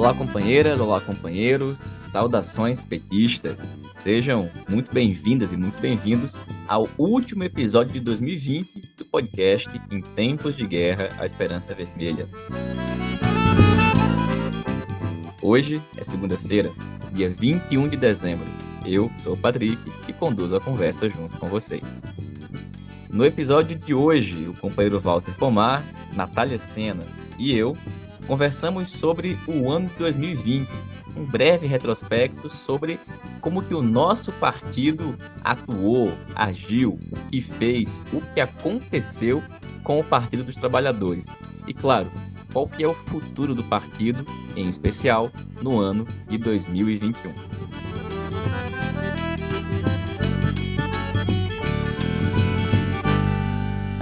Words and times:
Olá, 0.00 0.14
companheiras, 0.14 0.80
olá, 0.80 0.98
companheiros, 0.98 1.78
saudações 2.06 2.82
petistas. 2.82 3.58
Sejam 4.02 4.50
muito 4.66 4.90
bem-vindas 4.94 5.52
e 5.52 5.58
muito 5.58 5.78
bem-vindos 5.78 6.40
ao 6.66 6.88
último 6.96 7.44
episódio 7.44 7.92
de 7.92 8.00
2020 8.00 8.94
do 8.96 9.04
podcast 9.04 9.68
Em 9.92 10.00
Tempos 10.00 10.56
de 10.56 10.66
Guerra, 10.66 11.10
a 11.18 11.26
Esperança 11.26 11.74
Vermelha. 11.74 12.26
Hoje 15.42 15.82
é 15.98 16.02
segunda-feira, 16.02 16.70
dia 17.12 17.28
21 17.28 17.86
de 17.86 17.98
dezembro. 17.98 18.50
Eu 18.86 19.12
sou 19.18 19.34
o 19.34 19.38
Patrick 19.38 19.78
e 20.08 20.14
conduzo 20.14 20.56
a 20.56 20.62
conversa 20.62 21.10
junto 21.10 21.36
com 21.36 21.46
vocês. 21.46 21.82
No 23.10 23.22
episódio 23.22 23.76
de 23.78 23.92
hoje, 23.92 24.48
o 24.48 24.54
companheiro 24.54 24.98
Walter 24.98 25.34
Pomar, 25.36 25.84
Natália 26.16 26.58
Sena 26.58 27.04
e 27.38 27.54
eu 27.54 27.76
conversamos 28.30 28.92
sobre 28.92 29.36
o 29.44 29.68
ano 29.72 29.88
de 29.88 29.94
2020, 29.94 30.68
um 31.16 31.24
breve 31.24 31.66
retrospecto 31.66 32.48
sobre 32.48 32.96
como 33.40 33.60
que 33.60 33.74
o 33.74 33.82
nosso 33.82 34.30
partido 34.30 35.18
atuou, 35.42 36.12
agiu, 36.36 36.96
o 37.10 37.16
que 37.28 37.40
fez, 37.40 38.00
o 38.12 38.20
que 38.20 38.40
aconteceu 38.40 39.42
com 39.82 39.98
o 39.98 40.04
Partido 40.04 40.44
dos 40.44 40.54
Trabalhadores. 40.54 41.26
E 41.66 41.74
claro, 41.74 42.08
qual 42.52 42.68
que 42.68 42.84
é 42.84 42.86
o 42.86 42.94
futuro 42.94 43.52
do 43.52 43.64
partido, 43.64 44.24
em 44.54 44.68
especial 44.68 45.28
no 45.60 45.80
ano 45.80 46.06
de 46.28 46.38
2021. 46.38 47.32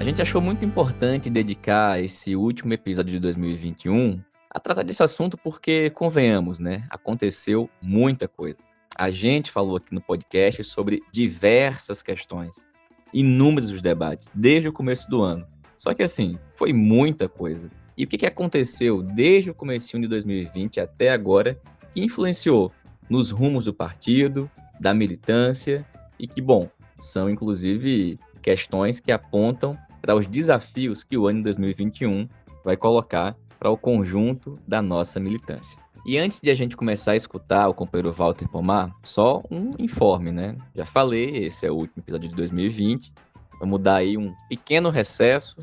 Gente 0.09 0.23
achou 0.23 0.41
muito 0.41 0.65
importante 0.65 1.29
dedicar 1.29 2.03
esse 2.03 2.35
último 2.35 2.73
episódio 2.73 3.13
de 3.13 3.19
2021 3.19 4.19
a 4.51 4.59
tratar 4.59 4.83
desse 4.83 5.03
assunto 5.03 5.37
porque, 5.37 5.91
convenhamos, 5.91 6.59
né? 6.59 6.87
Aconteceu 6.89 7.69
muita 7.83 8.27
coisa. 8.27 8.59
A 8.97 9.11
gente 9.11 9.51
falou 9.51 9.77
aqui 9.77 9.95
no 9.95 10.01
podcast 10.01 10.65
sobre 10.65 11.03
diversas 11.13 12.01
questões, 12.01 12.57
inúmeros 13.13 13.83
debates, 13.83 14.31
desde 14.35 14.71
o 14.71 14.73
começo 14.73 15.11
do 15.11 15.21
ano. 15.21 15.47
Só 15.77 15.93
que 15.93 16.03
assim, 16.03 16.39
foi 16.55 16.73
muita 16.73 17.29
coisa. 17.29 17.71
E 17.95 18.05
o 18.05 18.07
que, 18.07 18.17
que 18.17 18.27
aconteceu 18.27 19.03
desde 19.03 19.51
o 19.51 19.55
começo 19.55 20.01
de 20.01 20.09
2020 20.09 20.81
até 20.81 21.11
agora 21.11 21.61
que 21.93 22.01
influenciou 22.01 22.73
nos 23.11 23.31
rumos 23.31 23.67
do 23.67 23.75
partido, 23.75 24.51
da 24.81 24.95
militância 24.95 25.87
e 26.19 26.27
que, 26.27 26.41
bom, 26.41 26.67
são 26.99 27.29
inclusive 27.29 28.19
questões 28.41 29.01
que 29.01 29.13
apontam 29.13 29.79
para 30.01 30.15
os 30.15 30.27
desafios 30.27 31.03
que 31.05 31.17
o 31.17 31.27
ano 31.27 31.39
de 31.39 31.45
2021 31.45 32.29
vai 32.65 32.77
colocar 32.77 33.37
para 33.59 33.71
o 33.71 33.77
conjunto 33.77 34.59
da 34.67 34.81
nossa 34.81 35.19
militância. 35.19 35.79
E 36.07 36.17
antes 36.17 36.41
de 36.41 36.51
a 36.51 36.55
gente 36.55 36.77
começar 36.77 37.13
a 37.13 37.17
escutar 37.17 37.69
o 37.69 37.75
companheiro 37.75 38.13
Walter 38.13 38.49
Pomar, 38.49 38.95
só 39.03 39.43
um 39.51 39.73
informe, 39.79 40.31
né? 40.31 40.57
Já 40.75 40.87
falei, 40.87 41.45
esse 41.45 41.67
é 41.67 41.71
o 41.71 41.75
último 41.75 42.03
episódio 42.03 42.29
de 42.29 42.35
2020. 42.35 43.13
Vamos 43.61 43.81
dar 43.81 43.97
aí 43.97 44.17
um 44.17 44.35
pequeno 44.49 44.91
recesso 44.91 45.57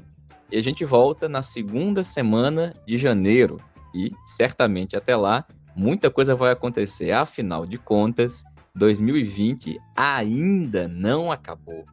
e 0.52 0.58
a 0.58 0.62
gente 0.62 0.86
volta 0.86 1.28
na 1.28 1.42
segunda 1.42 2.04
semana 2.04 2.76
de 2.86 2.98
janeiro. 2.98 3.60
E 3.94 4.12
certamente 4.26 4.96
até 4.96 5.16
lá 5.16 5.46
muita 5.76 6.12
coisa 6.12 6.36
vai 6.36 6.52
acontecer. 6.52 7.12
Afinal 7.12 7.66
de 7.66 7.78
contas, 7.78 8.44
2020 8.76 9.80
ainda 9.96 10.88
não 10.88 11.32
acabou. 11.32 11.86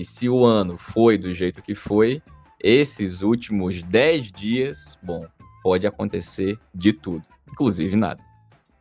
E 0.00 0.04
se 0.06 0.30
o 0.30 0.46
ano 0.46 0.78
foi 0.78 1.18
do 1.18 1.30
jeito 1.30 1.60
que 1.60 1.74
foi, 1.74 2.22
esses 2.58 3.20
últimos 3.20 3.82
10 3.82 4.32
dias, 4.32 4.98
bom, 5.02 5.26
pode 5.62 5.86
acontecer 5.86 6.58
de 6.74 6.90
tudo, 6.90 7.22
inclusive 7.46 7.94
nada. 7.96 8.24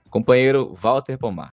Companheiro 0.09 0.73
Walter 0.75 1.17
Pomar. 1.17 1.49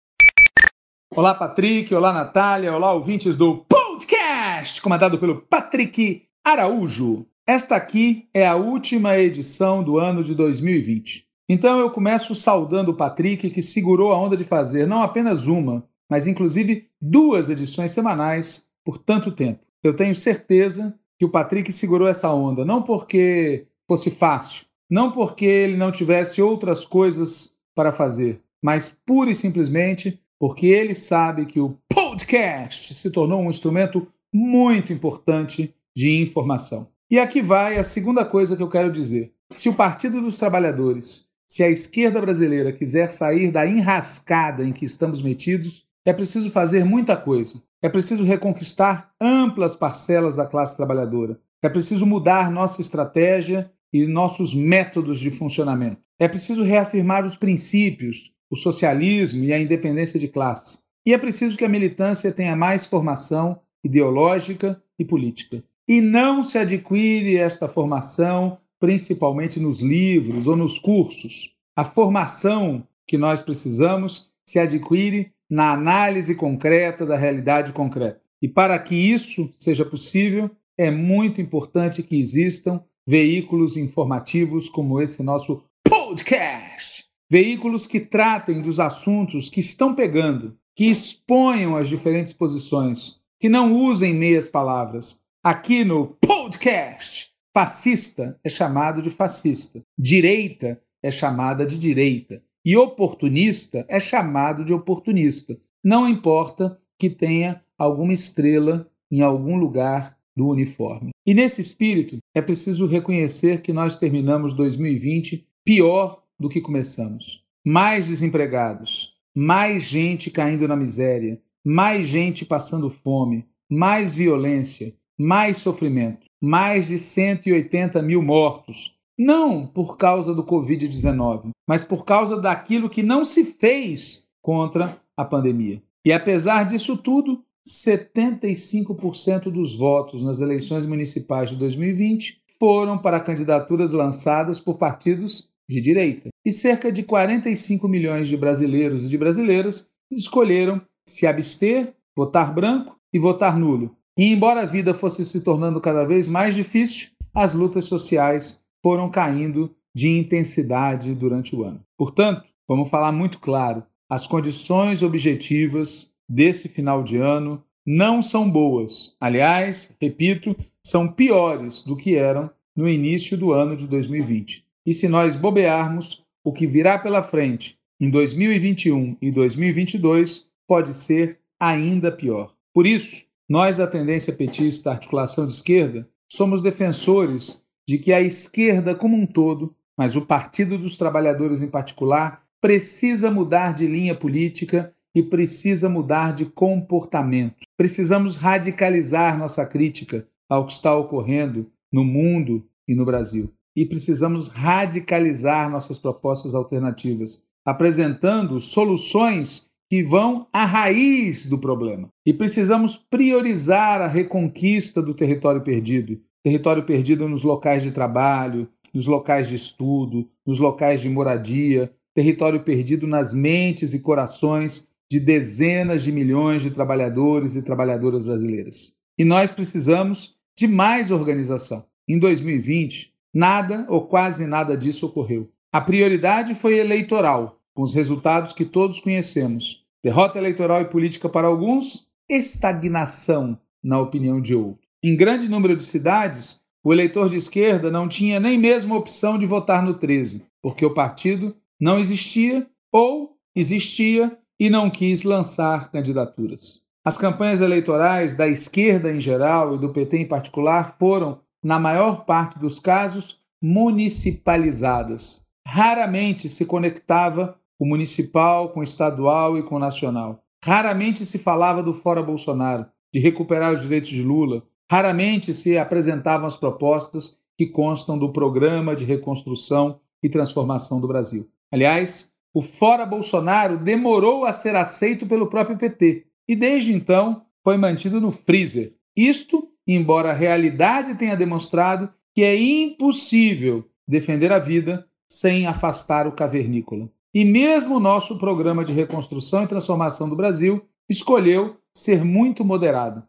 Olá, 1.15 1.35
Patrick. 1.35 1.95
Olá, 1.95 2.11
Natália. 2.11 2.75
Olá, 2.75 2.95
ouvintes 2.95 3.37
do 3.37 3.59
podcast, 3.67 4.81
comandado 4.81 5.19
pelo 5.19 5.43
Patrick 5.43 6.23
Araújo. 6.43 7.27
Esta 7.47 7.77
aqui 7.77 8.31
é 8.33 8.47
a 8.47 8.57
última 8.57 9.19
edição 9.19 9.85
do 9.85 9.99
ano 9.99 10.25
de 10.25 10.35
2020. 10.35 11.27
Então 11.47 11.79
eu 11.79 11.91
começo 11.91 12.35
saudando 12.35 12.93
o 12.93 12.97
Patrick, 12.97 13.51
que 13.51 13.61
segurou 13.61 14.11
a 14.11 14.19
onda 14.19 14.39
de 14.39 14.45
fazer 14.45 14.87
não 14.87 15.03
apenas 15.03 15.47
uma, 15.47 15.87
mas 16.09 16.27
inclusive 16.27 16.89
duas 16.99 17.51
edições 17.51 17.91
semanais 17.93 18.70
por 18.85 18.99
tanto 18.99 19.33
tempo. 19.33 19.61
Eu 19.83 19.95
tenho 19.95 20.15
certeza 20.15 20.99
que 21.19 21.25
o 21.25 21.31
Patrick 21.31 21.73
segurou 21.73 22.09
essa 22.09 22.33
onda, 22.33 22.65
não 22.65 22.83
porque 22.83 23.67
fosse 23.89 24.11
fácil, 24.11 24.65
não 24.91 25.13
porque 25.13 25.45
ele 25.45 25.77
não 25.77 25.93
tivesse 25.93 26.41
outras 26.41 26.85
coisas 26.85 27.57
para 27.75 27.93
fazer, 27.93 28.41
mas 28.63 28.97
pura 29.05 29.31
e 29.31 29.35
simplesmente 29.35 30.21
porque 30.39 30.67
ele 30.67 30.95
sabe 30.95 31.45
que 31.45 31.61
o 31.61 31.77
podcast 31.93 32.95
se 32.95 33.11
tornou 33.11 33.43
um 33.43 33.51
instrumento 33.51 34.07
muito 34.33 34.93
importante 34.93 35.75
de 35.95 36.21
informação. 36.21 36.89
E 37.11 37.19
aqui 37.19 37.43
vai 37.43 37.77
a 37.77 37.85
segunda 37.85 38.25
coisa 38.25 38.57
que 38.57 38.63
eu 38.63 38.69
quero 38.69 38.93
dizer. 38.93 39.33
Se 39.53 39.69
o 39.69 39.75
Partido 39.75 40.21
dos 40.21 40.39
Trabalhadores, 40.39 41.27
se 41.47 41.63
a 41.63 41.69
esquerda 41.69 42.21
brasileira 42.21 42.73
quiser 42.73 43.11
sair 43.11 43.51
da 43.51 43.67
enrascada 43.67 44.65
em 44.65 44.73
que 44.73 44.85
estamos 44.85 45.21
metidos, 45.21 45.85
é 46.05 46.13
preciso 46.13 46.51
fazer 46.51 46.85
muita 46.85 47.17
coisa. 47.17 47.63
É 47.83 47.89
preciso 47.89 48.25
reconquistar 48.25 49.13
amplas 49.21 49.75
parcelas 49.75 50.37
da 50.37 50.47
classe 50.47 50.77
trabalhadora. 50.77 51.39
É 51.63 51.69
preciso 51.69 52.07
mudar 52.07 52.51
nossa 52.51 52.81
estratégia 52.81 53.71
e 53.93 54.07
nossos 54.07 54.55
métodos 54.55 55.19
de 55.21 55.31
funcionamento. 55.31 56.01
É 56.19 56.29
preciso 56.29 56.63
reafirmar 56.63 57.25
os 57.25 57.37
princípios, 57.37 58.33
o 58.51 58.57
socialismo 58.57 59.45
e 59.45 59.53
a 59.53 59.59
independência 59.59 60.19
de 60.19 60.29
classe. 60.29 60.79
E 61.05 61.15
é 61.15 61.19
preciso 61.19 61.57
que 61.57 61.65
a 61.65 61.69
militância 61.69 62.33
tenha 62.33 62.55
mais 62.55 62.87
formação 62.87 63.61
ideológica 63.83 64.83
e 64.99 65.05
política. 65.05 65.65
E 65.89 66.01
não 66.01 66.43
se 66.43 66.59
adquire 66.59 67.37
esta 67.37 67.67
formação 67.67 68.59
principalmente 68.79 69.61
nos 69.61 69.81
livros 69.81 70.47
ou 70.47 70.57
nos 70.57 70.79
cursos. 70.79 71.55
A 71.77 71.85
formação 71.85 72.87
que 73.07 73.19
nós 73.19 73.43
precisamos 73.43 74.29
se 74.47 74.59
adquire 74.59 75.33
na 75.51 75.73
análise 75.73 76.37
concreta 76.37 77.05
da 77.05 77.17
realidade 77.17 77.73
concreta. 77.73 78.21
E 78.41 78.49
para 78.49 78.79
que 78.79 78.95
isso 78.95 79.51
seja 79.59 79.85
possível, 79.85 80.51
é 80.79 80.91
muito 80.91 81.41
importante 81.41 82.03
que 82.03 82.19
existam 82.19 82.83
veículos 83.07 83.77
informativos 83.77 84.69
como 84.69 85.01
esse 85.01 85.23
nosso 85.23 85.65
podcast. 85.85 87.05
Veículos 87.29 87.87
que 87.87 88.01
tratem 88.01 88.63
dos 88.63 88.81
assuntos 88.81 89.51
que 89.51 89.61
estão 89.61 89.95
pegando, 89.95 90.57
que 90.75 90.87
exponham 90.87 91.77
as 91.77 91.89
diferentes 91.89 92.33
posições, 92.33 93.17
que 93.39 93.49
não 93.49 93.75
usem 93.75 94.15
meias 94.15 94.49
palavras. 94.49 95.21
Aqui 95.43 95.85
no 95.85 96.07
podcast, 96.07 97.31
fascista 97.53 98.39
é 98.45 98.49
chamado 98.49 99.03
de 99.03 99.11
fascista, 99.11 99.83
direita 99.99 100.81
é 101.03 101.11
chamada 101.11 101.67
de 101.67 101.79
direita, 101.79 102.43
e 102.65 102.77
oportunista 102.77 103.85
é 103.89 103.99
chamado 103.99 104.65
de 104.65 104.73
oportunista. 104.73 105.57
Não 105.83 106.09
importa 106.09 106.79
que 106.99 107.09
tenha 107.09 107.63
alguma 107.79 108.13
estrela 108.13 108.91
em 109.11 109.23
algum 109.23 109.57
lugar 109.57 110.17
do 110.37 110.49
uniforme. 110.49 111.11
E 111.27 111.35
nesse 111.35 111.61
espírito, 111.61 112.19
é 112.35 112.41
preciso 112.41 112.87
reconhecer 112.87 113.63
que 113.63 113.73
nós 113.73 113.97
terminamos 113.97 114.55
2020 114.55 115.47
pior 115.65 116.23
do 116.39 116.49
que 116.49 116.61
começamos. 116.61 117.43
Mais 117.65 118.09
desempregados, 118.09 119.13
mais 119.35 119.83
gente 119.83 120.31
caindo 120.31 120.67
na 120.67 120.77
miséria, 120.77 121.41
mais 121.65 122.07
gente 122.07 122.45
passando 122.45 122.89
fome, 122.89 123.47
mais 123.71 124.15
violência, 124.15 124.95
mais 125.19 125.59
sofrimento, 125.59 126.27
mais 126.41 126.89
de 126.89 126.99
180 126.99 128.01
mil 128.03 128.23
mortos, 128.23 128.95
não 129.21 129.67
por 129.67 129.99
causa 129.99 130.35
do 130.35 130.43
Covid-19, 130.43 131.51
mas 131.69 131.85
por 131.85 132.07
causa 132.07 132.41
daquilo 132.41 132.89
que 132.89 133.03
não 133.03 133.23
se 133.23 133.45
fez 133.45 134.25
contra 134.41 134.99
a 135.15 135.27
pandemia. 135.27 135.83
E 136.03 136.11
apesar 136.11 136.65
disso 136.65 136.97
tudo, 136.97 137.45
75% 137.69 139.51
dos 139.51 139.77
votos 139.77 140.23
nas 140.23 140.41
eleições 140.41 140.87
municipais 140.87 141.51
de 141.51 141.57
2020 141.57 142.41
foram 142.59 142.97
para 142.97 143.21
candidaturas 143.21 143.93
lançadas 143.93 144.59
por 144.59 144.79
partidos 144.79 145.51
de 145.69 145.83
direita. 145.83 146.31
E 146.43 146.51
cerca 146.51 146.91
de 146.91 147.03
45 147.03 147.87
milhões 147.87 148.27
de 148.27 148.39
brasileiros 148.39 149.05
e 149.05 149.09
de 149.09 149.19
brasileiras 149.19 149.87
escolheram 150.11 150.81
se 151.07 151.27
abster, 151.27 151.93
votar 152.17 152.55
branco 152.55 152.97
e 153.13 153.19
votar 153.19 153.59
nulo. 153.59 153.95
E 154.17 154.33
embora 154.33 154.63
a 154.63 154.67
vida 154.67 154.95
fosse 154.95 155.27
se 155.27 155.43
tornando 155.43 155.79
cada 155.79 156.07
vez 156.07 156.27
mais 156.27 156.55
difícil, 156.55 157.11
as 157.35 157.53
lutas 157.55 157.85
sociais 157.85 158.60
foram 158.83 159.11
caindo 159.11 159.75
de 159.95 160.09
intensidade 160.09 161.15
durante 161.15 161.55
o 161.55 161.65
ano. 161.65 161.81
Portanto, 161.97 162.45
vamos 162.67 162.89
falar 162.89 163.13
muito 163.13 163.39
claro: 163.39 163.83
as 164.09 164.27
condições 164.27 165.03
objetivas 165.03 166.11
desse 166.29 166.69
final 166.69 167.03
de 167.03 167.17
ano 167.17 167.63
não 167.87 168.23
são 168.23 168.49
boas. 168.49 169.15
Aliás, 169.21 169.95
repito, 170.01 170.57
são 170.85 171.09
piores 171.09 171.83
do 171.83 171.97
que 171.97 172.17
eram 172.17 172.51
no 172.75 172.89
início 172.89 173.37
do 173.37 173.53
ano 173.53 173.77
de 173.77 173.87
2020. 173.87 174.65
E 174.87 174.95
se 174.95 175.09
nós 175.09 175.35
bobearmos, 175.35 176.23
o 176.45 176.53
que 176.53 176.67
virá 176.67 176.99
pela 176.99 177.23
frente 177.23 177.79
em 178.01 178.09
2021 178.09 179.17
e 179.21 179.31
2022 179.31 180.47
pode 180.67 180.95
ser 180.95 181.39
ainda 181.59 182.11
pior. 182.11 182.55
Por 182.73 182.87
isso, 182.87 183.25
nós 183.49 183.77
da 183.77 183.87
tendência 183.87 184.33
petista 184.33 184.93
articulação 184.93 185.47
de 185.47 185.53
esquerda 185.53 186.09
somos 186.29 186.63
defensores 186.63 187.63
de 187.91 187.99
que 187.99 188.13
a 188.13 188.21
esquerda 188.21 188.95
como 188.95 189.17
um 189.17 189.27
todo, 189.27 189.75
mas 189.99 190.15
o 190.15 190.25
Partido 190.25 190.79
dos 190.79 190.97
Trabalhadores 190.97 191.61
em 191.61 191.67
particular, 191.67 192.45
precisa 192.61 193.33
mudar 193.33 193.75
de 193.75 193.85
linha 193.85 194.15
política 194.15 194.95
e 195.13 195.25
precisa 195.25 195.89
mudar 195.89 196.33
de 196.33 196.45
comportamento. 196.45 197.57
Precisamos 197.77 198.37
radicalizar 198.37 199.37
nossa 199.37 199.67
crítica 199.67 200.25
ao 200.49 200.67
que 200.67 200.73
está 200.73 200.95
ocorrendo 200.95 201.67
no 201.93 202.05
mundo 202.05 202.65
e 202.87 202.95
no 202.95 203.05
Brasil. 203.05 203.53
E 203.77 203.85
precisamos 203.85 204.47
radicalizar 204.47 205.69
nossas 205.69 205.99
propostas 205.99 206.55
alternativas, 206.55 207.43
apresentando 207.67 208.61
soluções 208.61 209.67
que 209.91 210.05
vão 210.05 210.47
à 210.53 210.65
raiz 210.65 211.45
do 211.45 211.59
problema. 211.59 212.09
E 212.25 212.33
precisamos 212.33 212.97
priorizar 213.11 214.01
a 214.01 214.07
reconquista 214.07 215.03
do 215.03 215.13
território 215.13 215.61
perdido 215.61 216.21
território 216.43 216.85
perdido 216.85 217.29
nos 217.29 217.43
locais 217.43 217.83
de 217.83 217.91
trabalho, 217.91 218.69
nos 218.93 219.07
locais 219.07 219.49
de 219.49 219.57
estudo, 219.57 220.29
nos 220.47 220.59
locais 220.59 221.01
de 221.01 221.09
moradia, 221.09 221.93
território 222.15 222.61
perdido 222.61 223.07
nas 223.07 223.33
mentes 223.33 223.95
e 223.95 224.01
corações 224.01 224.89
de 225.11 225.19
dezenas 225.19 226.03
de 226.03 226.13
milhões 226.13 226.63
de 226.63 226.71
trabalhadores 226.71 227.57
e 227.57 227.63
trabalhadoras 227.63 228.23
brasileiras. 228.23 228.95
E 229.19 229.25
nós 229.25 229.53
precisamos 229.53 230.37
de 230.57 230.67
mais 230.67 231.11
organização. 231.11 231.85
Em 232.09 232.19
2020, 232.19 233.13
nada 233.35 233.87
ou 233.89 234.07
quase 234.07 234.47
nada 234.47 234.77
disso 234.77 235.07
ocorreu. 235.07 235.51
A 235.73 235.81
prioridade 235.81 236.55
foi 236.55 236.79
eleitoral, 236.79 237.61
com 237.75 237.83
os 237.83 237.95
resultados 237.95 238.53
que 238.53 238.65
todos 238.65 239.01
conhecemos. 239.01 239.85
Derrota 240.03 240.39
eleitoral 240.39 240.81
e 240.81 240.87
política 240.87 241.29
para 241.29 241.47
alguns, 241.47 242.09
estagnação 242.29 243.59
na 243.83 244.01
opinião 244.01 244.41
de 244.41 244.55
outros. 244.55 244.80
Em 245.03 245.17
grande 245.17 245.49
número 245.49 245.75
de 245.75 245.83
cidades, 245.83 246.61
o 246.85 246.93
eleitor 246.93 247.31
de 247.31 247.37
esquerda 247.37 247.91
não 247.91 248.07
tinha 248.07 248.39
nem 248.39 248.59
mesmo 248.59 248.95
a 248.95 248.99
opção 248.99 249.39
de 249.39 249.47
votar 249.47 249.83
no 249.83 249.95
13, 249.95 250.47
porque 250.63 250.85
o 250.85 250.93
partido 250.93 251.57
não 251.81 251.99
existia 251.99 252.67
ou 252.93 253.37
existia 253.57 254.37
e 254.59 254.69
não 254.69 254.91
quis 254.91 255.23
lançar 255.23 255.91
candidaturas. 255.91 256.81
As 257.03 257.17
campanhas 257.17 257.63
eleitorais 257.63 258.37
da 258.37 258.47
esquerda 258.47 259.11
em 259.11 259.21
geral 259.21 259.75
e 259.75 259.79
do 259.79 259.89
PT 259.89 260.19
em 260.19 260.29
particular 260.29 260.99
foram, 260.99 261.41
na 261.65 261.79
maior 261.79 262.27
parte 262.27 262.59
dos 262.59 262.79
casos, 262.79 263.41
municipalizadas. 263.63 265.47
Raramente 265.67 266.51
se 266.51 266.67
conectava 266.67 267.59
o 267.79 267.87
municipal 267.87 268.69
com 268.69 268.81
o 268.81 268.85
estadual 268.85 269.57
e 269.57 269.63
com 269.63 269.77
o 269.77 269.79
nacional. 269.79 270.43
Raramente 270.63 271.25
se 271.25 271.39
falava 271.39 271.83
do 271.83 271.95
fora 271.95 272.23
Bolsonaro, 272.23 272.85
de 273.13 273.19
recuperar 273.19 273.73
os 273.73 273.81
direitos 273.81 274.11
de 274.11 274.23
Lula. 274.23 274.63
Raramente 274.91 275.55
se 275.55 275.79
apresentavam 275.79 276.49
as 276.49 276.57
propostas 276.57 277.39
que 277.57 277.69
constam 277.69 278.19
do 278.19 278.33
Programa 278.33 278.97
de 278.97 279.05
Reconstrução 279.05 280.01
e 280.21 280.29
Transformação 280.29 281.01
do 281.01 281.07
Brasil. 281.07 281.49
Aliás, 281.71 282.33
o 282.53 282.61
fora 282.61 283.07
Bolsonaro 283.07 283.79
demorou 283.79 284.45
a 284.45 284.53
ser 284.53 284.75
aceito 284.75 285.29
pelo 285.29 285.47
próprio 285.47 285.79
PT 285.79 286.27
e 286.49 286.57
desde 286.57 286.93
então 286.93 287.43
foi 287.63 287.77
mantido 287.77 288.21
no 288.21 288.33
freezer. 288.33 288.93
Isto, 289.17 289.69
embora 289.87 290.31
a 290.31 290.35
realidade 290.35 291.15
tenha 291.15 291.37
demonstrado 291.37 292.13
que 292.35 292.43
é 292.43 292.61
impossível 292.61 293.89
defender 294.09 294.51
a 294.51 294.59
vida 294.59 295.07
sem 295.31 295.69
afastar 295.69 296.27
o 296.27 296.33
cavernícola. 296.33 297.09
E 297.33 297.45
mesmo 297.45 297.95
o 297.95 298.01
nosso 298.01 298.41
programa 298.41 298.85
de 298.85 298.93
reconstrução 298.93 299.63
e 299.63 299.69
transformação 299.69 300.29
do 300.29 300.35
Brasil 300.35 300.83
escolheu 301.09 301.77
ser 301.95 302.25
muito 302.25 302.65
moderado. 302.65 303.23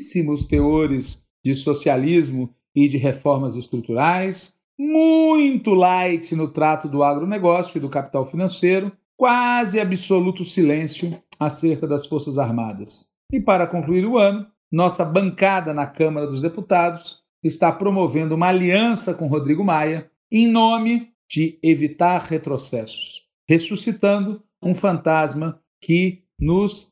Baixíssimos 0.00 0.46
teores 0.46 1.22
de 1.44 1.54
socialismo 1.54 2.54
e 2.74 2.88
de 2.88 2.96
reformas 2.96 3.54
estruturais, 3.54 4.56
muito 4.78 5.74
light 5.74 6.34
no 6.34 6.48
trato 6.48 6.88
do 6.88 7.02
agronegócio 7.02 7.76
e 7.76 7.80
do 7.80 7.90
capital 7.90 8.24
financeiro, 8.24 8.90
quase 9.14 9.78
absoluto 9.78 10.42
silêncio 10.42 11.22
acerca 11.38 11.86
das 11.86 12.06
Forças 12.06 12.38
Armadas. 12.38 13.08
E 13.30 13.40
para 13.40 13.66
concluir 13.66 14.06
o 14.06 14.16
ano, 14.16 14.46
nossa 14.72 15.04
bancada 15.04 15.74
na 15.74 15.86
Câmara 15.86 16.26
dos 16.26 16.40
Deputados 16.40 17.18
está 17.44 17.70
promovendo 17.70 18.34
uma 18.34 18.48
aliança 18.48 19.12
com 19.12 19.26
Rodrigo 19.26 19.62
Maia 19.62 20.10
em 20.32 20.48
nome 20.48 21.10
de 21.28 21.58
evitar 21.62 22.22
retrocessos, 22.22 23.26
ressuscitando 23.46 24.42
um 24.62 24.74
fantasma 24.74 25.60
que 25.78 26.22
nos 26.38 26.90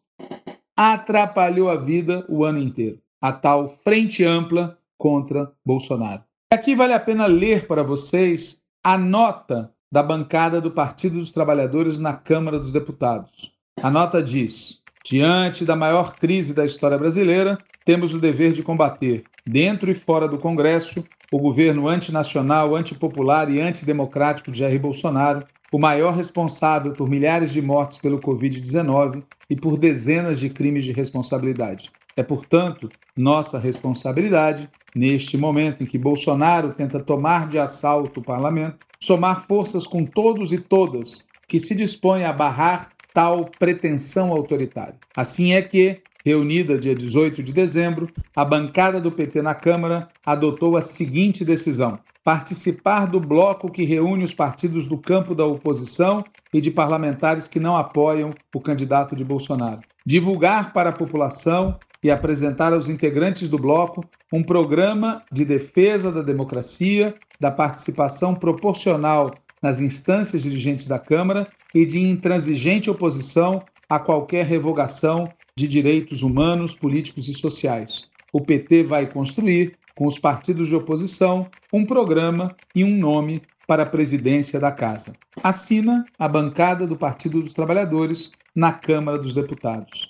atrapalhou 0.79 1.69
a 1.69 1.75
vida 1.75 2.25
o 2.29 2.45
ano 2.45 2.61
inteiro 2.61 3.01
a 3.21 3.33
tal 3.33 3.69
frente 3.69 4.25
ampla 4.25 4.79
contra 4.97 5.51
Bolsonaro. 5.67 6.23
Aqui 6.53 6.77
vale 6.77 6.93
a 6.93 7.01
pena 7.01 7.27
ler 7.27 7.67
para 7.67 7.83
vocês 7.83 8.63
a 8.85 8.97
nota 8.97 9.73
da 9.93 10.05
bancada 10.05 10.61
do 10.61 10.71
Partido 10.71 11.19
dos 11.19 11.33
Trabalhadores 11.33 11.99
na 11.99 12.13
Câmara 12.13 12.61
dos 12.61 12.71
Deputados. 12.71 13.53
A 13.83 13.91
nota 13.91 14.23
diz: 14.23 14.81
Diante 15.05 15.65
da 15.65 15.75
maior 15.75 16.15
crise 16.15 16.55
da 16.55 16.65
história 16.65 16.97
brasileira, 16.97 17.59
temos 17.85 18.15
o 18.15 18.21
dever 18.21 18.53
de 18.53 18.63
combater, 18.63 19.25
dentro 19.45 19.91
e 19.91 19.95
fora 19.97 20.29
do 20.29 20.39
Congresso, 20.39 21.05
o 21.33 21.41
governo 21.41 21.89
antinacional, 21.89 22.77
antipopular 22.77 23.51
e 23.51 23.61
antidemocrático 23.61 24.53
de 24.53 24.61
Jair 24.61 24.81
Bolsonaro, 24.81 25.45
o 25.73 25.79
maior 25.79 26.15
responsável 26.15 26.93
por 26.93 27.09
milhares 27.09 27.53
de 27.53 27.61
mortes 27.61 27.99
pelo 27.99 28.19
Covid-19 28.19 29.23
e 29.51 29.57
por 29.57 29.77
dezenas 29.79 30.41
de 30.41 30.49
crimes 30.49 30.85
de 30.85 30.93
responsabilidade. 30.93 31.91
É, 32.17 32.23
portanto, 32.23 32.89
nossa 33.17 33.59
responsabilidade, 33.59 34.69
neste 34.95 35.37
momento 35.37 35.83
em 35.83 35.87
que 35.87 35.99
Bolsonaro 35.99 36.73
tenta 36.73 36.99
tomar 36.99 37.49
de 37.49 37.59
assalto 37.59 38.21
o 38.21 38.25
parlamento, 38.25 38.79
somar 39.01 39.47
forças 39.47 39.87
com 39.87 40.05
todos 40.05 40.53
e 40.53 40.59
todas 40.59 41.25
que 41.47 41.61
se 41.61 41.75
dispõem 41.75 42.25
a 42.25 42.33
barrar 42.33 42.91
tal 43.15 43.45
pretensão 43.59 44.33
autoritária. 44.33 44.97
Assim 45.17 45.53
é 45.53 45.63
que, 45.63 46.01
reunida 46.29 46.77
dia 46.77 46.95
18 46.95 47.43
de 47.43 47.55
dezembro, 47.55 48.07
a 48.37 48.45
bancada 48.45 49.01
do 49.01 49.11
PT 49.11 49.41
na 49.41 49.55
Câmara 49.55 50.09
adotou 50.27 50.77
a 50.77 50.83
seguinte 50.83 51.43
decisão: 51.43 51.99
participar 52.23 53.07
do 53.07 53.19
bloco 53.19 53.71
que 53.71 53.83
reúne 53.83 54.25
os 54.25 54.35
partidos 54.35 54.87
do 54.87 54.99
campo 54.99 55.35
da 55.35 55.47
oposição 55.47 56.23
e 56.53 56.61
de 56.61 56.71
parlamentares 56.71 57.49
que 57.49 57.59
não 57.59 57.79
apoiam 57.79 58.35
o 58.55 58.61
candidato 58.61 59.17
de 59.17 59.25
Bolsonaro. 59.25 59.81
Divulgar 60.05 60.75
para 60.75 60.91
a 60.91 60.93
população 60.93 61.79
e 62.05 62.11
apresentar 62.11 62.75
aos 62.75 62.91
integrantes 62.91 63.49
do 63.49 63.57
bloco 63.57 64.05
um 64.31 64.43
programa 64.43 65.23
de 65.33 65.47
defesa 65.47 66.13
da 66.13 66.21
democracia, 66.21 67.15
da 67.41 67.51
participação 67.51 68.35
proporcional 68.35 69.33
nas 69.63 69.81
instâncias 69.81 70.43
dirigentes 70.43 70.87
da 70.87 70.99
Câmara 70.99 71.49
e 71.75 71.87
de 71.87 71.99
intransigente 71.99 72.91
oposição 72.91 73.63
a 73.89 73.99
qualquer 73.99 74.45
revogação 74.45 75.29
de 75.57 75.67
direitos 75.67 76.23
humanos, 76.23 76.75
políticos 76.75 77.29
e 77.29 77.35
sociais. 77.35 78.05
O 78.33 78.41
PT 78.41 78.85
vai 78.85 79.11
construir, 79.11 79.77
com 79.97 80.07
os 80.07 80.19
partidos 80.19 80.69
de 80.69 80.77
oposição, 80.77 81.49
um 81.73 81.85
programa 81.85 82.55
e 82.75 82.85
um 82.85 82.97
nome 82.97 83.43
para 83.67 83.83
a 83.83 83.89
presidência 83.89 84.61
da 84.61 84.71
Casa. 84.71 85.17
Assina 85.43 86.05
a 86.19 86.29
bancada 86.29 86.87
do 86.87 86.97
Partido 86.97 87.43
dos 87.43 87.55
Trabalhadores 87.55 88.31
na 88.55 88.73
Câmara 88.73 89.19
dos 89.19 89.35
Deputados. 89.35 90.09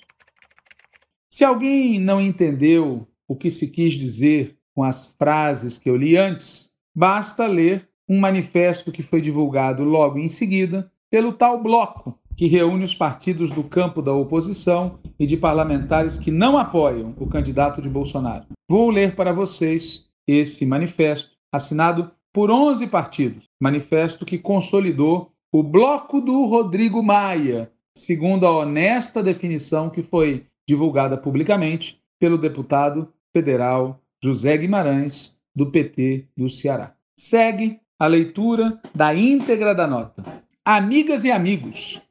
Se 1.31 1.43
alguém 1.43 1.99
não 1.99 2.19
entendeu 2.19 3.07
o 3.27 3.35
que 3.35 3.49
se 3.49 3.69
quis 3.69 3.93
dizer 3.93 4.57
com 4.75 4.83
as 4.83 5.15
frases 5.17 5.77
que 5.77 5.89
eu 5.89 5.95
li 5.95 6.17
antes, 6.17 6.71
basta 6.95 7.45
ler 7.47 7.87
um 8.07 8.19
manifesto 8.19 8.91
que 8.91 9.03
foi 9.03 9.21
divulgado 9.21 9.83
logo 9.83 10.17
em 10.17 10.27
seguida 10.27 10.91
pelo 11.11 11.33
tal 11.33 11.61
bloco 11.61 12.17
que 12.39 12.47
reúne 12.47 12.85
os 12.85 12.95
partidos 12.95 13.51
do 13.51 13.65
campo 13.65 14.01
da 14.01 14.13
oposição 14.13 14.97
e 15.19 15.25
de 15.25 15.35
parlamentares 15.35 16.17
que 16.17 16.31
não 16.31 16.57
apoiam 16.57 17.13
o 17.19 17.27
candidato 17.27 17.81
de 17.81 17.89
Bolsonaro. 17.89 18.45
Vou 18.65 18.89
ler 18.89 19.13
para 19.13 19.33
vocês 19.33 20.05
esse 20.25 20.65
manifesto, 20.65 21.31
assinado 21.51 22.09
por 22.31 22.49
11 22.49 22.87
partidos, 22.87 23.43
manifesto 23.61 24.25
que 24.25 24.37
consolidou 24.37 25.33
o 25.51 25.61
bloco 25.61 26.21
do 26.21 26.45
Rodrigo 26.45 27.03
Maia, 27.03 27.69
segundo 27.93 28.47
a 28.47 28.57
honesta 28.57 29.21
definição 29.21 29.89
que 29.89 30.01
foi 30.01 30.45
divulgada 30.65 31.17
publicamente 31.17 31.99
pelo 32.17 32.37
deputado 32.37 33.11
federal 33.33 33.99
José 34.23 34.55
Guimarães, 34.55 35.35
do 35.53 35.69
PT 35.69 36.29
do 36.37 36.49
Ceará. 36.49 36.95
Segue 37.19 37.81
a 37.99 38.07
leitura 38.07 38.79
da 38.95 39.13
íntegra 39.13 39.75
da 39.75 39.85
nota. 39.85 40.23
Amigas 40.63 41.25
e 41.25 41.31
amigos, 41.31 42.01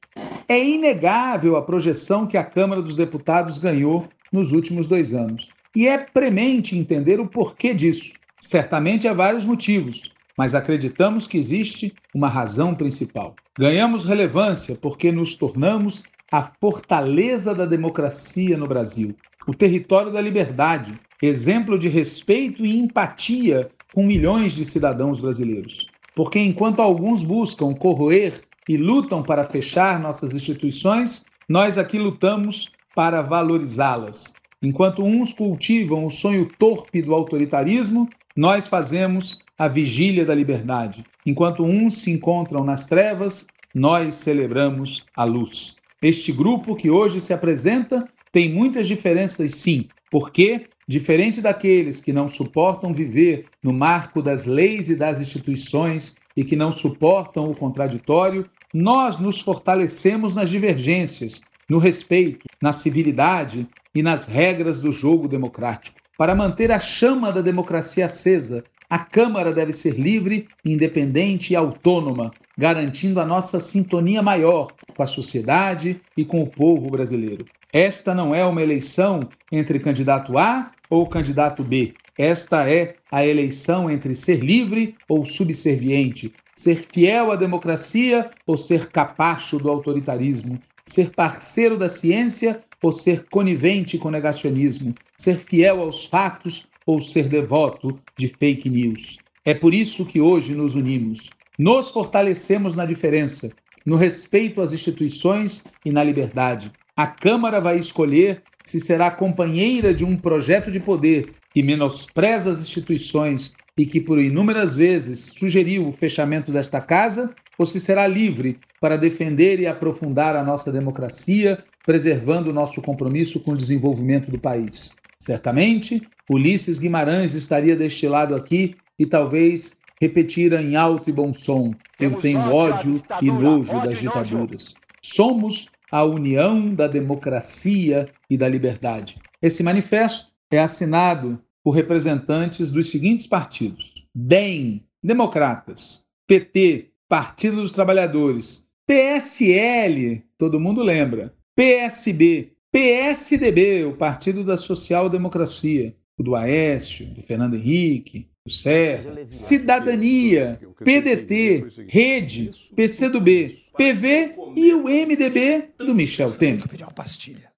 é 0.48 0.62
inegável 0.62 1.56
a 1.56 1.62
projeção 1.62 2.26
que 2.26 2.37
a 2.37 2.44
Câmara 2.44 2.80
dos 2.80 2.96
Deputados 2.96 3.58
ganhou 3.58 4.08
nos 4.32 4.52
últimos 4.52 4.87
dois 4.87 5.14
anos. 5.14 5.48
E 5.76 5.87
é 5.87 5.98
premente 5.98 6.76
entender 6.76 7.20
o 7.20 7.28
porquê 7.28 7.75
disso. 7.75 8.14
Certamente 8.40 9.06
há 9.06 9.12
vários 9.12 9.44
motivos, 9.44 10.10
mas 10.37 10.54
acreditamos 10.54 11.26
que 11.26 11.37
existe 11.37 11.92
uma 12.14 12.28
razão 12.28 12.75
principal. 12.75 13.34
Ganhamos 13.58 14.04
relevância 14.04 14.76
porque 14.80 15.12
nos 15.12 15.34
tornamos 15.34 16.04
a 16.30 16.42
fortaleza 16.42 17.54
da 17.54 17.64
democracia 17.64 18.56
no 18.56 18.66
Brasil, 18.66 19.14
o 19.46 19.54
território 19.54 20.12
da 20.12 20.20
liberdade, 20.20 20.94
exemplo 21.22 21.78
de 21.78 21.88
respeito 21.88 22.64
e 22.64 22.78
empatia 22.78 23.68
com 23.94 24.04
milhões 24.04 24.52
de 24.52 24.64
cidadãos 24.64 25.20
brasileiros. 25.20 25.87
Porque 26.14 26.38
enquanto 26.38 26.80
alguns 26.80 27.22
buscam 27.22 27.75
corroer 27.75 28.40
e 28.68 28.76
lutam 28.76 29.22
para 29.22 29.42
fechar 29.42 29.98
nossas 29.98 30.34
instituições, 30.34 31.25
nós 31.48 31.78
aqui 31.78 31.98
lutamos 31.98 32.70
para 32.94 33.22
valorizá-las. 33.22 34.34
Enquanto 34.62 35.04
uns 35.04 35.32
cultivam 35.32 36.04
o 36.04 36.10
sonho 36.10 36.48
torpe 36.58 37.00
do 37.00 37.14
autoritarismo, 37.14 38.08
nós 38.37 38.66
fazemos 38.66 39.38
a 39.56 39.66
vigília 39.66 40.25
da 40.25 40.34
liberdade. 40.34 41.04
Enquanto 41.25 41.64
uns 41.64 41.98
se 41.98 42.10
encontram 42.10 42.64
nas 42.64 42.87
trevas, 42.87 43.46
nós 43.75 44.16
celebramos 44.16 45.04
a 45.16 45.25
luz. 45.25 45.76
Este 46.02 46.32
grupo 46.32 46.76
que 46.76 46.90
hoje 46.90 47.20
se 47.20 47.32
apresenta 47.32 48.04
tem 48.30 48.52
muitas 48.52 48.87
diferenças, 48.87 49.54
sim, 49.54 49.88
porque, 50.10 50.66
diferente 50.87 51.40
daqueles 51.40 52.00
que 52.00 52.12
não 52.12 52.28
suportam 52.28 52.92
viver 52.92 53.46
no 53.62 53.72
marco 53.72 54.22
das 54.22 54.46
leis 54.46 54.88
e 54.88 54.96
das 54.96 55.20
instituições 55.20 56.14
e 56.37 56.44
que 56.44 56.54
não 56.54 56.70
suportam 56.70 57.50
o 57.50 57.54
contraditório, 57.54 58.48
nós 58.72 59.18
nos 59.18 59.40
fortalecemos 59.40 60.34
nas 60.34 60.50
divergências, 60.50 61.40
no 61.68 61.78
respeito, 61.78 62.46
na 62.60 62.72
civilidade 62.72 63.66
e 63.94 64.02
nas 64.02 64.26
regras 64.26 64.78
do 64.78 64.92
jogo 64.92 65.28
democrático. 65.28 65.96
Para 66.16 66.34
manter 66.34 66.72
a 66.72 66.80
chama 66.80 67.32
da 67.32 67.40
democracia 67.40 68.06
acesa, 68.06 68.64
a 68.90 68.98
Câmara 68.98 69.52
deve 69.52 69.72
ser 69.72 70.00
livre, 70.00 70.48
independente 70.64 71.52
e 71.52 71.56
autônoma, 71.56 72.30
garantindo 72.56 73.20
a 73.20 73.26
nossa 73.26 73.60
sintonia 73.60 74.22
maior 74.22 74.72
com 74.96 75.02
a 75.02 75.06
sociedade 75.06 76.00
e 76.16 76.25
com 76.25 76.42
o 76.42 76.46
povo 76.46 76.90
brasileiro. 76.90 77.44
Esta 77.72 78.14
não 78.14 78.34
é 78.34 78.44
uma 78.44 78.62
eleição 78.62 79.20
entre 79.52 79.78
candidato 79.78 80.38
A 80.38 80.70
ou 80.88 81.06
candidato 81.06 81.62
B. 81.62 81.92
Esta 82.16 82.68
é 82.68 82.94
a 83.12 83.25
eleição 83.25 83.90
entre 83.90 84.14
ser 84.14 84.40
livre 84.42 84.94
ou 85.08 85.26
subserviente, 85.26 86.32
ser 86.58 86.82
fiel 86.92 87.30
à 87.30 87.36
democracia 87.36 88.28
ou 88.44 88.58
ser 88.58 88.88
capacho 88.88 89.58
do 89.58 89.70
autoritarismo, 89.70 90.58
ser 90.84 91.10
parceiro 91.10 91.78
da 91.78 91.88
ciência 91.88 92.60
ou 92.82 92.90
ser 92.90 93.26
conivente 93.30 93.96
com 93.96 94.08
o 94.08 94.10
negacionismo, 94.10 94.92
ser 95.16 95.38
fiel 95.38 95.80
aos 95.80 96.06
fatos 96.06 96.66
ou 96.84 97.00
ser 97.00 97.28
devoto 97.28 97.96
de 98.16 98.26
fake 98.26 98.68
news. 98.68 99.18
É 99.44 99.54
por 99.54 99.72
isso 99.72 100.04
que 100.04 100.20
hoje 100.20 100.52
nos 100.52 100.74
unimos. 100.74 101.30
Nos 101.56 101.90
fortalecemos 101.90 102.74
na 102.74 102.84
diferença, 102.84 103.52
no 103.86 103.94
respeito 103.94 104.60
às 104.60 104.72
instituições 104.72 105.62
e 105.84 105.92
na 105.92 106.02
liberdade. 106.02 106.72
A 106.96 107.06
Câmara 107.06 107.60
vai 107.60 107.78
escolher 107.78 108.42
se 108.64 108.80
será 108.80 109.12
companheira 109.12 109.94
de 109.94 110.04
um 110.04 110.16
projeto 110.16 110.72
de 110.72 110.80
poder 110.80 111.30
que 111.54 111.62
menospreza 111.62 112.50
as 112.50 112.60
instituições 112.60 113.54
e 113.78 113.87
que 113.87 114.00
por 114.00 114.20
inúmeras 114.20 114.76
vezes 114.76 115.32
sugeriu 115.38 115.87
o 115.87 115.92
fechamento 115.92 116.50
desta 116.50 116.80
casa, 116.80 117.32
ou 117.56 117.64
se 117.64 117.78
será 117.78 118.06
livre 118.08 118.58
para 118.80 118.97
defender 118.97 119.61
e 119.61 119.66
aprofundar 119.66 120.35
a 120.35 120.42
nossa 120.42 120.73
democracia, 120.73 121.58
preservando 121.87 122.50
o 122.50 122.52
nosso 122.52 122.82
compromisso 122.82 123.38
com 123.38 123.52
o 123.52 123.56
desenvolvimento 123.56 124.30
do 124.30 124.38
país. 124.38 124.94
Certamente, 125.20 126.02
Ulisses 126.30 126.78
Guimarães 126.78 127.35
estaria 127.35 127.76
deste 127.76 128.06
lado 128.06 128.35
aqui 128.35 128.75
e 128.99 129.06
talvez 129.06 129.76
repetira 130.00 130.61
em 130.61 130.76
alto 130.76 131.08
e 131.08 131.12
bom 131.12 131.32
som: 131.32 131.73
Eu 131.99 132.20
tenho 132.20 132.52
ódio 132.52 133.02
e 133.23 133.30
nojo 133.30 133.80
das 133.82 134.00
ditaduras. 134.00 134.75
Somos 135.02 135.66
a 135.90 136.04
união 136.04 136.75
da 136.75 136.87
democracia 136.87 138.06
e 138.28 138.37
da 138.37 138.49
liberdade. 138.49 139.16
Esse 139.40 139.62
manifesto 139.62 140.28
é 140.50 140.58
assinado 140.58 141.40
por 141.62 141.72
representantes 141.72 142.70
dos 142.70 142.90
seguintes 142.90 143.26
partidos: 143.26 144.06
DEM, 144.14 144.84
Democratas, 145.02 146.04
PT, 146.26 146.90
Partido 147.08 147.56
dos 147.56 147.72
Trabalhadores, 147.72 148.68
PSL, 148.86 150.22
todo 150.36 150.60
mundo 150.60 150.82
lembra, 150.82 151.34
PSB, 151.54 152.52
PSDB, 152.70 153.84
o 153.84 153.96
Partido 153.96 154.44
da 154.44 154.56
Social 154.56 155.08
Democracia, 155.08 155.96
o 156.18 156.22
do 156.22 156.34
Aécio, 156.34 157.06
do 157.06 157.22
Fernando 157.22 157.54
Henrique, 157.54 158.28
do 158.44 158.52
Serra, 158.52 159.26
Cidadania, 159.30 160.60
PDT, 160.84 161.86
Rede, 161.88 162.50
PCdoB, 162.74 163.56
PV 163.76 164.34
e 164.56 164.74
o 164.74 164.84
MDB 164.84 165.70
do 165.78 165.94
Michel 165.94 166.32
Temer. 166.32 166.64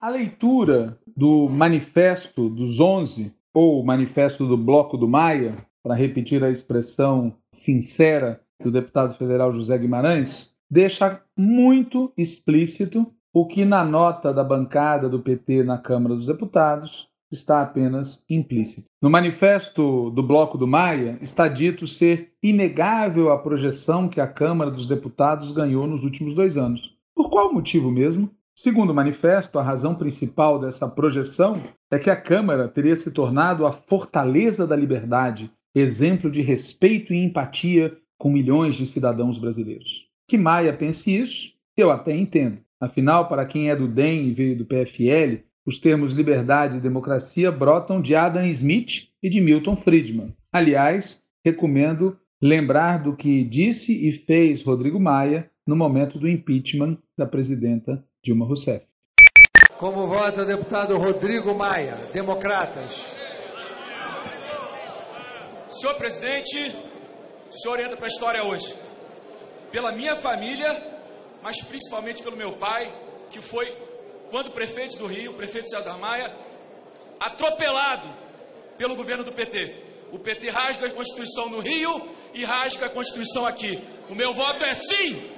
A 0.01 0.09
leitura 0.09 0.99
do 1.17 1.49
Manifesto 1.49 2.49
dos 2.49 2.79
Onze 2.79 3.35
ou 3.55 3.85
Manifesto 3.85 4.47
do 4.47 4.57
Bloco 4.57 4.97
do 4.97 5.09
Maia, 5.09 5.57
para 5.83 5.95
repetir 5.95 6.45
a 6.45 6.51
expressão 6.51 7.35
sincera 7.53 8.41
do 8.63 8.71
deputado 8.71 9.15
federal 9.15 9.51
José 9.51 9.77
Guimarães, 9.79 10.53
deixa 10.71 11.23
muito 11.37 12.13
explícito 12.17 13.07
o 13.33 13.47
que 13.47 13.65
na 13.65 13.85
nota 13.85 14.33
da 14.33 14.45
bancada 14.45 15.09
do 15.09 15.21
PT 15.21 15.63
na 15.63 15.79
Câmara 15.79 16.15
dos 16.15 16.27
Deputados 16.27 17.09
está 17.31 17.63
apenas 17.63 18.25
implícito. 18.29 18.89
No 19.01 19.09
manifesto 19.09 20.11
do 20.11 20.23
Bloco 20.23 20.59
do 20.59 20.67
Maia 20.67 21.17
está 21.23 21.47
dito 21.47 21.87
ser 21.87 22.33
inegável 22.43 23.31
a 23.31 23.39
projeção 23.39 24.09
que 24.09 24.21
a 24.21 24.27
Câmara 24.27 24.71
dos 24.71 24.87
Deputados 24.87 25.53
ganhou 25.53 25.87
nos 25.87 26.03
últimos 26.03 26.35
dois 26.35 26.57
anos. 26.57 26.97
Por 27.15 27.31
qual 27.31 27.53
motivo 27.53 27.91
mesmo? 27.91 28.31
Segundo 28.63 28.91
o 28.91 28.95
manifesto, 28.95 29.59
a 29.59 29.63
razão 29.63 29.95
principal 29.95 30.59
dessa 30.59 30.87
projeção 30.87 31.63
é 31.91 31.99
que 31.99 32.11
a 32.11 32.15
Câmara 32.15 32.69
teria 32.69 32.95
se 32.95 33.11
tornado 33.11 33.65
a 33.65 33.73
fortaleza 33.73 34.67
da 34.67 34.77
liberdade, 34.77 35.51
exemplo 35.75 36.31
de 36.31 36.43
respeito 36.43 37.15
e 37.15 37.25
empatia 37.25 37.97
com 38.19 38.31
milhões 38.31 38.77
de 38.77 38.87
cidadãos 38.87 39.39
brasileiros. 39.39 40.07
Que 40.29 40.37
Maia 40.37 40.75
pense 40.75 41.11
isso, 41.11 41.55
eu 41.75 41.91
até 41.91 42.15
entendo. 42.15 42.59
Afinal, 42.79 43.31
para 43.31 43.47
quem 43.47 43.71
é 43.71 43.75
do 43.75 43.89
DEM 43.89 44.29
e 44.29 44.35
veio 44.35 44.59
do 44.59 44.67
PFL, 44.67 45.43
os 45.65 45.79
termos 45.79 46.13
liberdade 46.13 46.77
e 46.77 46.81
democracia 46.81 47.51
brotam 47.51 47.99
de 47.99 48.15
Adam 48.15 48.45
Smith 48.45 49.09
e 49.23 49.31
de 49.31 49.41
Milton 49.41 49.75
Friedman. 49.75 50.37
Aliás, 50.53 51.23
recomendo 51.43 52.15
lembrar 52.43 52.99
do 52.99 53.17
que 53.17 53.43
disse 53.43 54.07
e 54.07 54.13
fez 54.13 54.63
Rodrigo 54.63 55.01
Maia 55.01 55.51
no 55.67 55.75
momento 55.75 56.19
do 56.19 56.29
impeachment 56.29 56.99
da 57.17 57.25
presidenta 57.25 58.05
Dilma 58.23 58.45
Rousseff. 58.45 58.87
Como 59.79 60.07
vota 60.07 60.43
o 60.43 60.45
deputado 60.45 60.95
Rodrigo 60.97 61.55
Maia, 61.55 61.97
Democratas? 62.13 63.15
Senhor 65.71 65.95
presidente, 65.95 66.77
o 67.49 67.53
senhor 67.53 67.81
entra 67.81 67.97
para 67.97 68.05
a 68.05 68.09
história 68.09 68.45
hoje. 68.45 68.75
Pela 69.73 69.93
minha 69.93 70.17
família, 70.17 70.69
mas 71.43 71.63
principalmente 71.63 72.23
pelo 72.23 72.37
meu 72.37 72.59
pai, 72.59 72.93
que 73.31 73.41
foi, 73.41 73.65
quando 74.31 74.51
prefeito 74.51 74.99
do 74.99 75.07
Rio, 75.07 75.33
prefeito 75.35 75.71
César 75.71 75.97
Maia, 75.97 76.27
atropelado 77.19 78.07
pelo 78.77 78.97
governo 78.97 79.25
do 79.25 79.33
PT. 79.33 80.11
O 80.13 80.19
PT 80.19 80.51
rasga 80.51 80.89
a 80.89 80.93
Constituição 80.93 81.49
no 81.49 81.61
Rio 81.61 82.11
e 82.35 82.45
rasga 82.45 82.85
a 82.87 82.91
Constituição 82.91 83.47
aqui. 83.47 83.83
O 84.11 84.15
meu 84.15 84.35
voto 84.35 84.63
é 84.63 84.75
sim! 84.75 85.31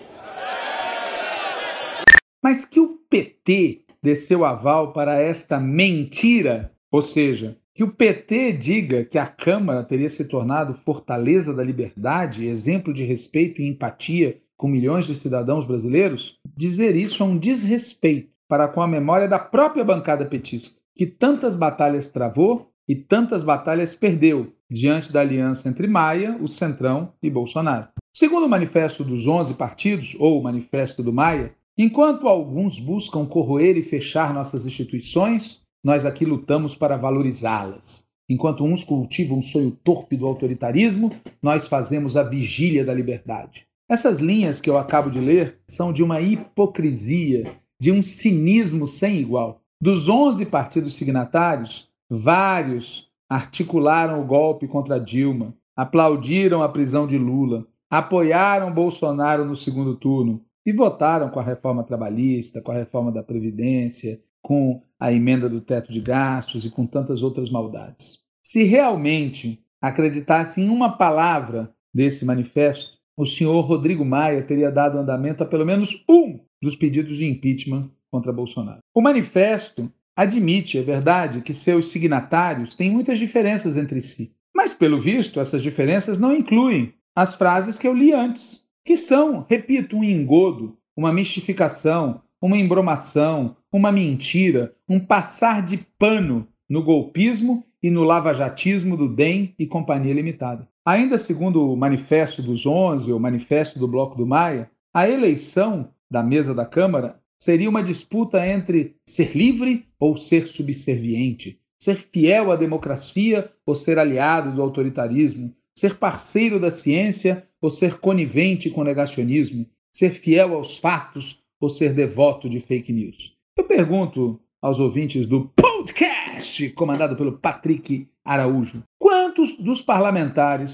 Mas 2.43 2.65
que 2.65 2.81
o 2.81 2.99
PT 3.09 3.83
desceu 4.03 4.45
aval 4.45 4.93
para 4.93 5.15
esta 5.15 5.61
mentira, 5.61 6.73
ou 6.91 7.01
seja, 7.01 7.57
que 7.75 7.85
o 7.85 7.93
PT 7.93 8.53
diga 8.53 9.05
que 9.05 9.17
a 9.17 9.27
Câmara 9.27 9.85
teria 9.85 10.09
se 10.09 10.27
tornado 10.27 10.75
fortaleza 10.75 11.55
da 11.55 11.63
liberdade, 11.63 12.47
exemplo 12.47 12.93
de 12.93 13.05
respeito 13.05 13.63
e 13.63 13.69
empatia 13.69 14.41
com 14.57 14.69
milhões 14.69 15.07
de 15.07 15.15
cidadãos 15.15 15.65
brasileiros, 15.65 16.37
dizer 16.57 16.97
isso 16.97 17.23
é 17.23 17.27
um 17.27 17.39
desrespeito 17.39 18.33
para 18.49 18.69
com 18.69 18.83
a 18.83 18.89
memória 18.89 19.29
da 19.29 19.39
própria 19.39 19.85
bancada 19.85 20.27
petista, 20.27 20.79
que 20.95 21.07
tantas 21.07 21.57
batalhas 21.57 22.09
travou 22.09 22.71
e 22.87 22.95
tantas 22.95 23.43
batalhas 23.43 23.95
perdeu 23.95 24.53
diante 24.71 25.13
da 25.13 25.21
aliança 25.21 25.69
entre 25.69 25.87
Maia, 25.87 26.37
o 26.41 26.49
Centrão 26.49 27.13
e 27.23 27.31
Bolsonaro. 27.31 27.89
Segundo 28.13 28.45
o 28.45 28.49
manifesto 28.49 29.03
dos 29.03 29.27
11 29.27 29.55
partidos, 29.55 30.15
ou 30.19 30.39
o 30.39 30.43
manifesto 30.43 31.03
do 31.03 31.13
Maia, 31.13 31.55
enquanto 31.77 32.29
alguns 32.29 32.79
buscam 32.79 33.27
corroer 33.27 33.77
e 33.77 33.83
fechar 33.83 34.33
nossas 34.33 34.67
instituições, 34.67 35.61
nós 35.83 36.05
aqui 36.05 36.25
lutamos 36.25 36.77
para 36.77 36.97
valorizá-las. 36.97 38.05
Enquanto 38.29 38.65
uns 38.65 38.85
cultivam 38.85 39.41
o 39.41 39.43
sonho 39.43 39.71
torpe 39.83 40.17
do 40.17 40.27
autoritarismo, 40.27 41.13
nós 41.43 41.67
fazemos 41.67 42.17
a 42.17 42.23
vigília 42.23 42.85
da 42.85 42.95
liberdade. 42.95 43.67
Essas 43.89 44.21
linhas 44.21 44.61
que 44.61 44.71
eu 44.71 44.79
acabo 44.79 45.11
de 45.11 45.19
ler 45.21 45.59
são 45.67 45.93
de 45.93 46.03
uma 46.03 46.21
hipocrisia, 46.21 47.57
de 47.81 47.91
um 47.91 48.01
cinismo 48.01 48.87
sem 48.87 49.19
igual. 49.19 49.61
Dos 49.81 50.09
11 50.09 50.47
partidos 50.47 50.95
signatários, 50.95 51.89
vários 52.09 53.11
articularam 53.29 54.23
o 54.23 54.25
golpe 54.25 54.69
contra 54.69 55.01
Dilma, 55.01 55.55
aplaudiram 55.77 56.63
a 56.63 56.69
prisão 56.69 57.07
de 57.07 57.19
Lula, 57.19 57.67
apoiaram 57.91 58.73
Bolsonaro 58.73 59.45
no 59.45 59.57
segundo 59.57 59.97
turno 59.97 60.43
e 60.65 60.73
votaram 60.73 61.29
com 61.29 61.41
a 61.41 61.43
reforma 61.43 61.85
trabalhista, 61.85 62.61
com 62.61 62.73
a 62.73 62.77
reforma 62.77 63.11
da 63.11 63.23
Previdência, 63.23 64.21
com 64.41 64.83
a 64.99 65.13
emenda 65.13 65.49
do 65.49 65.61
teto 65.61 65.93
de 65.93 66.01
gastos 66.01 66.65
e 66.65 66.71
com 66.71 66.87
tantas 66.87 67.23
outras 67.23 67.51
maldades. 67.51 68.19
Se 68.43 68.65
realmente 68.65 69.65
acreditasse 69.81 70.61
em 70.61 70.69
uma 70.69 70.97
palavra 70.97 71.73
desse 71.95 72.25
manifesto, 72.25 72.99
o 73.17 73.27
senhor 73.27 73.61
Rodrigo 73.61 74.05
Maia 74.05 74.43
teria 74.43 74.71
dado 74.71 74.99
andamento 74.99 75.43
a 75.43 75.47
pelo 75.47 75.67
menos 75.67 76.05
um 76.09 76.41
dos 76.61 76.77
pedidos 76.77 77.19
de 77.19 77.27
impeachment 77.27 77.91
contra 78.11 78.33
Bolsonaro. 78.33 78.81
O 78.95 79.01
manifesto 79.01 79.91
admite, 80.17 80.79
é 80.79 80.83
verdade, 80.83 81.41
que 81.41 81.55
seus 81.55 81.89
signatários 81.89 82.75
têm 82.75 82.91
muitas 82.91 83.19
diferenças 83.19 83.77
entre 83.77 84.01
si. 84.01 84.35
Mas, 84.55 84.75
pelo 84.75 85.01
visto, 85.01 85.41
essas 85.41 85.63
diferenças 85.63 86.19
não 86.19 86.35
incluem 86.35 86.95
as 87.17 87.35
frases 87.35 87.79
que 87.79 87.89
eu 87.89 87.95
li 87.95 88.13
antes, 88.13 88.62
que 88.85 88.97
são, 88.97 89.47
repito, 89.49 89.97
um 89.97 90.05
engodo, 90.05 90.77
uma 90.97 91.13
mistificação, 91.13 92.23
uma 92.41 92.57
embromação, 92.57 93.57
uma 93.73 93.93
mentira, 93.93 94.75
um 94.89 94.99
passar 94.99 95.63
de 95.63 95.79
pano 95.99 96.49
no 96.69 96.83
golpismo 96.83 97.65
e 97.83 97.91
no 97.91 98.03
lavajatismo 98.03 98.97
do 98.97 99.09
DEM 99.09 99.55
e 99.59 99.67
Companhia 99.67 100.15
Limitada. 100.15 100.69
Ainda 100.85 101.17
segundo 101.17 101.73
o 101.73 101.77
Manifesto 101.77 102.43
dos 102.43 102.67
Onze, 102.67 103.13
ou 103.13 103.21
Manifesto 103.21 103.79
do 103.79 103.87
Bloco 103.87 104.17
do 104.17 104.27
Maia, 104.27 104.71
a 104.93 105.09
eleição 105.09 105.91
da 106.11 106.23
mesa 106.23 106.55
da 106.55 106.67
Câmara 106.67 107.21
seria 107.39 107.71
uma 107.71 107.83
disputa 107.83 108.47
entre 108.47 108.97
ser 109.07 109.37
livre 109.37 109.87
ou 109.99 110.17
ser 110.17 110.47
subserviente, 110.47 111.59
ser 111.79 111.97
fiel 111.97 112.53
à 112.53 112.57
democracia 112.57 113.51
ou 113.65 113.75
ser 113.75 113.99
aliado 113.99 114.53
do 114.53 114.63
autoritarismo, 114.63 115.55
ser 115.77 115.97
parceiro 115.97 116.61
da 116.61 116.71
ciência 116.71 117.47
ou 117.61 117.71
ser 117.71 117.99
conivente 117.99 118.71
com 118.71 118.81
o 118.81 118.85
negacionismo, 118.85 119.67
ser 119.93 120.11
fiel 120.11 120.55
aos 120.55 120.79
fatos 120.79 121.39
ou 121.61 121.69
ser 121.69 121.93
devoto 121.93 122.49
de 122.49 122.61
fake 122.61 122.93
news. 122.93 123.35
Eu 123.57 123.65
pergunto 123.65 124.41
aos 124.61 124.79
ouvintes 124.79 125.27
do 125.27 125.49
podcast 125.49 126.69
comandado 126.71 127.17
pelo 127.17 127.39
Patrick 127.39 128.09
Araújo, 128.25 128.83
quantos 128.99 129.57
dos 129.57 129.83
parlamentares 129.83 130.73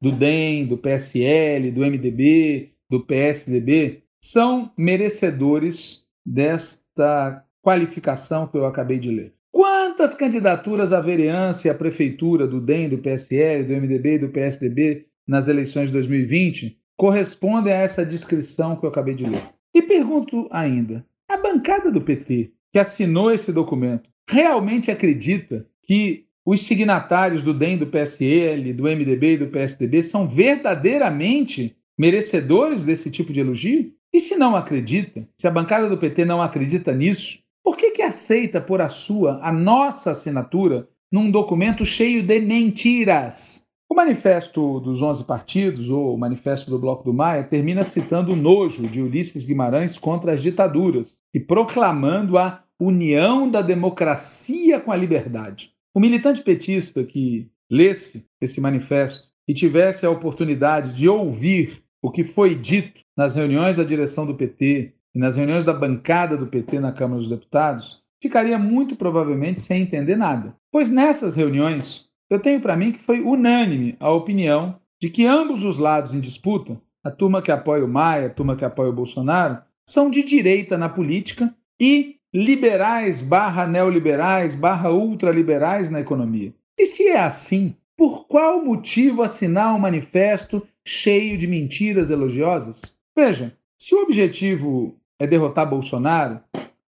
do 0.00 0.12
DEM, 0.12 0.66
do 0.66 0.78
PSL, 0.78 1.70
do 1.70 1.80
MDB, 1.80 2.70
do 2.88 3.00
PSDB 3.00 4.02
são 4.20 4.72
merecedores 4.76 6.02
desta 6.24 7.44
qualificação 7.62 8.46
que 8.46 8.56
eu 8.56 8.66
acabei 8.66 8.98
de 8.98 9.10
ler? 9.10 9.34
Quantas 9.52 10.14
candidaturas 10.14 10.92
à 10.92 11.00
vereança 11.00 11.66
e 11.66 11.70
à 11.70 11.74
prefeitura 11.74 12.46
do 12.46 12.60
DEM, 12.60 12.88
do 12.88 12.98
PSL, 12.98 13.64
do 13.64 13.74
MDB 13.74 14.14
e 14.14 14.18
do 14.18 14.28
PSDB 14.28 15.06
nas 15.26 15.48
eleições 15.48 15.86
de 15.86 15.92
2020 15.92 16.78
correspondem 16.96 17.72
a 17.72 17.76
essa 17.76 18.04
descrição 18.04 18.76
que 18.76 18.84
eu 18.84 18.90
acabei 18.90 19.14
de 19.14 19.26
ler? 19.26 19.42
E 19.74 19.82
pergunto 19.82 20.48
ainda: 20.50 21.04
a 21.28 21.36
bancada 21.36 21.90
do 21.90 22.00
PT, 22.00 22.52
que 22.72 22.78
assinou 22.78 23.30
esse 23.30 23.52
documento, 23.52 24.08
realmente 24.28 24.90
acredita 24.90 25.66
que 25.82 26.26
os 26.46 26.62
signatários 26.62 27.42
do 27.42 27.52
DEM, 27.52 27.78
do 27.78 27.86
PSL, 27.86 28.72
do 28.72 28.84
MDB 28.84 29.34
e 29.34 29.38
do 29.38 29.48
PSDB 29.48 30.02
são 30.02 30.28
verdadeiramente 30.28 31.76
merecedores 31.98 32.84
desse 32.84 33.10
tipo 33.10 33.32
de 33.32 33.40
elogio? 33.40 33.92
E 34.12 34.20
se 34.20 34.36
não 34.36 34.56
acredita, 34.56 35.28
se 35.36 35.46
a 35.46 35.50
bancada 35.50 35.88
do 35.88 35.98
PT 35.98 36.24
não 36.24 36.40
acredita 36.40 36.92
nisso, 36.92 37.39
por 37.62 37.76
que, 37.76 37.90
que 37.90 38.02
aceita 38.02 38.60
por 38.60 38.80
a 38.80 38.88
sua, 38.88 39.38
a 39.42 39.52
nossa 39.52 40.10
assinatura, 40.10 40.88
num 41.12 41.30
documento 41.30 41.84
cheio 41.84 42.22
de 42.22 42.40
mentiras? 42.40 43.66
O 43.88 43.94
manifesto 43.94 44.78
dos 44.80 45.02
11 45.02 45.24
partidos, 45.24 45.90
ou 45.90 46.14
o 46.14 46.18
manifesto 46.18 46.70
do 46.70 46.78
Bloco 46.78 47.02
do 47.02 47.12
Maia, 47.12 47.42
termina 47.42 47.82
citando 47.82 48.32
o 48.32 48.36
nojo 48.36 48.88
de 48.88 49.02
Ulisses 49.02 49.44
Guimarães 49.44 49.98
contra 49.98 50.32
as 50.32 50.42
ditaduras 50.42 51.18
e 51.34 51.40
proclamando 51.40 52.38
a 52.38 52.62
união 52.78 53.50
da 53.50 53.60
democracia 53.60 54.80
com 54.80 54.92
a 54.92 54.96
liberdade. 54.96 55.72
O 55.92 55.98
militante 55.98 56.40
petista 56.40 57.02
que 57.02 57.50
lesse 57.68 58.26
esse 58.40 58.60
manifesto 58.60 59.28
e 59.46 59.52
tivesse 59.52 60.06
a 60.06 60.10
oportunidade 60.10 60.92
de 60.92 61.08
ouvir 61.08 61.82
o 62.00 62.10
que 62.10 62.22
foi 62.22 62.54
dito 62.54 63.00
nas 63.16 63.34
reuniões 63.34 63.76
da 63.76 63.84
direção 63.84 64.24
do 64.24 64.34
PT, 64.34 64.94
e 65.14 65.18
nas 65.18 65.36
reuniões 65.36 65.64
da 65.64 65.72
bancada 65.72 66.36
do 66.36 66.46
PT 66.46 66.80
na 66.80 66.92
Câmara 66.92 67.20
dos 67.20 67.28
Deputados, 67.28 68.02
ficaria 68.20 68.58
muito 68.58 68.96
provavelmente 68.96 69.60
sem 69.60 69.82
entender 69.82 70.16
nada. 70.16 70.54
Pois 70.70 70.90
nessas 70.90 71.34
reuniões, 71.34 72.08
eu 72.28 72.38
tenho 72.38 72.60
para 72.60 72.76
mim 72.76 72.92
que 72.92 72.98
foi 72.98 73.20
unânime 73.20 73.96
a 73.98 74.10
opinião 74.10 74.78
de 75.00 75.08
que 75.08 75.26
ambos 75.26 75.64
os 75.64 75.78
lados 75.78 76.14
em 76.14 76.20
disputa, 76.20 76.80
a 77.02 77.10
turma 77.10 77.40
que 77.40 77.50
apoia 77.50 77.84
o 77.84 77.88
Maia, 77.88 78.26
a 78.26 78.30
turma 78.30 78.54
que 78.54 78.64
apoia 78.64 78.90
o 78.90 78.94
Bolsonaro, 78.94 79.58
são 79.88 80.10
de 80.10 80.22
direita 80.22 80.76
na 80.76 80.88
política 80.88 81.54
e 81.80 82.16
liberais 82.32 83.20
barra 83.20 83.66
neoliberais 83.66 84.54
barra 84.54 84.92
ultraliberais 84.92 85.90
na 85.90 86.00
economia. 86.00 86.54
E 86.78 86.86
se 86.86 87.08
é 87.08 87.20
assim, 87.20 87.74
por 87.96 88.26
qual 88.26 88.64
motivo 88.64 89.22
assinar 89.22 89.74
um 89.74 89.78
manifesto 89.78 90.66
cheio 90.86 91.36
de 91.36 91.46
mentiras 91.46 92.10
elogiosas? 92.10 92.82
Veja, 93.16 93.56
se 93.78 93.94
o 93.94 94.02
objetivo 94.02 94.99
é 95.20 95.26
derrotar 95.26 95.68
Bolsonaro, 95.68 96.40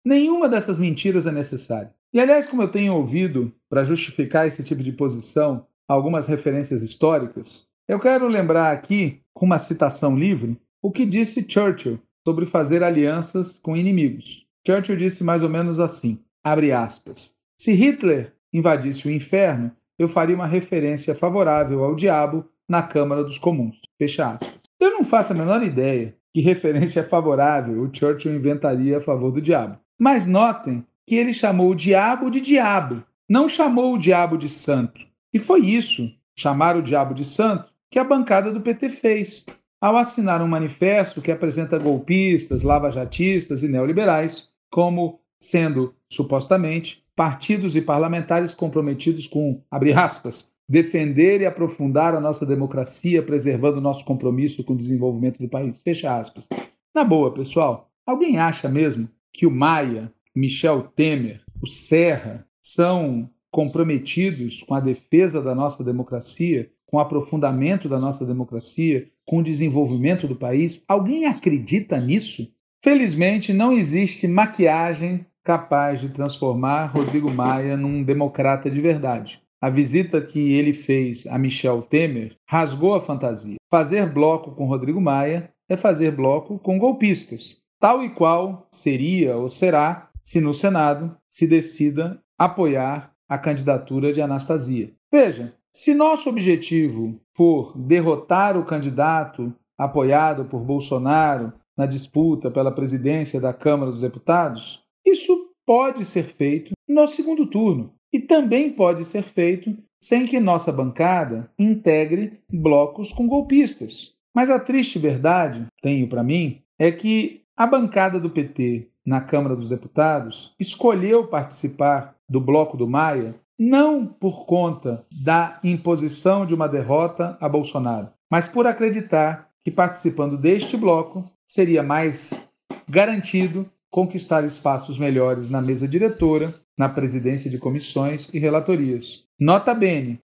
nenhuma 0.05 0.49
dessas 0.49 0.79
mentiras 0.79 1.27
é 1.27 1.33
necessária. 1.33 1.93
E 2.14 2.21
aliás, 2.21 2.47
como 2.47 2.62
eu 2.62 2.69
tenho 2.69 2.95
ouvido 2.95 3.53
para 3.69 3.85
justificar 3.85 4.47
esse 4.47 4.62
tipo 4.62 4.83
de 4.83 4.93
posição 4.93 5.66
algumas 5.88 6.29
referências 6.29 6.83
históricas, 6.83 7.66
eu 7.88 7.99
quero 7.99 8.29
lembrar 8.29 8.71
aqui, 8.71 9.21
com 9.35 9.45
uma 9.45 9.59
citação 9.59 10.16
livre, 10.16 10.57
o 10.81 10.93
que 10.93 11.05
disse 11.05 11.45
Churchill 11.47 11.99
sobre 12.25 12.47
fazer 12.47 12.85
alianças 12.85 13.59
com 13.59 13.77
inimigos. 13.77 14.47
Churchill 14.64 14.97
disse 14.97 15.25
mais 15.25 15.43
ou 15.43 15.49
menos 15.49 15.81
assim: 15.81 16.23
abre 16.45 16.71
aspas. 16.71 17.35
Se 17.59 17.73
Hitler 17.73 18.33
invadisse 18.53 19.09
o 19.09 19.11
inferno, 19.11 19.73
eu 19.99 20.09
faria 20.09 20.37
uma 20.37 20.47
referência 20.47 21.14
favorável 21.14 21.85
ao 21.85 21.97
diabo 21.97 22.49
na 22.69 22.83
Câmara 22.83 23.25
dos 23.25 23.38
Comuns. 23.38 23.81
Fecha 23.99 24.31
aspas. 24.31 24.61
Eu 24.79 24.93
não 24.93 25.05
faço 25.05 25.33
a 25.33 25.37
menor 25.37 25.62
ideia 25.62 26.14
que 26.33 26.40
referência 26.40 27.03
favorável 27.03 27.83
o 27.83 27.95
Churchill 27.95 28.35
inventaria 28.35 28.99
a 28.99 29.01
favor 29.01 29.33
do 29.33 29.40
diabo. 29.40 29.79
Mas 29.99 30.27
notem 30.27 30.85
que 31.07 31.16
ele 31.16 31.33
chamou 31.33 31.71
o 31.71 31.75
diabo 31.75 32.31
de 32.31 32.40
diabo, 32.40 33.03
não 33.29 33.49
chamou 33.49 33.95
o 33.95 33.99
diabo 33.99 34.37
de 34.37 34.49
santo. 34.49 35.01
E 35.33 35.38
foi 35.38 35.61
isso, 35.61 36.11
chamar 36.37 36.77
o 36.77 36.83
diabo 36.83 37.14
de 37.14 37.25
santo, 37.25 37.71
que 37.90 37.99
a 37.99 38.05
bancada 38.05 38.53
do 38.53 38.61
PT 38.61 38.90
fez, 38.90 39.45
ao 39.81 39.97
assinar 39.97 40.43
um 40.43 40.49
manifesto 40.49 41.21
que 41.21 41.33
apresenta 41.33 41.79
golpistas, 41.79 42.62
lavajatistas 42.62 43.62
e 43.62 43.69
neoliberais 43.69 44.49
como 44.71 45.21
sendo, 45.38 45.95
supostamente, 46.09 47.03
partidos 47.16 47.75
e 47.75 47.83
parlamentares 47.83 48.55
comprometidos 48.55 49.27
com, 49.27 49.62
abre 49.71 49.93
aspas, 49.93 50.51
defender 50.70 51.40
e 51.40 51.46
aprofundar 51.46 52.14
a 52.14 52.20
nossa 52.20 52.46
democracia, 52.46 53.20
preservando 53.20 53.78
o 53.78 53.80
nosso 53.80 54.04
compromisso 54.04 54.62
com 54.62 54.72
o 54.72 54.76
desenvolvimento 54.76 55.42
do 55.42 55.48
país. 55.48 55.83
Fecha 55.83 56.16
aspas. 56.16 56.48
Na 56.94 57.02
boa, 57.02 57.35
pessoal, 57.35 57.90
alguém 58.06 58.38
acha 58.38 58.68
mesmo 58.68 59.09
que 59.33 59.46
o 59.46 59.50
Maia, 59.50 60.12
Michel 60.33 60.83
Temer, 60.94 61.42
o 61.61 61.66
Serra 61.66 62.46
são 62.62 63.28
comprometidos 63.50 64.62
com 64.62 64.72
a 64.72 64.78
defesa 64.78 65.42
da 65.42 65.56
nossa 65.56 65.83
democracia, 65.83 66.70
com 66.87 66.98
o 66.98 67.00
aprofundamento 67.00 67.88
da 67.88 67.98
nossa 67.98 68.24
democracia, 68.24 69.09
com 69.26 69.38
o 69.38 69.42
desenvolvimento 69.42 70.28
do 70.28 70.37
país? 70.37 70.85
Alguém 70.87 71.26
acredita 71.26 71.98
nisso? 71.98 72.48
Felizmente, 72.80 73.52
não 73.52 73.72
existe 73.72 74.28
maquiagem 74.28 75.26
capaz 75.42 76.00
de 76.00 76.11
transformar 76.11 76.87
Rodrigo 76.87 77.28
Maia 77.28 77.76
num 77.76 78.04
democrata 78.04 78.70
de 78.70 78.80
verdade. 78.80 79.42
A 79.62 79.68
visita 79.68 80.23
que 80.23 80.55
ele 80.55 80.73
fez 80.73 81.27
a 81.27 81.38
Michel 81.38 81.83
Temer 81.83 82.35
rasgou 82.46 82.94
a 82.94 83.01
fantasia. 83.01 83.57
Fazer 83.70 84.11
bloco 84.11 84.53
com 84.53 84.66
Rodrigo 84.66 85.01
Maia 85.01 85.53
é 85.68 85.77
fazer 85.77 86.12
bloco 86.12 86.59
com 86.59 86.79
golpistas, 86.79 87.61
tal 87.79 88.03
e 88.03 88.09
qual 88.09 88.66
seria 88.70 89.37
ou 89.37 89.49
será 89.49 90.11
se 90.18 90.40
no 90.40 90.55
Senado 90.55 91.14
se 91.29 91.46
decida 91.46 92.18
apoiar 92.38 93.12
a 93.29 93.37
candidatura 93.37 94.12
de 94.12 94.23
Anastasia. 94.23 94.92
Veja, 95.12 95.55
se 95.73 95.94
nosso 95.94 96.29
objetivo 96.29 97.20
for 97.37 97.77
derrotar 97.77 98.57
o 98.57 98.64
candidato 98.64 99.55
apoiado 99.79 100.46
por 100.46 100.61
Bolsonaro 100.61 101.53
na 101.77 101.87
disputa 101.87 102.51
pela 102.51 102.73
presidência 102.73 103.40
da 103.40 103.53
Câmara 103.53 103.90
dos 103.90 104.01
Deputados, 104.01 104.83
isso 105.07 105.51
pode 105.66 106.05
ser 106.05 106.25
feito 106.25 106.73
no 106.88 107.07
segundo 107.07 107.46
turno. 107.46 107.94
E 108.12 108.18
também 108.18 108.70
pode 108.70 109.05
ser 109.05 109.23
feito 109.23 109.77
sem 110.03 110.27
que 110.27 110.40
nossa 110.40 110.73
bancada 110.73 111.51
integre 111.59 112.40
blocos 112.51 113.12
com 113.12 113.27
golpistas. 113.27 114.14
Mas 114.35 114.49
a 114.49 114.59
triste 114.59 114.99
verdade, 114.99 115.66
tenho 115.83 116.09
para 116.09 116.23
mim, 116.23 116.62
é 116.79 116.90
que 116.90 117.42
a 117.57 117.66
bancada 117.66 118.18
do 118.18 118.31
PT 118.31 118.88
na 119.05 119.20
Câmara 119.20 119.57
dos 119.57 119.68
Deputados 119.68 120.55
escolheu 120.59 121.27
participar 121.27 122.14
do 122.29 122.40
Bloco 122.40 122.77
do 122.77 122.88
Maia 122.88 123.35
não 123.59 124.07
por 124.07 124.46
conta 124.46 125.05
da 125.12 125.61
imposição 125.62 126.46
de 126.46 126.55
uma 126.55 126.66
derrota 126.66 127.37
a 127.38 127.46
Bolsonaro, 127.46 128.09
mas 128.31 128.46
por 128.46 128.66
acreditar 128.66 129.51
que 129.62 129.70
participando 129.70 130.38
deste 130.38 130.79
bloco 130.79 131.31
seria 131.44 131.83
mais 131.83 132.51
garantido 132.88 133.66
conquistar 133.90 134.44
espaços 134.44 134.96
melhores 134.96 135.51
na 135.51 135.61
mesa 135.61 135.87
diretora, 135.87 136.55
na 136.81 136.88
presidência 136.88 137.51
de 137.51 137.59
comissões 137.59 138.33
e 138.33 138.38
relatorias. 138.38 139.23
Nota 139.38 139.75
bene, 139.75 140.19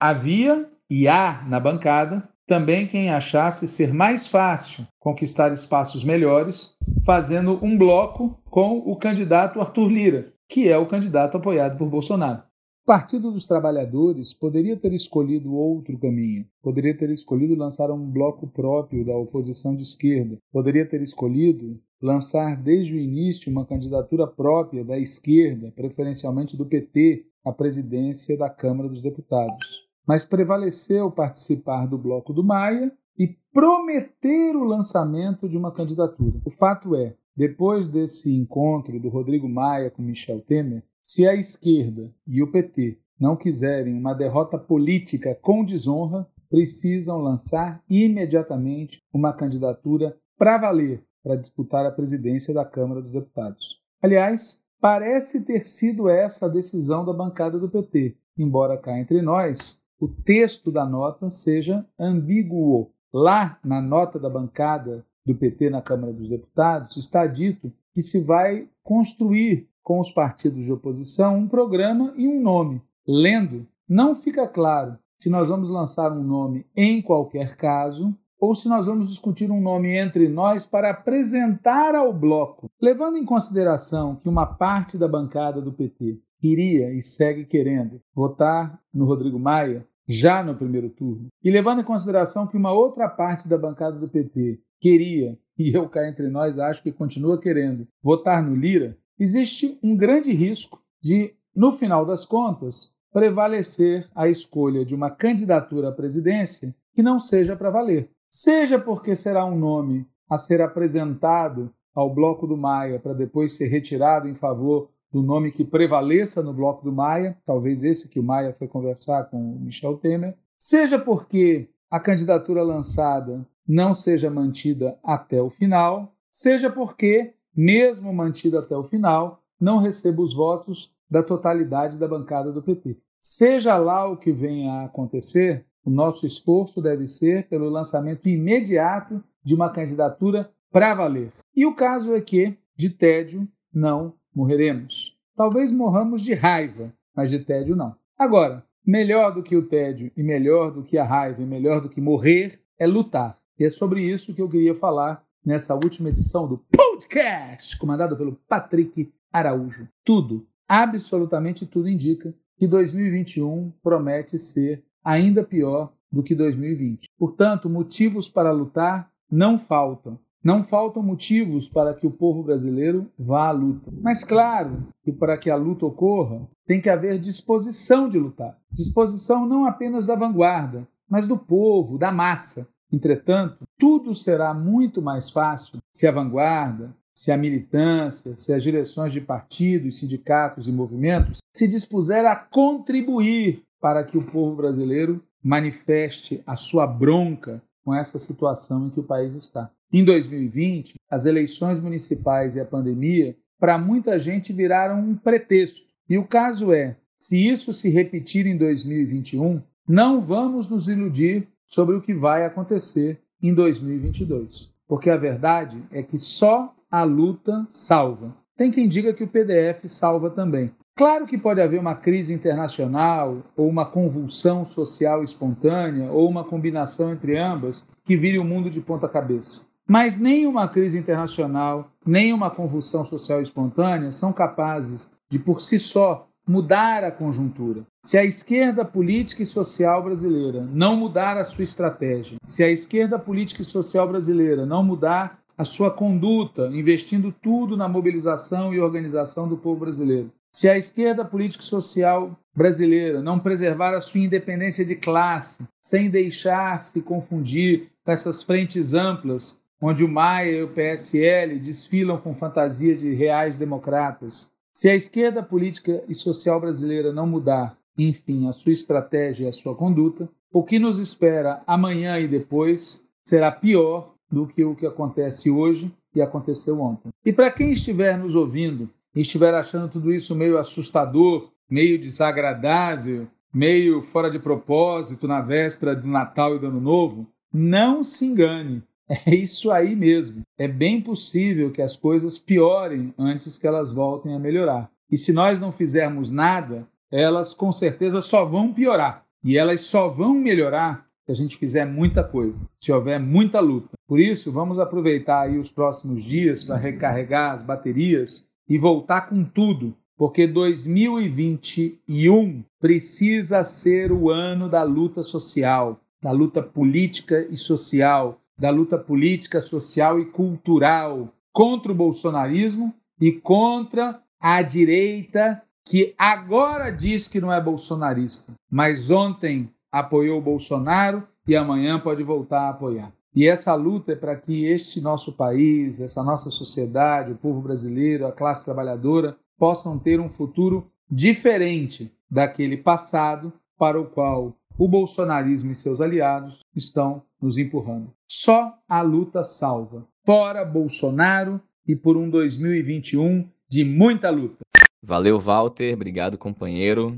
havia 0.00 0.66
e 0.88 1.06
há 1.06 1.44
na 1.46 1.60
bancada 1.60 2.26
também 2.46 2.86
quem 2.86 3.10
achasse 3.10 3.68
ser 3.68 3.92
mais 3.92 4.26
fácil 4.26 4.86
conquistar 4.98 5.52
espaços 5.52 6.02
melhores 6.02 6.74
fazendo 7.04 7.62
um 7.62 7.76
bloco 7.76 8.40
com 8.46 8.78
o 8.78 8.96
candidato 8.96 9.60
Arthur 9.60 9.88
Lira, 9.90 10.32
que 10.48 10.66
é 10.66 10.78
o 10.78 10.86
candidato 10.86 11.36
apoiado 11.36 11.76
por 11.76 11.90
Bolsonaro. 11.90 12.42
O 12.84 12.86
Partido 12.86 13.30
dos 13.30 13.46
Trabalhadores 13.46 14.32
poderia 14.32 14.78
ter 14.78 14.94
escolhido 14.94 15.54
outro 15.54 15.98
caminho, 15.98 16.46
poderia 16.62 16.96
ter 16.96 17.10
escolhido 17.10 17.54
lançar 17.54 17.90
um 17.90 18.10
bloco 18.10 18.46
próprio 18.46 19.04
da 19.04 19.14
oposição 19.14 19.76
de 19.76 19.82
esquerda, 19.82 20.38
poderia 20.50 20.86
ter 20.86 21.02
escolhido 21.02 21.78
lançar 22.00 22.56
desde 22.56 22.94
o 22.94 22.98
início 22.98 23.50
uma 23.50 23.66
candidatura 23.66 24.26
própria 24.26 24.84
da 24.84 24.98
esquerda, 24.98 25.72
preferencialmente 25.72 26.56
do 26.56 26.66
PT, 26.66 27.26
à 27.44 27.52
presidência 27.52 28.36
da 28.36 28.48
Câmara 28.48 28.88
dos 28.88 29.02
Deputados. 29.02 29.86
Mas 30.06 30.24
prevaleceu 30.24 31.10
participar 31.10 31.86
do 31.86 31.98
bloco 31.98 32.32
do 32.32 32.44
Maia 32.44 32.92
e 33.18 33.36
prometer 33.52 34.54
o 34.54 34.64
lançamento 34.64 35.48
de 35.48 35.56
uma 35.56 35.72
candidatura. 35.72 36.40
O 36.44 36.50
fato 36.50 36.94
é, 36.94 37.14
depois 37.36 37.88
desse 37.88 38.32
encontro 38.32 38.98
do 39.00 39.08
Rodrigo 39.08 39.48
Maia 39.48 39.90
com 39.90 40.02
Michel 40.02 40.40
Temer, 40.40 40.82
se 41.02 41.26
a 41.26 41.34
esquerda 41.34 42.12
e 42.26 42.42
o 42.42 42.50
PT 42.50 42.98
não 43.18 43.36
quiserem 43.36 43.94
uma 43.94 44.14
derrota 44.14 44.56
política 44.56 45.36
com 45.42 45.64
desonra, 45.64 46.28
precisam 46.48 47.18
lançar 47.18 47.82
imediatamente 47.88 49.02
uma 49.12 49.32
candidatura 49.32 50.16
para 50.38 50.58
valer 50.58 51.02
para 51.22 51.36
disputar 51.36 51.84
a 51.84 51.90
presidência 51.90 52.54
da 52.54 52.64
Câmara 52.64 53.02
dos 53.02 53.12
Deputados. 53.12 53.80
Aliás, 54.02 54.60
parece 54.80 55.44
ter 55.44 55.64
sido 55.64 56.08
essa 56.08 56.46
a 56.46 56.48
decisão 56.48 57.04
da 57.04 57.12
bancada 57.12 57.58
do 57.58 57.68
PT, 57.68 58.16
embora 58.36 58.78
cá 58.78 58.98
entre 58.98 59.20
nós 59.22 59.78
o 60.00 60.06
texto 60.06 60.70
da 60.70 60.86
nota 60.86 61.28
seja 61.28 61.84
ambíguo. 61.98 62.92
Lá 63.12 63.58
na 63.64 63.80
nota 63.80 64.18
da 64.18 64.30
bancada 64.30 65.04
do 65.26 65.34
PT 65.34 65.70
na 65.70 65.82
Câmara 65.82 66.12
dos 66.12 66.28
Deputados 66.28 66.96
está 66.96 67.26
dito 67.26 67.72
que 67.92 68.00
se 68.00 68.20
vai 68.20 68.68
construir 68.82 69.68
com 69.82 69.98
os 69.98 70.10
partidos 70.10 70.64
de 70.64 70.72
oposição 70.72 71.36
um 71.36 71.48
programa 71.48 72.14
e 72.16 72.28
um 72.28 72.40
nome. 72.40 72.80
Lendo, 73.06 73.66
não 73.88 74.14
fica 74.14 74.46
claro 74.46 74.98
se 75.16 75.28
nós 75.28 75.48
vamos 75.48 75.70
lançar 75.70 76.12
um 76.12 76.22
nome 76.22 76.66
em 76.76 77.02
qualquer 77.02 77.56
caso 77.56 78.14
ou 78.40 78.54
se 78.54 78.68
nós 78.68 78.86
vamos 78.86 79.08
discutir 79.08 79.50
um 79.50 79.60
nome 79.60 79.96
entre 79.96 80.28
nós 80.28 80.64
para 80.64 80.90
apresentar 80.90 81.94
ao 81.94 82.12
bloco, 82.12 82.70
levando 82.80 83.16
em 83.16 83.24
consideração 83.24 84.16
que 84.16 84.28
uma 84.28 84.46
parte 84.46 84.96
da 84.96 85.08
bancada 85.08 85.60
do 85.60 85.72
PT 85.72 86.20
queria 86.40 86.92
e 86.92 87.02
segue 87.02 87.44
querendo 87.44 88.00
votar 88.14 88.80
no 88.94 89.04
Rodrigo 89.04 89.38
Maia 89.38 89.86
já 90.08 90.42
no 90.42 90.54
primeiro 90.54 90.88
turno, 90.88 91.26
e 91.44 91.50
levando 91.50 91.82
em 91.82 91.84
consideração 91.84 92.46
que 92.46 92.56
uma 92.56 92.72
outra 92.72 93.08
parte 93.08 93.46
da 93.46 93.58
bancada 93.58 93.98
do 93.98 94.08
PT 94.08 94.58
queria, 94.80 95.38
e 95.58 95.76
eu 95.76 95.86
cá 95.88 96.08
entre 96.08 96.28
nós 96.28 96.58
acho 96.58 96.82
que 96.82 96.92
continua 96.92 97.38
querendo, 97.38 97.86
votar 98.02 98.42
no 98.42 98.56
Lira, 98.56 98.96
existe 99.18 99.78
um 99.82 99.94
grande 99.94 100.32
risco 100.32 100.80
de, 101.02 101.34
no 101.54 101.72
final 101.72 102.06
das 102.06 102.24
contas, 102.24 102.90
prevalecer 103.12 104.08
a 104.14 104.28
escolha 104.28 104.84
de 104.84 104.94
uma 104.94 105.10
candidatura 105.10 105.88
à 105.88 105.92
presidência 105.92 106.74
que 106.94 107.02
não 107.02 107.18
seja 107.18 107.54
para 107.54 107.70
valer 107.70 108.10
seja 108.30 108.78
porque 108.78 109.14
será 109.14 109.44
um 109.44 109.56
nome 109.56 110.06
a 110.28 110.36
ser 110.36 110.60
apresentado 110.60 111.72
ao 111.94 112.14
Bloco 112.14 112.46
do 112.46 112.56
Maia 112.56 113.00
para 113.00 113.12
depois 113.12 113.56
ser 113.56 113.68
retirado 113.68 114.28
em 114.28 114.34
favor 114.34 114.90
do 115.10 115.22
nome 115.22 115.50
que 115.50 115.64
prevaleça 115.64 116.42
no 116.42 116.52
Bloco 116.52 116.84
do 116.84 116.92
Maia, 116.92 117.36
talvez 117.46 117.82
esse 117.82 118.08
que 118.08 118.20
o 118.20 118.22
Maia 118.22 118.54
foi 118.58 118.68
conversar 118.68 119.24
com 119.24 119.38
o 119.38 119.58
Michel 119.58 119.96
Temer, 119.96 120.36
seja 120.58 120.98
porque 120.98 121.70
a 121.90 121.98
candidatura 121.98 122.62
lançada 122.62 123.46
não 123.66 123.94
seja 123.94 124.30
mantida 124.30 124.98
até 125.02 125.40
o 125.40 125.50
final, 125.50 126.14
seja 126.30 126.70
porque, 126.70 127.34
mesmo 127.54 128.12
mantida 128.12 128.60
até 128.60 128.76
o 128.76 128.84
final, 128.84 129.42
não 129.60 129.78
receba 129.78 130.22
os 130.22 130.34
votos 130.34 130.92
da 131.10 131.22
totalidade 131.22 131.98
da 131.98 132.06
bancada 132.06 132.52
do 132.52 132.62
PT. 132.62 132.98
Seja 133.20 133.76
lá 133.76 134.08
o 134.08 134.16
que 134.16 134.30
venha 134.30 134.72
a 134.72 134.84
acontecer, 134.84 135.66
o 135.84 135.90
nosso 135.90 136.26
esforço 136.26 136.80
deve 136.80 137.06
ser 137.06 137.48
pelo 137.48 137.68
lançamento 137.68 138.28
imediato 138.28 139.22
de 139.42 139.54
uma 139.54 139.70
candidatura 139.70 140.50
para 140.70 140.94
valer. 140.94 141.32
E 141.54 141.64
o 141.64 141.74
caso 141.74 142.12
é 142.14 142.20
que, 142.20 142.56
de 142.76 142.90
tédio, 142.90 143.48
não 143.72 144.14
morreremos. 144.34 145.16
Talvez 145.36 145.72
morramos 145.72 146.22
de 146.22 146.34
raiva, 146.34 146.92
mas 147.14 147.30
de 147.30 147.38
tédio 147.38 147.74
não. 147.74 147.96
Agora, 148.18 148.64
melhor 148.86 149.34
do 149.34 149.42
que 149.42 149.56
o 149.56 149.66
tédio 149.66 150.10
e 150.16 150.22
melhor 150.22 150.72
do 150.72 150.82
que 150.82 150.98
a 150.98 151.04
raiva 151.04 151.42
e 151.42 151.46
melhor 151.46 151.80
do 151.80 151.88
que 151.88 152.00
morrer 152.00 152.60
é 152.78 152.86
lutar. 152.86 153.36
E 153.58 153.64
é 153.64 153.70
sobre 153.70 154.02
isso 154.02 154.34
que 154.34 154.42
eu 154.42 154.48
queria 154.48 154.74
falar 154.74 155.24
nessa 155.44 155.74
última 155.74 156.08
edição 156.08 156.46
do 156.46 156.58
podcast, 156.58 157.78
comandado 157.78 158.16
pelo 158.16 158.36
Patrick 158.48 159.12
Araújo. 159.32 159.88
Tudo, 160.04 160.46
absolutamente 160.68 161.66
tudo 161.66 161.88
indica 161.88 162.34
que 162.56 162.66
2021 162.66 163.72
promete 163.82 164.38
ser 164.38 164.84
ainda 165.08 165.42
pior 165.42 165.90
do 166.12 166.22
que 166.22 166.34
2020. 166.34 167.08
Portanto, 167.18 167.70
motivos 167.70 168.28
para 168.28 168.52
lutar 168.52 169.10
não 169.30 169.58
faltam. 169.58 170.18
Não 170.44 170.62
faltam 170.62 171.02
motivos 171.02 171.66
para 171.66 171.94
que 171.94 172.06
o 172.06 172.10
povo 172.10 172.42
brasileiro 172.42 173.10
vá 173.18 173.48
à 173.48 173.50
luta. 173.50 173.90
Mas, 174.02 174.22
claro, 174.22 174.86
que 175.02 175.10
para 175.10 175.38
que 175.38 175.50
a 175.50 175.56
luta 175.56 175.86
ocorra, 175.86 176.46
tem 176.66 176.80
que 176.80 176.90
haver 176.90 177.18
disposição 177.18 178.08
de 178.08 178.18
lutar. 178.18 178.56
Disposição 178.70 179.46
não 179.46 179.64
apenas 179.64 180.06
da 180.06 180.14
vanguarda, 180.14 180.86
mas 181.08 181.26
do 181.26 181.38
povo, 181.38 181.98
da 181.98 182.12
massa. 182.12 182.68
Entretanto, 182.92 183.64
tudo 183.78 184.14
será 184.14 184.52
muito 184.52 185.00
mais 185.00 185.30
fácil 185.30 185.78
se 185.92 186.06
a 186.06 186.12
vanguarda, 186.12 186.94
se 187.14 187.32
a 187.32 187.36
militância, 187.36 188.36
se 188.36 188.52
as 188.52 188.62
direções 188.62 189.12
de 189.12 189.20
partidos, 189.20 189.98
sindicatos 189.98 190.68
e 190.68 190.72
movimentos 190.72 191.38
se 191.54 191.66
dispuser 191.66 192.24
a 192.24 192.36
contribuir 192.36 193.64
para 193.80 194.04
que 194.04 194.18
o 194.18 194.24
povo 194.24 194.56
brasileiro 194.56 195.22
manifeste 195.42 196.42
a 196.46 196.56
sua 196.56 196.86
bronca 196.86 197.62
com 197.84 197.94
essa 197.94 198.18
situação 198.18 198.86
em 198.86 198.90
que 198.90 199.00
o 199.00 199.04
país 199.04 199.34
está. 199.34 199.70
Em 199.92 200.04
2020, 200.04 200.94
as 201.10 201.24
eleições 201.24 201.80
municipais 201.80 202.54
e 202.54 202.60
a 202.60 202.64
pandemia, 202.64 203.36
para 203.58 203.78
muita 203.78 204.18
gente, 204.18 204.52
viraram 204.52 205.00
um 205.00 205.16
pretexto. 205.16 205.86
E 206.08 206.18
o 206.18 206.26
caso 206.26 206.72
é: 206.72 206.96
se 207.16 207.48
isso 207.48 207.72
se 207.72 207.88
repetir 207.88 208.46
em 208.46 208.56
2021, 208.56 209.62
não 209.88 210.20
vamos 210.20 210.68
nos 210.68 210.88
iludir 210.88 211.48
sobre 211.66 211.96
o 211.96 212.00
que 212.00 212.12
vai 212.12 212.44
acontecer 212.44 213.18
em 213.42 213.54
2022. 213.54 214.70
Porque 214.86 215.08
a 215.10 215.16
verdade 215.16 215.82
é 215.90 216.02
que 216.02 216.18
só 216.18 216.74
a 216.90 217.02
luta 217.04 217.66
salva. 217.70 218.36
Tem 218.56 218.70
quem 218.70 218.88
diga 218.88 219.14
que 219.14 219.24
o 219.24 219.28
PDF 219.28 219.84
salva 219.86 220.30
também. 220.30 220.70
Claro 220.98 221.26
que 221.26 221.38
pode 221.38 221.60
haver 221.60 221.78
uma 221.78 221.94
crise 221.94 222.34
internacional, 222.34 223.44
ou 223.56 223.68
uma 223.68 223.86
convulsão 223.86 224.64
social 224.64 225.22
espontânea, 225.22 226.10
ou 226.10 226.28
uma 226.28 226.42
combinação 226.42 227.12
entre 227.12 227.38
ambas 227.38 227.86
que 228.04 228.16
vire 228.16 228.36
o 228.36 228.44
mundo 228.44 228.68
de 228.68 228.80
ponta 228.80 229.08
cabeça. 229.08 229.64
Mas 229.86 230.18
nem 230.18 230.44
uma 230.44 230.66
crise 230.66 230.98
internacional, 230.98 231.88
nem 232.04 232.32
uma 232.32 232.50
convulsão 232.50 233.04
social 233.04 233.40
espontânea 233.40 234.10
são 234.10 234.32
capazes 234.32 235.12
de, 235.30 235.38
por 235.38 235.60
si 235.60 235.78
só, 235.78 236.26
mudar 236.44 237.04
a 237.04 237.12
conjuntura. 237.12 237.86
Se 238.04 238.18
a 238.18 238.24
esquerda 238.24 238.84
política 238.84 239.44
e 239.44 239.46
social 239.46 240.02
brasileira 240.02 240.66
não 240.72 240.96
mudar 240.96 241.36
a 241.36 241.44
sua 241.44 241.62
estratégia, 241.62 242.38
se 242.48 242.64
a 242.64 242.70
esquerda 242.72 243.20
política 243.20 243.62
e 243.62 243.64
social 243.64 244.08
brasileira 244.08 244.66
não 244.66 244.82
mudar 244.82 245.38
a 245.56 245.64
sua 245.64 245.92
conduta, 245.92 246.68
investindo 246.72 247.32
tudo 247.32 247.76
na 247.76 247.88
mobilização 247.88 248.74
e 248.74 248.80
organização 248.80 249.48
do 249.48 249.56
povo 249.56 249.80
brasileiro, 249.80 250.32
se 250.52 250.68
a 250.68 250.76
esquerda 250.76 251.24
política 251.24 251.62
e 251.62 251.66
social 251.66 252.38
brasileira 252.54 253.22
não 253.22 253.38
preservar 253.38 253.94
a 253.94 254.00
sua 254.00 254.20
independência 254.20 254.84
de 254.84 254.96
classe, 254.96 255.66
sem 255.80 256.10
deixar 256.10 256.82
se 256.82 257.02
confundir 257.02 257.90
com 258.04 258.10
essas 258.10 258.42
frentes 258.42 258.94
amplas, 258.94 259.60
onde 259.80 260.02
o 260.02 260.08
Maia 260.08 260.50
e 260.50 260.62
o 260.62 260.68
PSL 260.68 261.58
desfilam 261.60 262.18
com 262.18 262.34
fantasia 262.34 262.96
de 262.96 263.14
reais 263.14 263.56
democratas, 263.56 264.50
se 264.72 264.88
a 264.88 264.94
esquerda 264.94 265.42
política 265.42 266.04
e 266.08 266.14
social 266.14 266.60
brasileira 266.60 267.12
não 267.12 267.26
mudar, 267.26 267.76
enfim, 267.96 268.48
a 268.48 268.52
sua 268.52 268.72
estratégia 268.72 269.46
e 269.46 269.48
a 269.48 269.52
sua 269.52 269.74
conduta, 269.74 270.28
o 270.52 270.62
que 270.62 270.78
nos 270.78 270.98
espera 270.98 271.62
amanhã 271.66 272.18
e 272.18 272.28
depois 272.28 273.04
será 273.24 273.50
pior 273.50 274.14
do 274.30 274.46
que 274.46 274.64
o 274.64 274.74
que 274.74 274.86
acontece 274.86 275.50
hoje 275.50 275.92
e 276.14 276.22
aconteceu 276.22 276.80
ontem. 276.80 277.10
E 277.24 277.32
para 277.32 277.50
quem 277.50 277.72
estiver 277.72 278.16
nos 278.16 278.34
ouvindo 278.34 278.88
e 279.14 279.20
estiver 279.20 279.54
achando 279.54 279.88
tudo 279.88 280.12
isso 280.12 280.34
meio 280.34 280.58
assustador 280.58 281.50
meio 281.68 281.98
desagradável, 281.98 283.28
meio 283.52 284.02
fora 284.02 284.30
de 284.30 284.38
propósito 284.38 285.28
na 285.28 285.40
véspera 285.40 285.94
do 285.94 286.06
Natal 286.06 286.56
e 286.56 286.58
do 286.58 286.66
Ano 286.66 286.80
Novo, 286.80 287.26
não 287.52 288.02
se 288.02 288.24
engane. 288.24 288.82
É 289.26 289.34
isso 289.34 289.70
aí 289.70 289.96
mesmo. 289.96 290.42
É 290.58 290.68
bem 290.68 291.00
possível 291.00 291.70
que 291.70 291.80
as 291.80 291.96
coisas 291.96 292.38
piorem 292.38 293.14
antes 293.16 293.56
que 293.56 293.66
elas 293.66 293.90
voltem 293.90 294.34
a 294.34 294.38
melhorar. 294.38 294.90
E 295.10 295.16
se 295.16 295.32
nós 295.32 295.58
não 295.58 295.72
fizermos 295.72 296.30
nada, 296.30 296.86
elas 297.10 297.54
com 297.54 297.72
certeza 297.72 298.20
só 298.20 298.44
vão 298.44 298.70
piorar. 298.70 299.24
E 299.42 299.56
elas 299.56 299.80
só 299.80 300.08
vão 300.08 300.34
melhorar 300.34 301.06
se 301.24 301.32
a 301.32 301.34
gente 301.34 301.56
fizer 301.56 301.86
muita 301.86 302.22
coisa, 302.22 302.60
se 302.78 302.92
houver 302.92 303.18
muita 303.18 303.60
luta. 303.60 303.96
Por 304.06 304.20
isso, 304.20 304.52
vamos 304.52 304.78
aproveitar 304.78 305.40
aí 305.40 305.56
os 305.56 305.70
próximos 305.70 306.22
dias 306.22 306.62
para 306.62 306.76
recarregar 306.76 307.54
as 307.54 307.62
baterias 307.62 308.46
e 308.68 308.78
voltar 308.78 309.28
com 309.28 309.44
tudo, 309.44 309.94
porque 310.16 310.46
2021 310.46 312.64
precisa 312.80 313.64
ser 313.64 314.12
o 314.12 314.30
ano 314.30 314.68
da 314.68 314.82
luta 314.82 315.22
social, 315.22 316.00
da 316.20 316.30
luta 316.30 316.62
política 316.62 317.46
e 317.50 317.56
social, 317.56 318.40
da 318.58 318.70
luta 318.70 318.98
política, 318.98 319.60
social 319.60 320.20
e 320.20 320.26
cultural 320.26 321.32
contra 321.52 321.92
o 321.92 321.94
bolsonarismo 321.94 322.94
e 323.20 323.32
contra 323.32 324.20
a 324.40 324.62
direita 324.62 325.62
que 325.84 326.14
agora 326.18 326.90
diz 326.90 327.26
que 327.26 327.40
não 327.40 327.52
é 327.52 327.60
bolsonarista, 327.60 328.52
mas 328.70 329.10
ontem 329.10 329.70
apoiou 329.90 330.38
o 330.38 330.42
Bolsonaro 330.42 331.26
e 331.46 331.56
amanhã 331.56 331.98
pode 331.98 332.22
voltar 332.22 332.62
a 332.62 332.70
apoiar. 332.70 333.12
E 333.38 333.46
essa 333.46 333.72
luta 333.76 334.14
é 334.14 334.16
para 334.16 334.36
que 334.36 334.64
este 334.64 335.00
nosso 335.00 335.32
país, 335.32 336.00
essa 336.00 336.24
nossa 336.24 336.50
sociedade, 336.50 337.30
o 337.30 337.36
povo 337.36 337.60
brasileiro, 337.60 338.26
a 338.26 338.32
classe 338.32 338.64
trabalhadora 338.64 339.38
possam 339.56 339.96
ter 339.96 340.18
um 340.18 340.28
futuro 340.28 340.90
diferente 341.08 342.12
daquele 342.28 342.76
passado 342.76 343.52
para 343.78 344.00
o 344.00 344.06
qual 344.06 344.56
o 344.76 344.88
bolsonarismo 344.88 345.70
e 345.70 345.76
seus 345.76 346.00
aliados 346.00 346.62
estão 346.74 347.22
nos 347.40 347.58
empurrando. 347.58 348.12
Só 348.28 348.76
a 348.88 349.02
luta 349.02 349.44
salva. 349.44 350.04
Fora 350.26 350.64
Bolsonaro 350.64 351.62
e 351.86 351.94
por 351.94 352.16
um 352.16 352.28
2021 352.28 353.48
de 353.68 353.84
muita 353.84 354.30
luta. 354.30 354.64
Valeu, 355.00 355.38
Walter. 355.38 355.94
Obrigado, 355.94 356.36
companheiro. 356.36 357.16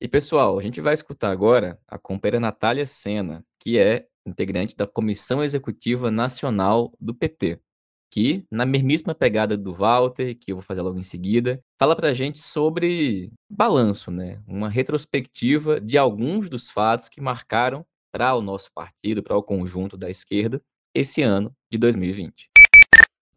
E 0.00 0.08
pessoal, 0.08 0.58
a 0.58 0.62
gente 0.62 0.80
vai 0.80 0.94
escutar 0.94 1.30
agora 1.30 1.78
a 1.86 1.98
companheira 1.98 2.40
Natália 2.40 2.86
Sena, 2.86 3.44
que 3.58 3.78
é 3.78 4.06
integrante 4.30 4.76
da 4.76 4.86
Comissão 4.86 5.42
Executiva 5.42 6.10
Nacional 6.10 6.92
do 7.00 7.14
PT, 7.14 7.60
que, 8.10 8.44
na 8.50 8.66
mesmíssima 8.66 9.14
pegada 9.14 9.56
do 9.56 9.72
Walter, 9.72 10.34
que 10.34 10.52
eu 10.52 10.56
vou 10.56 10.62
fazer 10.62 10.82
logo 10.82 10.98
em 10.98 11.02
seguida, 11.02 11.62
fala 11.78 11.94
para 11.94 12.08
a 12.08 12.12
gente 12.12 12.40
sobre 12.40 13.32
balanço, 13.48 14.10
né? 14.10 14.42
Uma 14.46 14.68
retrospectiva 14.68 15.80
de 15.80 15.96
alguns 15.96 16.50
dos 16.50 16.70
fatos 16.70 17.08
que 17.08 17.20
marcaram 17.20 17.84
para 18.12 18.34
o 18.34 18.42
nosso 18.42 18.70
partido, 18.74 19.22
para 19.22 19.36
o 19.36 19.42
conjunto 19.42 19.96
da 19.96 20.10
esquerda, 20.10 20.60
esse 20.94 21.22
ano 21.22 21.54
de 21.70 21.78
2020. 21.78 22.50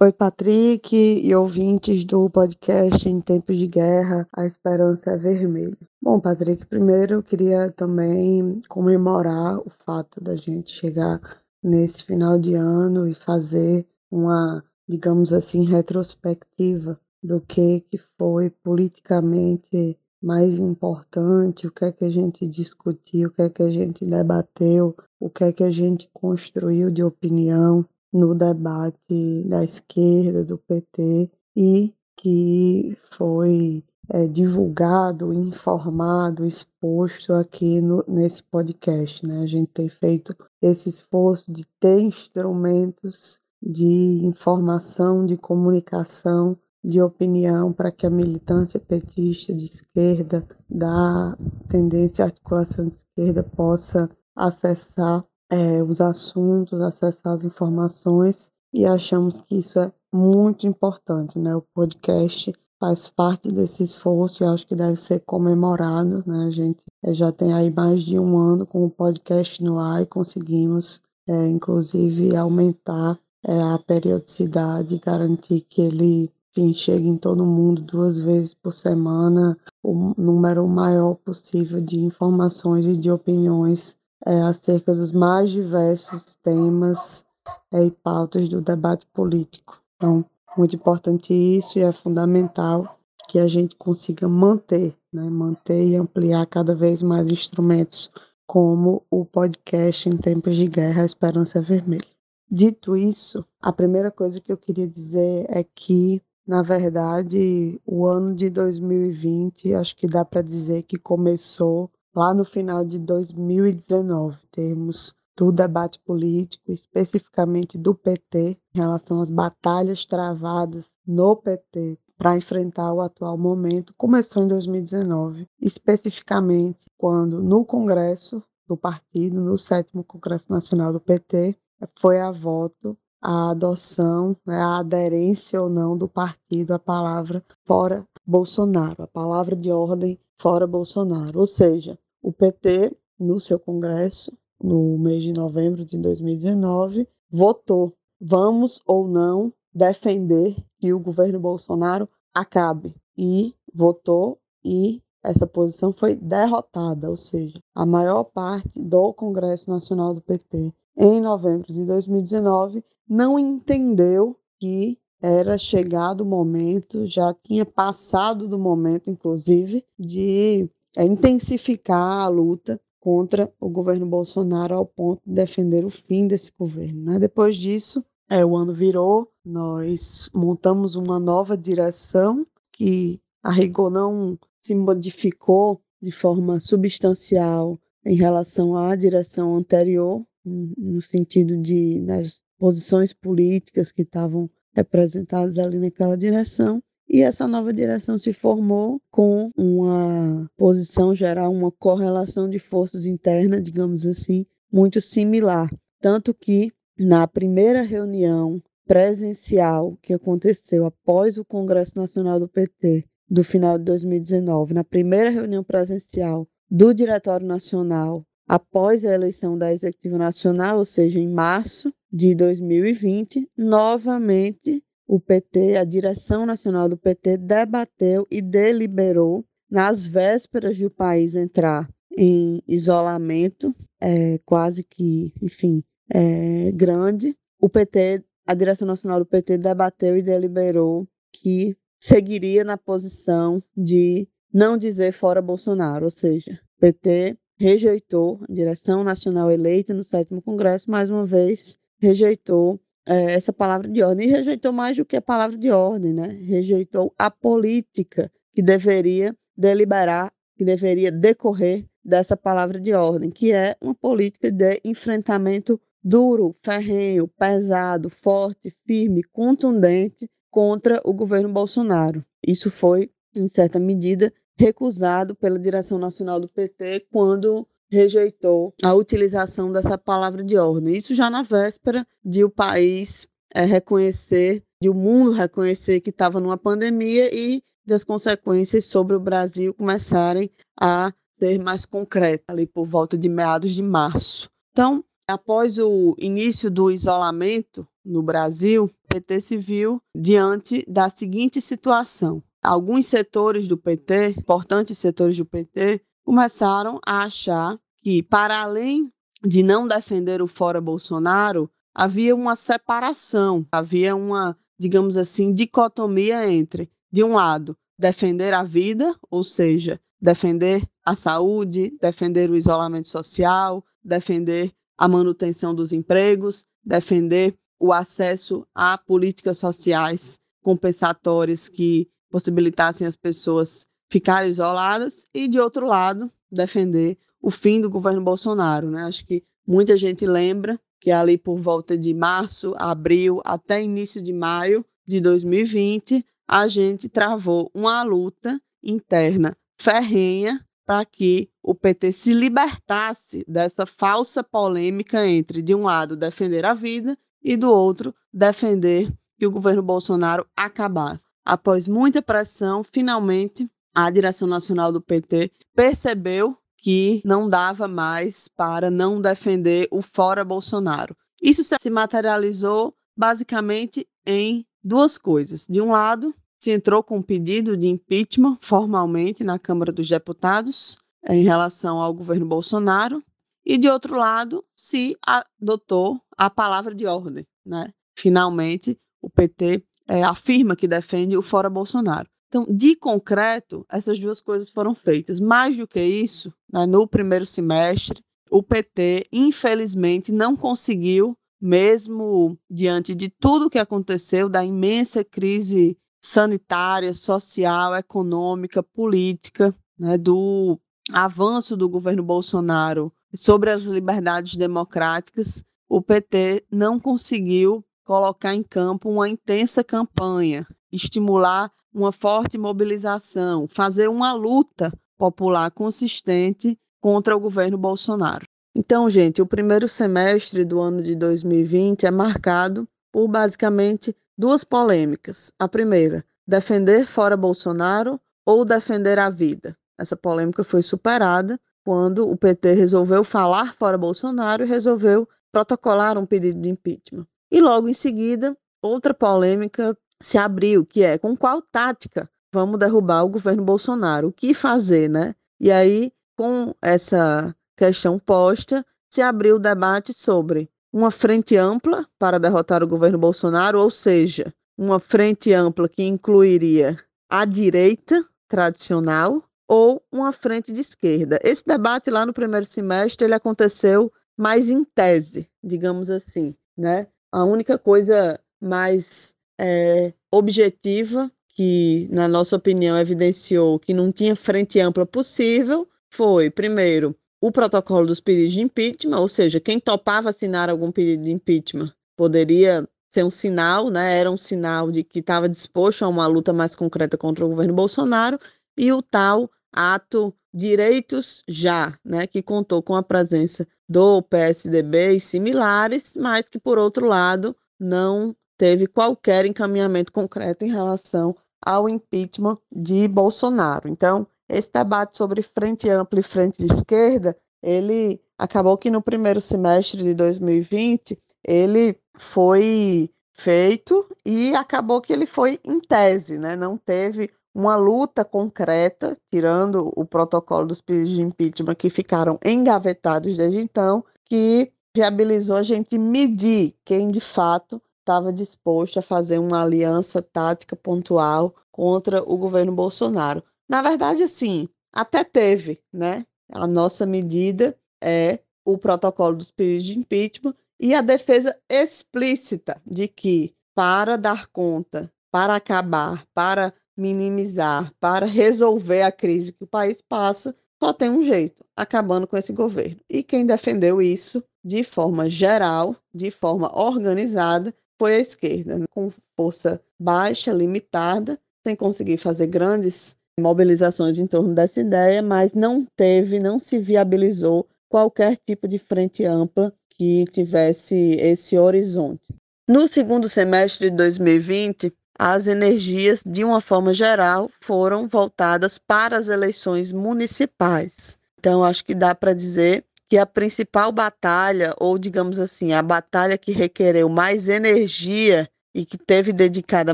Oi, 0.04 0.12
Patrick 0.12 0.94
e 0.94 1.34
ouvintes 1.34 2.04
do 2.04 2.30
podcast 2.30 3.08
Em 3.08 3.22
Tempos 3.22 3.58
de 3.58 3.68
Guerra, 3.68 4.28
A 4.34 4.46
Esperança 4.46 5.12
é 5.12 5.18
Vermelha. 5.18 5.78
Bom, 6.02 6.20
Patrick, 6.20 6.66
primeiro 6.66 7.14
eu 7.14 7.24
queria 7.24 7.72
também 7.72 8.62
comemorar 8.68 9.60
o 9.60 9.72
fato 9.86 10.22
da 10.22 10.36
gente 10.36 10.74
chegar 10.74 11.22
nesse 11.64 12.04
final 12.04 12.38
de 12.38 12.54
ano 12.54 13.08
e 13.08 13.14
fazer 13.14 13.88
uma, 14.12 14.62
digamos 14.86 15.32
assim, 15.32 15.64
retrospectiva 15.64 17.00
do 17.24 17.40
que, 17.40 17.80
que 17.90 17.98
foi 17.98 18.50
politicamente 18.50 19.98
mais 20.22 20.60
importante, 20.60 21.66
o 21.66 21.72
que 21.72 21.86
é 21.86 21.94
que 21.94 22.04
a 22.04 22.10
gente 22.10 22.46
discutiu, 22.46 23.30
o 23.30 23.32
que 23.32 23.42
é 23.44 23.50
que 23.50 23.64
a 23.64 23.70
gente 23.70 24.06
debateu, 24.06 24.98
o 25.18 25.30
que 25.30 25.46
é 25.46 25.54
que 25.54 25.64
a 25.64 25.72
gente 25.72 26.10
construiu 26.14 26.92
de 26.92 27.02
opinião 27.02 27.88
no 28.14 28.36
debate 28.36 29.44
da 29.46 29.64
esquerda, 29.64 30.44
do 30.46 30.58
PT, 30.58 31.32
e 31.56 31.94
que 32.16 32.96
foi 33.12 33.84
é, 34.10 34.28
divulgado, 34.28 35.34
informado, 35.34 36.46
exposto 36.46 37.34
aqui 37.34 37.82
no, 37.82 38.04
nesse 38.08 38.44
podcast. 38.44 39.26
Né? 39.26 39.42
A 39.42 39.48
gente 39.48 39.72
tem 39.74 39.90
feito 39.90 40.36
esse 40.62 40.90
esforço 40.90 41.52
de 41.52 41.66
ter 41.80 42.00
instrumentos 42.00 43.42
de 43.62 44.26
informação, 44.26 45.26
de 45.26 45.38
comunicação, 45.38 46.58
de 46.84 47.02
opinião 47.02 47.72
para 47.72 47.92
que 47.92 48.06
a 48.06 48.10
militância 48.10 48.80
petista 48.80 49.54
de 49.54 49.66
esquerda, 49.66 50.46
da 50.70 51.38
tendência 51.70 52.26
à 52.26 52.28
articulação 52.28 52.88
de 52.88 52.96
esquerda, 52.96 53.42
possa 53.42 54.10
acessar 54.36 55.26
é, 55.50 55.84
os 55.84 56.02
assuntos, 56.02 56.82
acessar 56.82 57.34
as 57.34 57.46
informações 57.46 58.52
e 58.74 58.86
achamos 58.86 59.42
que 59.42 59.56
isso 59.58 59.80
é 59.80 59.92
muito 60.12 60.66
importante, 60.66 61.38
né? 61.38 61.56
O 61.56 61.64
podcast 61.74 62.54
faz 62.80 63.10
parte 63.10 63.52
desse 63.52 63.84
esforço 63.84 64.44
e 64.44 64.48
acho 64.48 64.68
que 64.68 64.76
deve 64.76 65.00
ser 65.00 65.20
comemorado, 65.22 66.24
né? 66.26 66.48
A 66.48 66.52
gente 66.52 66.84
é, 67.04 67.14
já 67.14 67.32
tem 67.32 67.54
aí 67.54 67.72
mais 67.72 68.04
de 68.04 68.20
um 68.20 68.38
ano 68.38 68.66
com 68.66 68.84
o 68.86 68.90
podcast 68.90 69.64
no 69.64 69.80
ar 69.80 70.02
e 70.02 70.06
conseguimos, 70.06 71.02
é, 71.28 71.48
inclusive, 71.48 72.36
aumentar 72.36 73.20
é, 73.46 73.62
a 73.62 73.80
periodicidade, 73.80 75.00
garantir 75.00 75.62
que 75.62 75.82
ele 75.82 76.32
enfim, 76.56 76.72
chegue 76.72 77.08
em 77.08 77.18
todo 77.18 77.46
mundo 77.46 77.82
duas 77.82 78.18
vezes 78.18 78.54
por 78.54 78.72
semana, 78.72 79.58
o 79.82 80.14
número 80.16 80.68
maior 80.68 81.16
possível 81.16 81.82
de 81.82 82.00
informações 82.00 82.86
e 82.86 82.96
de 82.96 83.10
opiniões 83.10 83.98
é, 84.26 84.42
acerca 84.42 84.94
dos 84.94 85.12
mais 85.12 85.52
diversos 85.52 86.36
temas 86.38 87.26
é, 87.72 87.84
e 87.84 87.92
pautas 87.92 88.48
do 88.48 88.62
debate 88.62 89.06
político. 89.14 89.82
Então, 89.96 90.26
muito 90.58 90.76
importante 90.76 91.34
isso 91.34 91.80
e 91.80 91.82
é 91.82 91.92
fundamental 91.92 92.98
que 93.28 93.40
a 93.40 93.48
gente 93.48 93.76
consiga 93.76 94.28
manter, 94.28 94.94
né, 95.12 95.24
manter 95.24 95.84
e 95.84 95.96
ampliar 95.96 96.46
cada 96.46 96.76
vez 96.76 97.02
mais 97.02 97.28
instrumentos 97.28 98.12
como 98.46 99.04
o 99.10 99.26
podcast 99.26 100.08
em 100.08 100.18
tempos 100.18 100.56
de 100.56 100.68
guerra, 100.68 101.02
a 101.02 101.06
Esperança 101.06 101.62
Vermelha. 101.62 102.06
Dito 102.50 102.96
isso, 102.96 103.44
a 103.60 103.72
primeira 103.74 104.12
coisa 104.12 104.40
que 104.40 104.52
eu 104.52 104.58
queria 104.58 104.88
dizer 104.88 105.48
é 105.50 105.64
que, 105.64 106.22
na 106.46 106.62
verdade, 106.62 107.82
o 107.86 108.06
ano 108.06 108.36
de 108.36 108.50
2020, 108.50 109.74
acho 109.74 109.96
que 109.96 110.06
dá 110.06 110.24
para 110.24 110.42
dizer 110.42 110.84
que 110.84 110.98
começou 110.98 111.90
lá 112.16 112.34
no 112.34 112.46
final 112.46 112.86
de 112.86 113.00
2019, 113.00 114.38
termos 114.52 115.16
do 115.36 115.52
debate 115.52 116.00
político, 116.00 116.72
especificamente 116.72 117.78
do 117.78 117.96
PT, 117.96 118.58
em 118.74 118.80
relação 118.80 119.20
às 119.22 119.32
batalhas 119.32 120.06
travadas 120.06 120.94
no 121.06 121.36
PT 121.36 121.98
para 122.18 122.38
enfrentar 122.38 122.94
o 122.94 123.02
atual 123.02 123.38
momento, 123.38 123.94
começou 123.98 124.44
em 124.44 124.48
2019, 124.48 125.48
especificamente 125.60 126.86
quando 126.98 127.42
no 127.42 127.66
Congresso 127.66 128.44
do 128.68 128.78
partido, 128.78 129.42
no 129.42 129.58
sétimo 129.58 130.04
Congresso 130.04 130.52
Nacional 130.52 130.94
do 130.94 131.02
PT, 131.02 131.56
foi 132.00 132.22
a 132.22 132.32
voto 132.32 132.98
a 133.24 133.52
adoção, 133.52 134.36
né, 134.46 134.58
a 134.58 134.80
aderência 134.80 135.62
ou 135.62 135.70
não 135.70 135.98
do 135.98 136.10
partido 136.10 136.74
à 136.74 136.80
palavra 136.80 137.42
fora 137.66 138.06
Bolsonaro, 138.26 139.04
a 139.04 139.08
palavra 139.08 139.56
de 139.56 139.72
ordem 139.72 140.20
fora 140.38 140.68
Bolsonaro. 140.68 141.40
Ou 141.40 141.48
seja, 141.48 141.98
o 142.24 142.32
PT, 142.32 142.96
no 143.20 143.40
seu 143.40 143.60
congresso, 143.60 144.32
no 144.62 144.98
mês 144.98 145.22
de 145.22 145.34
novembro 145.34 145.86
de 145.86 145.98
2019, 145.98 147.08
votou 147.30 147.94
vamos 148.26 148.82
ou 148.86 149.06
não 149.06 149.52
defender 149.74 150.56
que 150.80 150.94
o 150.94 151.00
governo 151.00 151.40
Bolsonaro 151.40 152.08
acabe. 152.34 152.96
E 153.18 153.54
votou 153.74 154.40
e 154.64 155.02
essa 155.24 155.46
posição 155.46 155.92
foi 155.92 156.16
derrotada, 156.16 157.10
ou 157.10 157.18
seja, 157.18 157.60
a 157.76 157.86
maior 157.86 158.24
parte 158.24 158.82
do 158.82 159.14
Congresso 159.14 159.70
Nacional 159.70 160.14
do 160.14 160.22
PT 160.22 160.74
em 160.98 161.22
novembro 161.22 161.72
de 161.72 161.86
2019 161.86 162.84
não 163.08 163.38
entendeu 163.38 164.38
que 164.60 164.98
era 165.22 165.58
chegado 165.58 166.22
o 166.22 166.26
momento, 166.26 167.06
já 167.06 167.34
tinha 167.34 167.66
passado 167.66 168.48
do 168.48 168.60
momento, 168.60 169.10
inclusive, 169.10 169.86
de 169.98 170.70
é 170.98 171.04
intensificar 171.04 172.26
a 172.26 172.28
luta 172.28 172.80
contra 173.00 173.52
o 173.60 173.70
governo 173.70 174.06
Bolsonaro 174.06 174.76
ao 174.76 174.86
ponto 174.86 175.22
de 175.26 175.34
defender 175.34 175.84
o 175.84 175.90
fim 175.90 176.28
desse 176.28 176.52
governo. 176.58 177.04
Né? 177.04 177.20
Depois 177.20 177.58
disso, 177.58 178.04
é, 178.30 178.46
o 178.46 178.56
ano 178.56 178.74
virou, 178.74 179.30
nós 179.44 180.30
montamos 180.34 180.96
uma 180.96 181.20
nova 181.20 181.58
direção 181.58 182.48
que 182.72 183.20
a 183.44 183.52
rigor 183.52 183.92
não 183.92 184.40
se 184.62 184.74
modificou 184.74 185.82
de 186.02 186.12
forma 186.12 186.60
substancial 186.60 187.78
em 188.06 188.16
relação 188.16 188.76
à 188.78 188.96
direção 188.96 189.56
anterior, 189.56 190.26
no 190.46 191.02
sentido 191.02 191.58
de 191.58 192.00
nas 192.00 192.42
posições 192.58 193.14
políticas 193.14 193.92
que 193.92 194.02
estavam 194.02 194.50
representadas 194.74 195.58
ali 195.58 195.78
naquela 195.78 196.18
direção, 196.18 196.82
e 197.08 197.22
essa 197.22 197.48
nova 197.48 197.74
direção 197.74 198.18
se 198.18 198.34
formou 198.34 199.02
com 199.12 199.50
uma 199.56 200.50
posição 200.58 201.14
geral, 201.14 201.52
uma 201.52 201.72
correlação 201.72 202.50
de 202.50 202.60
forças 202.60 203.06
internas, 203.06 203.64
digamos 203.64 204.06
assim, 204.06 204.46
muito 204.72 205.00
similar. 205.00 205.70
Tanto 206.02 206.34
que 206.34 206.72
na 206.98 207.28
primeira 207.28 207.82
reunião 207.82 208.62
presencial 208.86 209.98
que 210.02 210.14
aconteceu 210.14 210.86
após 210.86 211.38
o 211.38 211.46
Congresso 211.46 211.94
Nacional 211.96 212.40
do 212.40 212.48
PT 212.48 213.06
do 213.30 213.44
final 213.44 213.78
de 213.78 213.86
2019, 213.86 214.74
na 214.74 214.84
primeira 214.84 215.30
reunião 215.30 215.64
presencial 215.64 216.48
do 216.70 216.94
Diretório 216.94 217.46
Nacional 217.46 218.26
após 218.48 219.06
a 219.06 219.14
eleição 219.14 219.58
da 219.58 219.72
Executiva 219.72 220.18
Nacional, 220.18 220.78
ou 220.78 220.86
seja, 220.86 221.20
em 221.20 221.28
março 221.28 221.94
de 222.12 222.36
2020, 222.36 223.50
novamente 223.58 224.84
o 225.08 225.20
PT, 225.20 225.78
a 225.78 225.84
direção 225.84 226.46
nacional 226.46 226.88
do 226.88 226.98
PT, 226.98 227.38
debateu 227.38 228.28
e 228.32 228.42
deliberou 228.42 229.46
nas 229.70 230.06
vésperas 230.06 230.76
de 230.76 230.86
o 230.86 230.92
país 230.92 231.36
entrar 231.36 231.90
em 232.18 232.62
isolamento, 232.68 233.76
é, 234.00 234.38
quase 234.46 234.84
que, 234.84 235.34
enfim, 235.42 235.84
é, 236.10 236.72
grande. 236.72 237.36
O 237.60 237.70
PT, 237.70 238.24
a 238.46 238.54
direção 238.54 238.88
nacional 238.88 239.20
do 239.20 239.26
PT, 239.26 239.58
debateu 239.58 240.18
e 240.18 240.22
deliberou 240.22 241.08
que 241.32 241.76
seguiria 242.00 242.64
na 242.64 242.78
posição 242.78 243.64
de 243.76 244.28
não 244.54 244.78
dizer 244.78 245.12
fora 245.12 245.42
Bolsonaro, 245.42 246.06
ou 246.06 246.12
seja, 246.12 246.60
o 246.78 246.80
PT 246.82 247.38
rejeitou, 247.58 248.40
a 248.48 248.54
direção 248.54 249.04
nacional 249.04 249.50
eleita 249.50 249.94
no 249.94 250.04
sétimo 250.04 250.42
congresso, 250.42 250.92
mais 250.92 251.10
uma 251.10 251.26
vez 251.26 251.78
rejeitou 251.98 252.80
é, 253.06 253.34
essa 253.34 253.52
palavra 253.52 253.88
de 253.88 254.02
ordem. 254.02 254.28
E 254.28 254.32
rejeitou 254.32 254.72
mais 254.72 254.98
do 254.98 255.06
que 255.06 255.16
a 255.16 255.22
palavra 255.22 255.58
de 255.58 255.72
ordem, 255.72 256.14
né? 256.14 256.28
Rejeitou 256.28 257.14
a 257.18 257.30
política 257.30 258.32
que 258.54 258.62
deveria 258.62 259.36
deliberar, 259.58 260.32
que 260.56 260.64
deveria 260.64 261.12
decorrer 261.12 261.86
dessa 262.04 262.36
palavra 262.36 262.80
de 262.80 262.94
ordem, 262.94 263.30
que 263.30 263.52
é 263.52 263.76
uma 263.82 263.96
política 263.96 264.52
de 264.52 264.82
enfrentamento 264.84 265.80
duro, 266.04 266.54
ferrenho, 266.62 267.28
pesado, 267.28 268.10
forte, 268.10 268.70
firme, 268.86 269.24
contundente 269.24 270.30
contra 270.52 271.02
o 271.06 271.14
governo 271.14 271.50
Bolsonaro. 271.50 272.24
Isso 272.46 272.70
foi, 272.70 273.10
em 273.34 273.48
certa 273.48 273.80
medida, 273.80 274.32
recusado 274.56 275.34
pela 275.34 275.58
direção 275.58 275.98
nacional 275.98 276.40
do 276.40 276.48
PT 276.48 277.08
quando 277.12 277.68
rejeitou 277.94 278.74
a 278.84 278.94
utilização 278.94 279.72
dessa 279.72 279.98
palavra 279.98 280.44
de 280.44 280.58
ordem. 280.58 280.96
Isso 280.96 281.14
já 281.14 281.30
na 281.30 281.44
véspera 281.44 282.06
de 282.26 282.44
o 282.44 282.50
país 282.50 283.28
é, 283.54 283.64
reconhecer, 283.64 284.64
de 284.82 284.90
o 284.90 284.94
mundo 284.94 285.32
reconhecer 285.32 286.02
que 286.02 286.10
estava 286.10 286.40
numa 286.40 286.58
pandemia 286.58 287.34
e 287.34 287.64
das 287.86 288.04
consequências 288.04 288.86
sobre 288.86 289.16
o 289.16 289.20
Brasil 289.20 289.74
começarem 289.74 290.50
a 290.80 291.14
ser 291.38 291.60
mais 291.60 291.86
concretas, 291.86 292.46
ali 292.48 292.66
por 292.66 292.88
volta 292.88 293.18
de 293.18 293.30
meados 293.30 293.74
de 293.74 293.84
março. 293.84 294.50
Então, 294.72 295.04
após 295.28 295.78
o 295.78 296.16
início 296.18 296.72
do 296.72 296.90
isolamento 296.90 297.88
no 298.04 298.24
Brasil, 298.24 298.86
o 298.86 299.08
PT 299.08 299.42
se 299.42 299.58
viu 299.58 300.02
diante 300.16 300.84
da 300.88 301.10
seguinte 301.10 301.62
situação. 301.62 302.42
Alguns 302.64 303.06
setores 303.06 303.68
do 303.68 303.78
PT, 303.78 304.36
importantes 304.38 304.98
setores 304.98 305.38
do 305.38 305.46
PT, 305.46 306.02
começaram 306.24 307.00
a 307.06 307.24
achar 307.24 307.80
que, 308.02 308.24
para 308.24 308.62
além 308.62 309.12
de 309.44 309.62
não 309.62 309.88
defender 309.88 310.42
o 310.42 310.48
fora 310.48 310.80
Bolsonaro, 310.80 311.70
havia 311.94 312.36
uma 312.36 312.56
separação, 312.56 313.66
havia 313.72 314.16
uma, 314.16 314.58
digamos 314.80 315.18
assim, 315.18 315.54
dicotomia 315.54 316.50
entre, 316.52 316.90
de 317.12 317.24
um 317.24 317.34
lado, 317.34 317.78
defender 317.98 318.54
a 318.54 318.64
vida, 318.64 319.16
ou 319.30 319.44
seja, 319.44 320.00
defender 320.22 320.88
a 321.06 321.16
saúde, 321.16 321.96
defender 322.02 322.50
o 322.50 322.56
isolamento 322.56 323.10
social, 323.10 323.84
defender 324.04 324.74
a 324.98 325.08
manutenção 325.08 325.76
dos 325.76 325.92
empregos, 325.92 326.66
defender 326.84 327.58
o 327.80 327.92
acesso 327.92 328.66
a 328.74 328.98
políticas 328.98 329.58
sociais 329.58 330.40
compensatórias 330.62 331.68
que 331.68 332.10
possibilitassem 332.30 333.06
as 333.06 333.16
pessoas 333.16 333.86
ficarem 334.14 334.48
isoladas 334.48 335.28
e, 335.34 335.48
de 335.48 335.60
outro 335.60 335.88
lado, 335.88 336.32
defender 336.52 337.18
o 337.42 337.50
fim 337.50 337.82
do 337.82 337.90
governo 337.90 338.22
Bolsonaro. 338.22 338.88
Né? 338.88 339.06
Acho 339.06 339.26
que 339.26 339.44
muita 339.66 339.98
gente 339.98 340.24
lembra 340.28 340.80
que 341.02 341.10
ali 341.10 341.36
por 341.36 341.58
volta 341.58 341.98
de 341.98 342.14
março, 342.14 342.76
abril, 342.78 343.42
até 343.44 343.82
início 343.82 344.22
de 344.22 344.32
maio 344.32 344.86
de 345.04 345.20
2020, 345.20 346.24
a 346.48 346.68
gente 346.68 347.10
travou 347.10 347.72
uma 347.74 348.04
luta 348.04 348.62
interna 348.84 349.58
ferrenha 349.80 350.64
para 350.86 351.04
que 351.06 351.50
o 351.64 351.74
PT 351.74 352.12
se 352.12 352.34
libertasse 352.36 353.44
dessa 353.48 353.84
falsa 353.88 354.44
polêmica 354.44 355.28
entre, 355.28 355.60
de 355.64 355.74
um 355.74 355.86
lado, 355.86 356.16
defender 356.16 356.68
a 356.68 356.76
vida 356.76 357.18
e, 357.44 357.58
do 357.58 357.72
outro, 357.72 358.14
defender 358.32 359.12
que 359.40 359.48
o 359.48 359.52
governo 359.52 359.82
Bolsonaro 359.82 360.46
acabasse. 360.56 361.26
Após 361.44 361.88
muita 361.88 362.22
pressão, 362.22 362.84
finalmente 362.84 363.68
a 363.94 364.10
direção 364.10 364.48
nacional 364.48 364.92
do 364.92 365.02
PT 365.02 365.52
percebeu 365.76 366.58
que 366.78 367.22
não 367.24 367.48
dava 367.48 367.88
mais 367.88 368.48
para 368.48 368.92
não 368.92 369.22
defender 369.22 369.88
o 369.92 370.02
fora 370.02 370.44
Bolsonaro. 370.44 371.16
Isso 371.42 371.64
se 371.64 371.90
materializou 371.90 372.94
basicamente 373.16 374.08
em 374.26 374.66
duas 374.84 375.18
coisas. 375.18 375.66
De 375.68 375.80
um 375.80 375.92
lado, 375.92 376.34
se 376.60 376.72
entrou 376.72 377.04
com 377.04 377.18
um 377.18 377.22
pedido 377.22 377.78
de 377.78 377.88
impeachment 377.88 378.58
formalmente 378.62 379.44
na 379.44 379.60
Câmara 379.60 379.92
dos 379.92 380.10
Deputados 380.10 380.98
em 381.30 381.44
relação 381.44 382.02
ao 382.02 382.14
governo 382.14 382.46
Bolsonaro, 382.46 383.24
e 383.66 383.78
de 383.78 383.88
outro 383.88 384.18
lado, 384.18 384.64
se 384.76 385.18
adotou 385.26 386.20
a 386.38 386.50
palavra 386.50 386.94
de 386.94 387.06
ordem. 387.06 387.46
Né? 387.66 387.94
Finalmente, 388.14 389.00
o 389.22 389.30
PT 389.30 389.84
é, 390.08 390.22
afirma 390.22 390.76
que 390.76 390.88
defende 390.88 391.38
o 391.38 391.42
fora 391.42 391.70
Bolsonaro. 391.70 392.30
Então, 392.54 392.68
de 392.70 392.96
concreto, 392.96 393.84
essas 393.90 394.20
duas 394.20 394.40
coisas 394.40 394.70
foram 394.70 394.94
feitas. 394.94 395.40
Mais 395.40 395.76
do 395.76 395.88
que 395.88 396.00
isso, 396.00 396.54
né, 396.72 396.86
no 396.86 397.08
primeiro 397.08 397.48
semestre, 397.48 398.22
o 398.48 398.62
PT, 398.62 399.26
infelizmente, 399.32 400.32
não 400.32 400.56
conseguiu, 400.56 401.36
mesmo 401.60 402.56
diante 402.70 403.16
de 403.16 403.28
tudo 403.28 403.72
que 403.72 403.80
aconteceu, 403.80 404.48
da 404.48 404.64
imensa 404.64 405.24
crise 405.24 405.98
sanitária, 406.24 407.12
social, 407.16 407.96
econômica, 407.96 408.84
política, 408.84 409.76
né, 409.98 410.16
do 410.16 410.80
avanço 411.12 411.76
do 411.76 411.90
governo 411.90 412.22
Bolsonaro 412.22 413.12
sobre 413.34 413.72
as 413.72 413.82
liberdades 413.82 414.56
democráticas, 414.58 415.64
o 415.90 416.04
PT 416.04 416.64
não 416.72 417.00
conseguiu 417.00 417.84
colocar 418.06 418.54
em 418.54 418.62
campo 418.62 419.10
uma 419.10 419.28
intensa 419.28 419.84
campanha, 419.84 420.68
estimular 420.92 421.72
uma 421.94 422.12
forte 422.12 422.58
mobilização, 422.58 423.68
fazer 423.68 424.10
uma 424.10 424.34
luta 424.34 424.92
popular 425.18 425.70
consistente 425.72 426.78
contra 427.00 427.36
o 427.36 427.40
governo 427.40 427.78
Bolsonaro. 427.78 428.46
Então, 428.76 429.10
gente, 429.10 429.42
o 429.42 429.46
primeiro 429.46 429.88
semestre 429.88 430.66
do 430.66 430.82
ano 430.82 431.02
de 431.02 431.16
2020 431.16 432.06
é 432.06 432.12
marcado 432.12 432.88
por 433.12 433.28
basicamente 433.28 434.16
duas 434.38 434.64
polêmicas. 434.64 435.52
A 435.60 435.68
primeira, 435.68 436.26
defender 436.48 437.06
fora 437.06 437.38
Bolsonaro 437.38 438.20
ou 438.46 438.66
defender 438.66 439.20
a 439.20 439.30
vida. 439.30 439.78
Essa 439.98 440.18
polêmica 440.18 440.64
foi 440.64 440.82
superada 440.82 441.60
quando 441.86 442.28
o 442.28 442.36
PT 442.36 442.74
resolveu 442.74 443.24
falar 443.24 443.74
fora 443.76 443.98
Bolsonaro 443.98 444.64
e 444.64 444.68
resolveu 444.68 445.28
protocolar 445.52 446.18
um 446.18 446.26
pedido 446.26 446.60
de 446.60 446.70
impeachment. 446.70 447.28
E 447.52 447.62
logo 447.62 447.88
em 447.88 447.94
seguida, 447.94 448.58
outra 448.82 449.14
polêmica 449.14 449.96
se 450.24 450.38
abriu, 450.38 450.86
que 450.86 451.04
é 451.04 451.18
com 451.18 451.36
qual 451.36 451.62
tática 451.62 452.30
vamos 452.52 452.80
derrubar 452.80 453.24
o 453.24 453.30
governo 453.30 453.64
Bolsonaro? 453.64 454.30
O 454.30 454.32
que 454.34 454.54
fazer, 454.54 455.10
né? 455.10 455.36
E 455.60 455.72
aí, 455.72 456.12
com 456.38 456.74
essa 456.82 457.54
questão 457.76 458.18
posta, 458.18 458.86
se 459.12 459.22
abriu 459.22 459.58
o 459.58 459.60
debate 459.60 460.14
sobre 460.14 460.70
uma 460.94 461.12
frente 461.12 461.58
ampla 461.58 462.08
para 462.18 462.40
derrotar 462.40 462.82
o 462.84 462.88
governo 462.88 463.18
Bolsonaro, 463.18 463.82
ou 463.82 463.92
seja, 463.92 464.54
uma 464.78 465.00
frente 465.00 465.52
ampla 465.52 465.90
que 465.90 466.04
incluiria 466.04 466.98
a 467.30 467.44
direita 467.46 468.26
tradicional 468.48 469.44
ou 469.68 470.02
uma 470.12 470.32
frente 470.32 470.72
de 470.72 470.82
esquerda. 470.82 471.40
Esse 471.44 471.66
debate 471.66 472.10
lá 472.10 472.26
no 472.26 472.34
primeiro 472.34 472.66
semestre 472.66 473.26
ele 473.26 473.34
aconteceu 473.34 474.12
mais 474.38 474.70
em 474.70 474.84
tese, 474.84 475.50
digamos 475.64 476.10
assim, 476.10 476.56
né? 476.78 477.08
A 477.32 477.44
única 477.44 477.78
coisa 477.78 478.40
mais 478.62 479.33
é, 479.60 480.14
objetiva, 480.32 481.32
que, 481.50 482.08
na 482.12 482.28
nossa 482.28 482.56
opinião, 482.56 482.98
evidenciou 482.98 483.80
que 483.80 483.94
não 483.94 484.12
tinha 484.12 484.36
frente 484.36 484.80
ampla 484.80 485.06
possível, 485.06 485.88
foi, 486.12 486.50
primeiro, 486.50 487.16
o 487.42 487.52
protocolo 487.52 488.08
dos 488.08 488.20
pedidos 488.20 488.54
de 488.54 488.62
impeachment, 488.62 489.20
ou 489.20 489.28
seja, 489.28 489.60
quem 489.60 489.80
topava 489.80 490.30
assinar 490.30 490.70
algum 490.70 490.92
pedido 490.92 491.24
de 491.24 491.32
impeachment 491.32 491.94
poderia 492.16 492.88
ser 493.12 493.24
um 493.24 493.32
sinal, 493.32 493.90
né? 493.90 494.18
Era 494.18 494.32
um 494.32 494.38
sinal 494.38 494.90
de 494.92 495.04
que 495.04 495.20
estava 495.20 495.48
disposto 495.48 496.04
a 496.04 496.08
uma 496.08 496.26
luta 496.26 496.52
mais 496.52 496.76
concreta 496.76 497.18
contra 497.18 497.46
o 497.46 497.50
governo 497.50 497.74
Bolsonaro 497.74 498.40
e 498.78 498.92
o 498.92 499.02
tal 499.02 499.50
ato 499.72 500.34
Direitos 500.54 501.44
Já, 501.48 501.98
né, 502.06 502.28
que 502.28 502.42
contou 502.44 502.82
com 502.84 502.96
a 502.96 503.02
presença 503.02 503.68
do 503.90 504.22
PSDB 504.22 505.14
e 505.16 505.20
similares, 505.20 506.16
mas 506.16 506.48
que 506.48 506.60
por 506.60 506.78
outro 506.78 507.08
lado 507.08 507.56
não 507.80 508.36
teve 508.58 508.88
qualquer 508.88 509.46
encaminhamento 509.46 510.12
concreto 510.12 510.66
em 510.66 510.72
relação 510.72 511.36
ao 511.66 511.88
impeachment 511.88 512.58
de 512.72 513.08
Bolsonaro. 513.08 513.88
Então, 513.88 514.28
esse 514.50 514.72
debate 514.72 515.18
sobre 515.18 515.42
frente 515.42 515.90
ampla 515.90 516.20
e 516.20 516.24
frente 516.24 516.66
de 516.66 516.74
esquerda, 516.74 517.36
ele 517.62 518.22
acabou 518.38 518.78
que 518.78 518.92
no 518.92 519.02
primeiro 519.02 519.40
semestre 519.40 520.04
de 520.04 520.14
2020 520.14 521.18
ele 521.46 521.98
foi 522.16 523.10
feito 523.34 524.06
e 524.26 524.54
acabou 524.56 525.02
que 525.02 525.12
ele 525.12 525.26
foi 525.26 525.60
em 525.64 525.80
tese, 525.80 526.38
né? 526.38 526.56
Não 526.56 526.78
teve 526.78 527.32
uma 527.54 527.76
luta 527.76 528.26
concreta, 528.26 529.16
tirando 529.32 529.92
o 529.96 530.06
protocolo 530.06 530.68
dos 530.68 530.82
pedidos 530.82 531.12
de 531.12 531.22
impeachment 531.22 531.76
que 531.76 531.90
ficaram 531.90 532.40
engavetados 532.44 533.38
desde 533.38 533.60
então, 533.60 534.04
que 534.26 534.72
viabilizou 534.96 535.56
a 535.56 535.64
gente 535.64 535.98
medir 535.98 536.76
quem 536.84 537.10
de 537.10 537.20
fato 537.20 537.82
estava 538.04 538.34
disposto 538.34 539.00
a 539.00 539.02
fazer 539.02 539.40
uma 539.40 539.64
aliança 539.64 540.22
tática 540.22 540.76
pontual 540.76 541.56
contra 541.72 542.22
o 542.22 542.38
governo 542.38 542.72
Bolsonaro. 542.72 543.42
Na 543.68 543.82
verdade, 543.82 544.22
assim, 544.22 544.68
até 544.92 545.24
teve, 545.24 545.82
né? 545.92 546.26
A 546.52 546.68
nossa 546.68 547.06
medida 547.06 547.76
é 548.04 548.40
o 548.66 548.78
protocolo 548.78 549.38
dos 549.38 549.50
pedidos 549.50 549.86
de 549.86 549.98
impeachment 549.98 550.54
e 550.80 550.94
a 550.94 551.02
defesa 551.02 551.58
explícita 551.70 552.80
de 552.86 553.08
que, 553.08 553.56
para 553.74 554.18
dar 554.18 554.48
conta, 554.48 555.12
para 555.32 555.56
acabar, 555.56 556.28
para 556.34 556.74
minimizar, 556.96 557.92
para 558.00 558.26
resolver 558.26 559.02
a 559.02 559.12
crise 559.12 559.54
que 559.54 559.64
o 559.64 559.68
país 559.68 560.02
passa, 560.02 560.56
só 560.82 560.92
tem 560.92 561.10
um 561.10 561.24
jeito: 561.24 561.66
acabando 561.76 562.28
com 562.28 562.36
esse 562.36 562.52
governo. 562.52 563.00
E 563.10 563.24
quem 563.24 563.46
defendeu 563.46 564.02
isso 564.02 564.44
de 564.64 564.84
forma 564.84 565.30
geral, 565.30 565.96
de 566.14 566.30
forma 566.30 566.70
organizada, 566.78 567.74
foi 568.04 568.16
a 568.16 568.20
esquerda, 568.20 568.80
né? 568.80 568.86
com 568.90 569.14
força 569.34 569.82
baixa, 569.98 570.52
limitada, 570.52 571.40
sem 571.66 571.74
conseguir 571.74 572.18
fazer 572.18 572.48
grandes 572.48 573.16
mobilizações 573.40 574.20
em 574.20 574.28
torno 574.28 574.54
dessa 574.54 574.82
ideia, 574.82 575.22
mas 575.22 575.54
não 575.54 575.88
teve, 575.96 576.38
não 576.38 576.60
se 576.60 576.80
viabilizou 576.80 577.66
qualquer 577.88 578.36
tipo 578.36 578.68
de 578.68 578.78
frente 578.78 579.24
ampla 579.24 579.74
que 579.92 580.26
tivesse 580.34 581.16
esse 581.18 581.58
horizonte. 581.58 582.36
No 582.68 582.90
segundo 582.90 583.30
semestre 583.30 583.90
de 583.90 583.96
2020, 583.96 584.92
as 585.18 585.48
energias, 585.48 586.22
de 586.26 586.44
uma 586.44 586.60
forma 586.60 586.94
geral, 586.94 587.50
foram 587.62 588.06
voltadas 588.06 588.78
para 588.78 589.18
as 589.18 589.30
eleições 589.30 589.94
municipais. 589.94 591.18
Então, 591.40 591.64
acho 591.64 591.86
que 591.86 591.96
dá 591.96 592.14
para 592.14 592.34
dizer 592.34 592.84
que 593.10 593.18
a 593.18 593.26
principal 593.26 593.92
batalha, 593.92 594.74
ou 594.78 594.98
digamos 594.98 595.40
assim, 595.40 595.74
a 595.74 595.82
batalha 595.82 596.38
que 596.38 596.52
requereu 596.52 597.10
mais 597.10 597.50
energia 597.50 598.50
e 598.74 598.86
que 598.86 598.98
teve 598.98 599.32
dedicada 599.32 599.94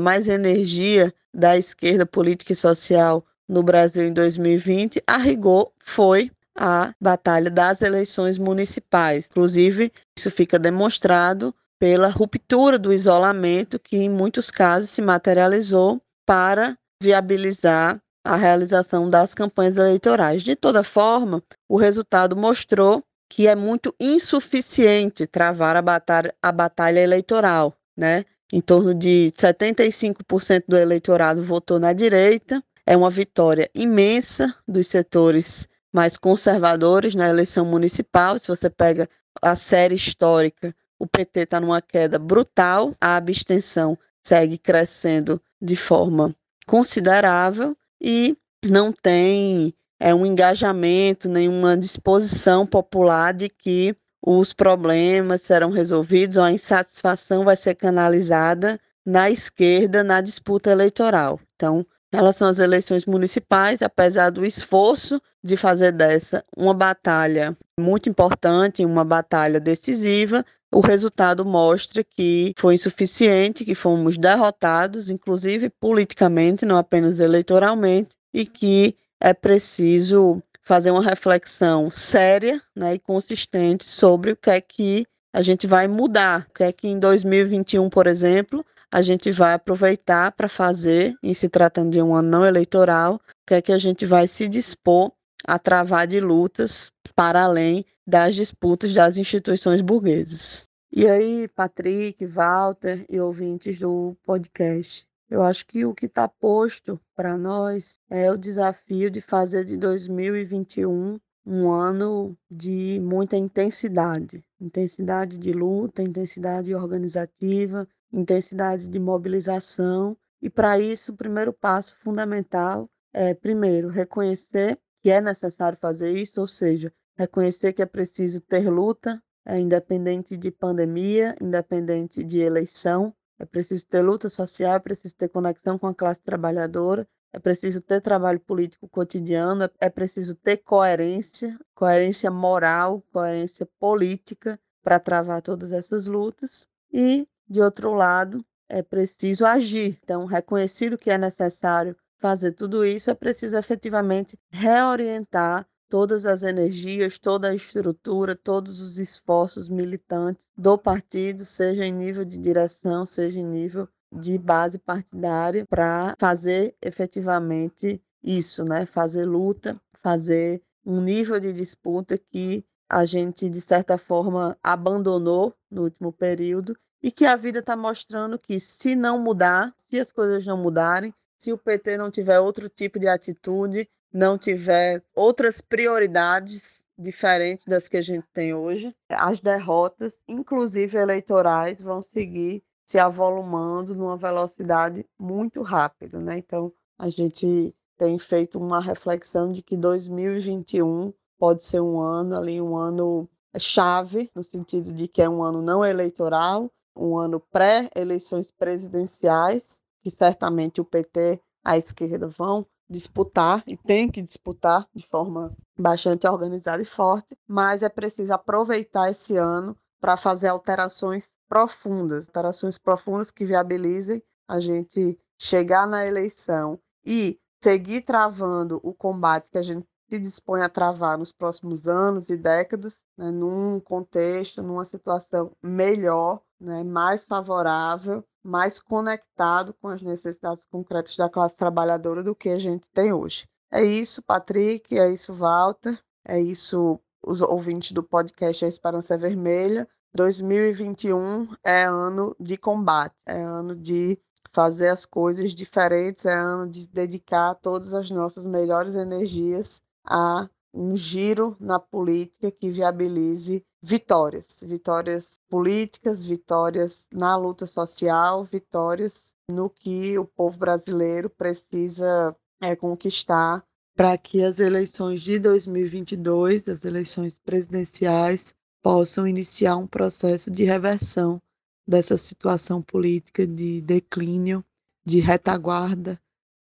mais 0.00 0.26
energia 0.28 1.12
da 1.34 1.56
esquerda 1.56 2.06
política 2.06 2.52
e 2.52 2.56
social 2.56 3.24
no 3.48 3.62
Brasil 3.62 4.06
em 4.06 4.12
2020, 4.12 5.02
a 5.06 5.16
rigor, 5.16 5.72
foi 5.78 6.30
a 6.56 6.94
batalha 7.00 7.50
das 7.50 7.82
eleições 7.82 8.38
municipais. 8.38 9.26
Inclusive, 9.30 9.92
isso 10.16 10.30
fica 10.30 10.58
demonstrado 10.58 11.54
pela 11.78 12.08
ruptura 12.08 12.78
do 12.78 12.92
isolamento, 12.92 13.78
que 13.78 13.96
em 13.96 14.08
muitos 14.08 14.50
casos 14.50 14.90
se 14.90 15.00
materializou 15.00 16.00
para 16.26 16.76
viabilizar 17.02 18.00
a 18.24 18.36
realização 18.36 19.08
das 19.08 19.34
campanhas 19.34 19.76
eleitorais. 19.76 20.42
De 20.42 20.54
toda 20.54 20.82
forma, 20.82 21.42
o 21.68 21.76
resultado 21.76 22.36
mostrou 22.36 23.02
que 23.28 23.46
é 23.46 23.54
muito 23.54 23.94
insuficiente 24.00 25.26
travar 25.26 25.76
a 25.76 25.82
batalha, 25.82 26.34
a 26.42 26.50
batalha 26.50 27.00
eleitoral, 27.00 27.74
né? 27.96 28.24
Em 28.52 28.60
torno 28.60 28.92
de 28.92 29.32
75% 29.36 30.64
do 30.66 30.76
eleitorado 30.76 31.42
votou 31.42 31.78
na 31.78 31.92
direita. 31.92 32.62
É 32.84 32.96
uma 32.96 33.10
vitória 33.10 33.70
imensa 33.72 34.52
dos 34.66 34.88
setores 34.88 35.68
mais 35.92 36.16
conservadores 36.16 37.14
na 37.14 37.28
eleição 37.28 37.64
municipal. 37.64 38.38
Se 38.38 38.48
você 38.48 38.68
pega 38.68 39.08
a 39.40 39.54
série 39.54 39.94
histórica 39.94 40.74
o 41.00 41.06
PT 41.06 41.40
está 41.40 41.58
numa 41.58 41.80
queda 41.80 42.18
brutal, 42.18 42.94
a 43.00 43.16
abstenção 43.16 43.98
segue 44.22 44.58
crescendo 44.58 45.40
de 45.60 45.74
forma 45.74 46.36
considerável 46.66 47.74
e 48.00 48.36
não 48.64 48.92
tem 48.92 49.74
é, 49.98 50.14
um 50.14 50.24
engajamento, 50.24 51.28
nenhuma 51.28 51.76
disposição 51.76 52.66
popular 52.66 53.34
de 53.34 53.48
que 53.48 53.94
os 54.22 54.52
problemas 54.52 55.42
serão 55.42 55.70
resolvidos 55.70 56.36
ou 56.36 56.42
a 56.42 56.52
insatisfação 56.52 57.44
vai 57.44 57.56
ser 57.56 57.74
canalizada 57.74 58.78
na 59.04 59.30
esquerda 59.30 60.04
na 60.04 60.20
disputa 60.20 60.70
eleitoral. 60.70 61.40
Então, 61.56 61.86
em 62.12 62.16
relação 62.16 62.48
às 62.48 62.58
eleições 62.58 63.06
municipais, 63.06 63.82
apesar 63.82 64.30
do 64.30 64.44
esforço 64.44 65.20
de 65.42 65.56
fazer 65.56 65.92
dessa 65.92 66.44
uma 66.56 66.74
batalha 66.74 67.56
muito 67.78 68.08
importante, 68.08 68.84
uma 68.84 69.04
batalha 69.04 69.60
decisiva, 69.60 70.44
o 70.72 70.80
resultado 70.80 71.44
mostra 71.44 72.04
que 72.04 72.54
foi 72.56 72.74
insuficiente, 72.74 73.64
que 73.64 73.74
fomos 73.74 74.16
derrotados, 74.16 75.10
inclusive 75.10 75.68
politicamente, 75.68 76.64
não 76.64 76.76
apenas 76.76 77.18
eleitoralmente, 77.18 78.10
e 78.32 78.46
que 78.46 78.96
é 79.20 79.34
preciso 79.34 80.42
fazer 80.62 80.90
uma 80.90 81.02
reflexão 81.02 81.90
séria 81.90 82.62
né, 82.76 82.94
e 82.94 82.98
consistente 82.98 83.88
sobre 83.88 84.32
o 84.32 84.36
que 84.36 84.50
é 84.50 84.60
que 84.60 85.06
a 85.32 85.42
gente 85.42 85.66
vai 85.66 85.88
mudar, 85.88 86.46
o 86.48 86.54
que 86.54 86.64
é 86.64 86.72
que 86.72 86.88
em 86.88 86.98
2021, 86.98 87.88
por 87.90 88.06
exemplo, 88.06 88.64
a 88.90 89.02
gente 89.02 89.30
vai 89.30 89.54
aproveitar 89.54 90.32
para 90.32 90.48
fazer, 90.48 91.14
em 91.22 91.34
se 91.34 91.48
tratando 91.48 91.90
de 91.90 92.02
um 92.02 92.14
ano 92.14 92.28
não 92.28 92.44
eleitoral, 92.44 93.14
o 93.14 93.20
que 93.46 93.54
é 93.54 93.62
que 93.62 93.72
a 93.72 93.78
gente 93.78 94.04
vai 94.06 94.26
se 94.26 94.48
dispor 94.48 95.12
a 95.46 95.58
travar 95.58 96.06
de 96.06 96.20
lutas 96.20 96.90
para 97.10 97.42
além 97.42 97.84
das 98.06 98.34
disputas 98.34 98.94
das 98.94 99.16
instituições 99.16 99.80
burguesas. 99.80 100.68
E 100.92 101.06
aí, 101.06 101.46
Patrick, 101.48 102.24
Walter 102.26 103.04
e 103.08 103.20
ouvintes 103.20 103.78
do 103.78 104.16
podcast, 104.24 105.06
eu 105.28 105.42
acho 105.42 105.64
que 105.66 105.84
o 105.84 105.94
que 105.94 106.06
está 106.06 106.26
posto 106.26 107.00
para 107.14 107.36
nós 107.36 108.00
é 108.10 108.30
o 108.30 108.36
desafio 108.36 109.10
de 109.10 109.20
fazer 109.20 109.64
de 109.64 109.76
2021 109.76 111.18
um 111.46 111.70
ano 111.70 112.36
de 112.50 113.00
muita 113.00 113.36
intensidade 113.36 114.44
intensidade 114.60 115.38
de 115.38 115.52
luta, 115.52 116.02
intensidade 116.02 116.74
organizativa, 116.74 117.88
intensidade 118.12 118.86
de 118.86 118.98
mobilização. 118.98 120.16
E 120.42 120.50
para 120.50 120.78
isso, 120.78 121.12
o 121.12 121.16
primeiro 121.16 121.52
passo 121.52 121.96
fundamental 121.96 122.88
é, 123.12 123.34
primeiro, 123.34 123.88
reconhecer 123.88 124.78
que 125.02 125.10
é 125.10 125.20
necessário 125.20 125.78
fazer 125.78 126.12
isso, 126.12 126.40
ou 126.40 126.46
seja, 126.46 126.92
reconhecer 127.20 127.74
que 127.74 127.82
é 127.82 127.86
preciso 127.86 128.40
ter 128.40 128.70
luta, 128.70 129.22
é 129.44 129.58
independente 129.58 130.38
de 130.38 130.50
pandemia, 130.50 131.34
independente 131.38 132.24
de 132.24 132.38
eleição. 132.38 133.14
É 133.38 133.44
preciso 133.44 133.86
ter 133.86 134.00
luta 134.00 134.30
social, 134.30 134.76
é 134.76 134.78
preciso 134.78 135.14
ter 135.16 135.28
conexão 135.28 135.78
com 135.78 135.86
a 135.86 135.94
classe 135.94 136.22
trabalhadora, 136.22 137.06
é 137.30 137.38
preciso 137.38 137.82
ter 137.82 138.00
trabalho 138.00 138.40
político 138.40 138.88
cotidiano, 138.88 139.68
é, 139.78 139.90
preciso 139.90 140.34
ter 140.34 140.58
coerência, 140.58 141.58
coerência 141.74 142.30
moral, 142.30 143.02
coerência 143.12 143.68
política 143.78 144.58
para 144.82 144.98
travar 144.98 145.42
todas 145.42 145.72
essas 145.72 146.06
lutas. 146.06 146.66
E, 146.90 147.28
de 147.46 147.60
outro 147.60 147.92
lado, 147.92 148.42
é 148.66 148.82
preciso 148.82 149.44
agir. 149.44 149.98
Então, 150.02 150.24
reconhecido 150.24 150.96
que 150.96 151.10
é 151.10 151.18
necessário 151.18 151.94
fazer 152.18 152.52
tudo 152.52 152.84
isso, 152.84 153.10
é 153.10 153.14
preciso 153.14 153.56
efetivamente 153.56 154.38
reorientar 154.50 155.66
todas 155.90 156.24
as 156.24 156.44
energias, 156.44 157.18
toda 157.18 157.48
a 157.48 157.54
estrutura, 157.54 158.36
todos 158.36 158.80
os 158.80 158.98
esforços 158.98 159.68
militantes 159.68 160.42
do 160.56 160.78
partido, 160.78 161.44
seja 161.44 161.84
em 161.84 161.92
nível 161.92 162.24
de 162.24 162.38
direção, 162.38 163.04
seja 163.04 163.40
em 163.40 163.44
nível 163.44 163.88
de 164.12 164.38
base 164.38 164.78
partidária, 164.78 165.66
para 165.68 166.14
fazer 166.18 166.74
efetivamente 166.80 168.00
isso, 168.22 168.64
né? 168.64 168.86
Fazer 168.86 169.24
luta, 169.24 169.80
fazer 170.02 170.62
um 170.86 171.00
nível 171.00 171.38
de 171.40 171.52
disputa 171.52 172.16
que 172.16 172.64
a 172.88 173.04
gente, 173.04 173.50
de 173.50 173.60
certa 173.60 173.98
forma, 173.98 174.56
abandonou 174.62 175.54
no 175.70 175.82
último 175.82 176.12
período 176.12 176.76
e 177.02 177.10
que 177.10 177.24
a 177.24 177.36
vida 177.36 177.60
está 177.60 177.76
mostrando 177.76 178.38
que, 178.38 178.60
se 178.60 178.94
não 178.94 179.18
mudar, 179.18 179.74
se 179.88 180.00
as 180.00 180.12
coisas 180.12 180.44
não 180.46 180.56
mudarem, 180.56 181.12
se 181.38 181.52
o 181.52 181.58
PT 181.58 181.96
não 181.96 182.10
tiver 182.10 182.38
outro 182.38 182.68
tipo 182.68 182.98
de 182.98 183.08
atitude, 183.08 183.88
não 184.12 184.36
tiver 184.36 185.02
outras 185.14 185.60
prioridades 185.60 186.82
diferentes 186.98 187.64
das 187.64 187.88
que 187.88 187.96
a 187.96 188.02
gente 188.02 188.26
tem 188.32 188.52
hoje, 188.52 188.94
as 189.08 189.40
derrotas, 189.40 190.22
inclusive 190.28 190.98
eleitorais, 190.98 191.80
vão 191.80 192.02
seguir 192.02 192.62
se 192.84 192.98
avolumando 192.98 193.94
numa 193.94 194.16
velocidade 194.16 195.06
muito 195.18 195.62
rápida, 195.62 196.18
né? 196.18 196.38
Então, 196.38 196.72
a 196.98 197.08
gente 197.08 197.74
tem 197.96 198.18
feito 198.18 198.58
uma 198.58 198.80
reflexão 198.80 199.52
de 199.52 199.62
que 199.62 199.76
2021 199.76 201.12
pode 201.38 201.64
ser 201.64 201.80
um 201.80 202.00
ano 202.00 202.36
ali, 202.36 202.60
um 202.60 202.76
ano 202.76 203.28
chave, 203.58 204.30
no 204.34 204.42
sentido 204.42 204.92
de 204.92 205.08
que 205.08 205.22
é 205.22 205.28
um 205.28 205.42
ano 205.42 205.62
não 205.62 205.84
eleitoral, 205.84 206.70
um 206.96 207.16
ano 207.16 207.40
pré-eleições 207.52 208.50
presidenciais, 208.50 209.80
que 210.02 210.10
certamente 210.10 210.80
o 210.80 210.84
PT, 210.84 211.40
a 211.64 211.76
esquerda 211.76 212.28
vão 212.28 212.66
disputar 212.90 213.62
e 213.66 213.76
tem 213.76 214.10
que 214.10 214.20
disputar 214.20 214.86
de 214.92 215.06
forma 215.06 215.56
bastante 215.78 216.26
organizada 216.26 216.82
e 216.82 216.84
forte, 216.84 217.38
mas 217.46 217.82
é 217.82 217.88
preciso 217.88 218.32
aproveitar 218.32 219.10
esse 219.10 219.36
ano 219.36 219.76
para 220.00 220.16
fazer 220.16 220.48
alterações 220.48 221.24
profundas, 221.48 222.26
alterações 222.26 222.76
profundas 222.76 223.30
que 223.30 223.44
viabilizem 223.44 224.22
a 224.48 224.60
gente 224.60 225.18
chegar 225.38 225.86
na 225.86 226.04
eleição 226.04 226.78
e 227.06 227.38
seguir 227.62 228.02
travando 228.02 228.80
o 228.82 228.92
combate 228.92 229.48
que 229.50 229.58
a 229.58 229.62
gente 229.62 229.86
se 230.08 230.18
dispõe 230.18 230.62
a 230.62 230.68
travar 230.68 231.16
nos 231.16 231.30
próximos 231.30 231.86
anos 231.86 232.28
e 232.30 232.36
décadas, 232.36 233.04
né, 233.16 233.30
num 233.30 233.78
contexto, 233.78 234.60
numa 234.60 234.84
situação 234.84 235.52
melhor, 235.62 236.42
né, 236.60 236.84
mais 236.84 237.24
favorável, 237.24 238.24
mais 238.42 238.80
conectado 238.80 239.74
com 239.74 239.88
as 239.88 240.02
necessidades 240.02 240.64
concretas 240.66 241.16
da 241.16 241.28
classe 241.28 241.56
trabalhadora 241.56 242.22
do 242.22 242.34
que 242.34 242.48
a 242.48 242.58
gente 242.58 242.86
tem 242.92 243.12
hoje. 243.12 243.48
É 243.72 243.82
isso, 243.82 244.22
Patrick, 244.22 244.98
é 244.98 245.10
isso, 245.10 245.32
Walter, 245.32 245.98
é 246.24 246.40
isso, 246.40 247.00
os 247.22 247.40
ouvintes 247.40 247.92
do 247.92 248.02
podcast 248.02 248.64
A 248.64 248.68
Esperança 248.68 249.14
é 249.14 249.18
Vermelha. 249.18 249.88
2021 250.12 251.54
é 251.64 251.84
ano 251.84 252.34
de 252.40 252.56
combate, 252.56 253.14
é 253.24 253.40
ano 253.40 253.76
de 253.76 254.18
fazer 254.52 254.88
as 254.88 255.06
coisas 255.06 255.54
diferentes, 255.54 256.26
é 256.26 256.34
ano 256.34 256.68
de 256.68 256.88
dedicar 256.88 257.54
todas 257.54 257.94
as 257.94 258.10
nossas 258.10 258.44
melhores 258.44 258.96
energias 258.96 259.80
a 260.04 260.48
um 260.72 260.96
giro 260.96 261.56
na 261.58 261.78
política 261.78 262.50
que 262.50 262.70
viabilize 262.70 263.64
vitórias, 263.82 264.60
vitórias 264.62 265.38
políticas, 265.48 266.22
vitórias 266.22 267.06
na 267.12 267.36
luta 267.36 267.66
social, 267.66 268.44
vitórias 268.44 269.32
no 269.50 269.68
que 269.68 270.18
o 270.18 270.24
povo 270.24 270.58
brasileiro 270.58 271.28
precisa 271.28 272.36
é, 272.60 272.76
conquistar 272.76 273.64
para 273.96 274.16
que 274.16 274.42
as 274.42 274.60
eleições 274.60 275.20
de 275.20 275.38
2022, 275.38 276.68
as 276.68 276.84
eleições 276.84 277.38
presidenciais, 277.38 278.54
possam 278.82 279.26
iniciar 279.26 279.76
um 279.76 279.86
processo 279.86 280.50
de 280.50 280.64
reversão 280.64 281.38
dessa 281.86 282.16
situação 282.16 282.80
política 282.80 283.46
de 283.46 283.80
declínio, 283.82 284.64
de 285.04 285.20
retaguarda, 285.20 286.18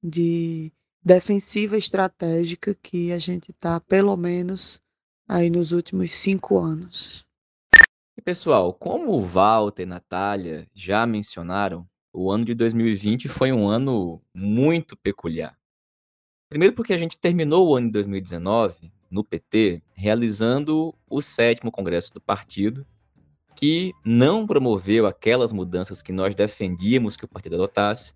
de 0.03 0.71
defensiva 1.05 1.77
estratégica 1.77 2.75
que 2.75 3.13
a 3.13 3.19
gente 3.19 3.51
está, 3.51 3.79
pelo 3.79 4.17
menos, 4.17 4.81
aí 5.29 5.51
nos 5.51 5.73
últimos 5.73 6.11
cinco 6.13 6.59
anos. 6.59 7.27
E 8.17 8.23
pessoal, 8.23 8.73
como 8.73 9.13
o 9.13 9.23
Walter 9.23 9.83
e 9.83 9.87
Natália 9.87 10.67
já 10.73 11.07
mencionaram, 11.07 11.87
o 12.13 12.31
ano 12.31 12.45
de 12.45 12.55
2020 12.55 13.29
foi 13.29 13.53
um 13.53 13.69
ano 13.69 14.23
muito 14.33 14.97
peculiar. 14.97 15.59
Primeiro 16.49 16.75
porque 16.75 16.95
a 16.95 16.99
gente 16.99 17.19
terminou 17.19 17.69
o 17.69 17.77
ano 17.77 17.89
de 17.89 17.93
2019 17.93 18.93
no 19.11 19.25
PT 19.25 19.83
realizando 19.93 20.95
o 21.09 21.21
sétimo 21.21 21.71
congresso 21.71 22.15
do 22.15 22.21
partido, 22.21 22.87
que 23.55 23.93
não 24.05 24.47
promoveu 24.47 25.07
aquelas 25.07 25.53
mudanças 25.53 26.03
que 26.03 26.13
nós 26.13 26.35
defendíamos 26.35 27.17
que 27.17 27.25
o 27.25 27.29
partido 27.29 27.57
adotasse, 27.57 28.15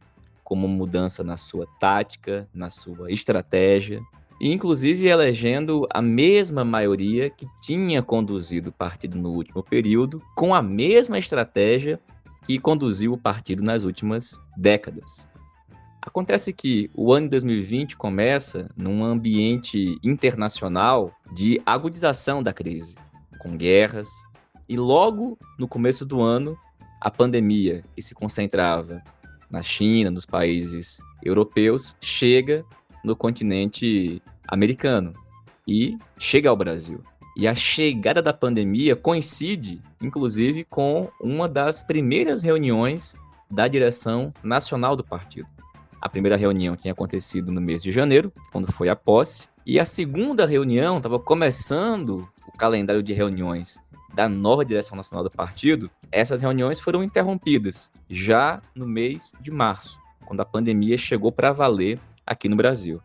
como 0.48 0.66
mudança 0.66 1.22
na 1.22 1.36
sua 1.36 1.66
tática, 1.78 2.48
na 2.54 2.70
sua 2.70 3.12
estratégia, 3.12 4.00
e 4.40 4.50
inclusive 4.50 5.06
elegendo 5.06 5.86
a 5.92 6.00
mesma 6.00 6.64
maioria 6.64 7.28
que 7.28 7.46
tinha 7.60 8.02
conduzido 8.02 8.70
o 8.70 8.72
partido 8.72 9.18
no 9.18 9.28
último 9.28 9.62
período, 9.62 10.22
com 10.34 10.54
a 10.54 10.62
mesma 10.62 11.18
estratégia 11.18 12.00
que 12.46 12.58
conduziu 12.58 13.12
o 13.12 13.18
partido 13.18 13.62
nas 13.62 13.82
últimas 13.82 14.40
décadas. 14.56 15.30
Acontece 16.00 16.50
que 16.50 16.90
o 16.94 17.12
ano 17.12 17.26
de 17.26 17.32
2020 17.32 17.98
começa 17.98 18.70
num 18.74 19.04
ambiente 19.04 19.98
internacional 20.02 21.12
de 21.30 21.60
agudização 21.66 22.42
da 22.42 22.54
crise, 22.54 22.94
com 23.38 23.54
guerras, 23.54 24.08
e 24.66 24.78
logo 24.78 25.36
no 25.58 25.68
começo 25.68 26.06
do 26.06 26.22
ano, 26.22 26.56
a 27.02 27.10
pandemia, 27.10 27.82
que 27.94 28.00
se 28.00 28.14
concentrava 28.14 29.02
na 29.50 29.62
China, 29.62 30.10
nos 30.10 30.26
países 30.26 31.00
europeus, 31.22 31.94
chega 32.00 32.64
no 33.04 33.16
continente 33.16 34.22
americano 34.46 35.14
e 35.66 35.96
chega 36.18 36.48
ao 36.48 36.56
Brasil. 36.56 37.02
E 37.36 37.46
a 37.46 37.54
chegada 37.54 38.20
da 38.20 38.32
pandemia 38.32 38.96
coincide, 38.96 39.80
inclusive, 40.02 40.64
com 40.64 41.08
uma 41.20 41.48
das 41.48 41.84
primeiras 41.84 42.42
reuniões 42.42 43.14
da 43.50 43.68
direção 43.68 44.32
nacional 44.42 44.96
do 44.96 45.04
partido. 45.04 45.48
A 46.00 46.08
primeira 46.08 46.36
reunião 46.36 46.76
tinha 46.76 46.92
acontecido 46.92 47.50
no 47.52 47.60
mês 47.60 47.82
de 47.82 47.92
janeiro, 47.92 48.32
quando 48.52 48.72
foi 48.72 48.88
a 48.88 48.96
posse, 48.96 49.48
e 49.64 49.78
a 49.78 49.84
segunda 49.84 50.46
reunião 50.46 50.96
estava 50.96 51.18
começando 51.18 52.28
o 52.46 52.56
calendário 52.56 53.02
de 53.02 53.12
reuniões 53.12 53.80
da 54.18 54.28
nova 54.28 54.64
direção 54.64 54.96
nacional 54.96 55.22
do 55.22 55.30
partido, 55.30 55.88
essas 56.10 56.42
reuniões 56.42 56.80
foram 56.80 57.04
interrompidas 57.04 57.88
já 58.10 58.60
no 58.74 58.84
mês 58.84 59.32
de 59.40 59.48
março, 59.48 59.96
quando 60.26 60.40
a 60.40 60.44
pandemia 60.44 60.98
chegou 60.98 61.30
para 61.30 61.52
valer 61.52 62.00
aqui 62.26 62.48
no 62.48 62.56
Brasil. 62.56 63.00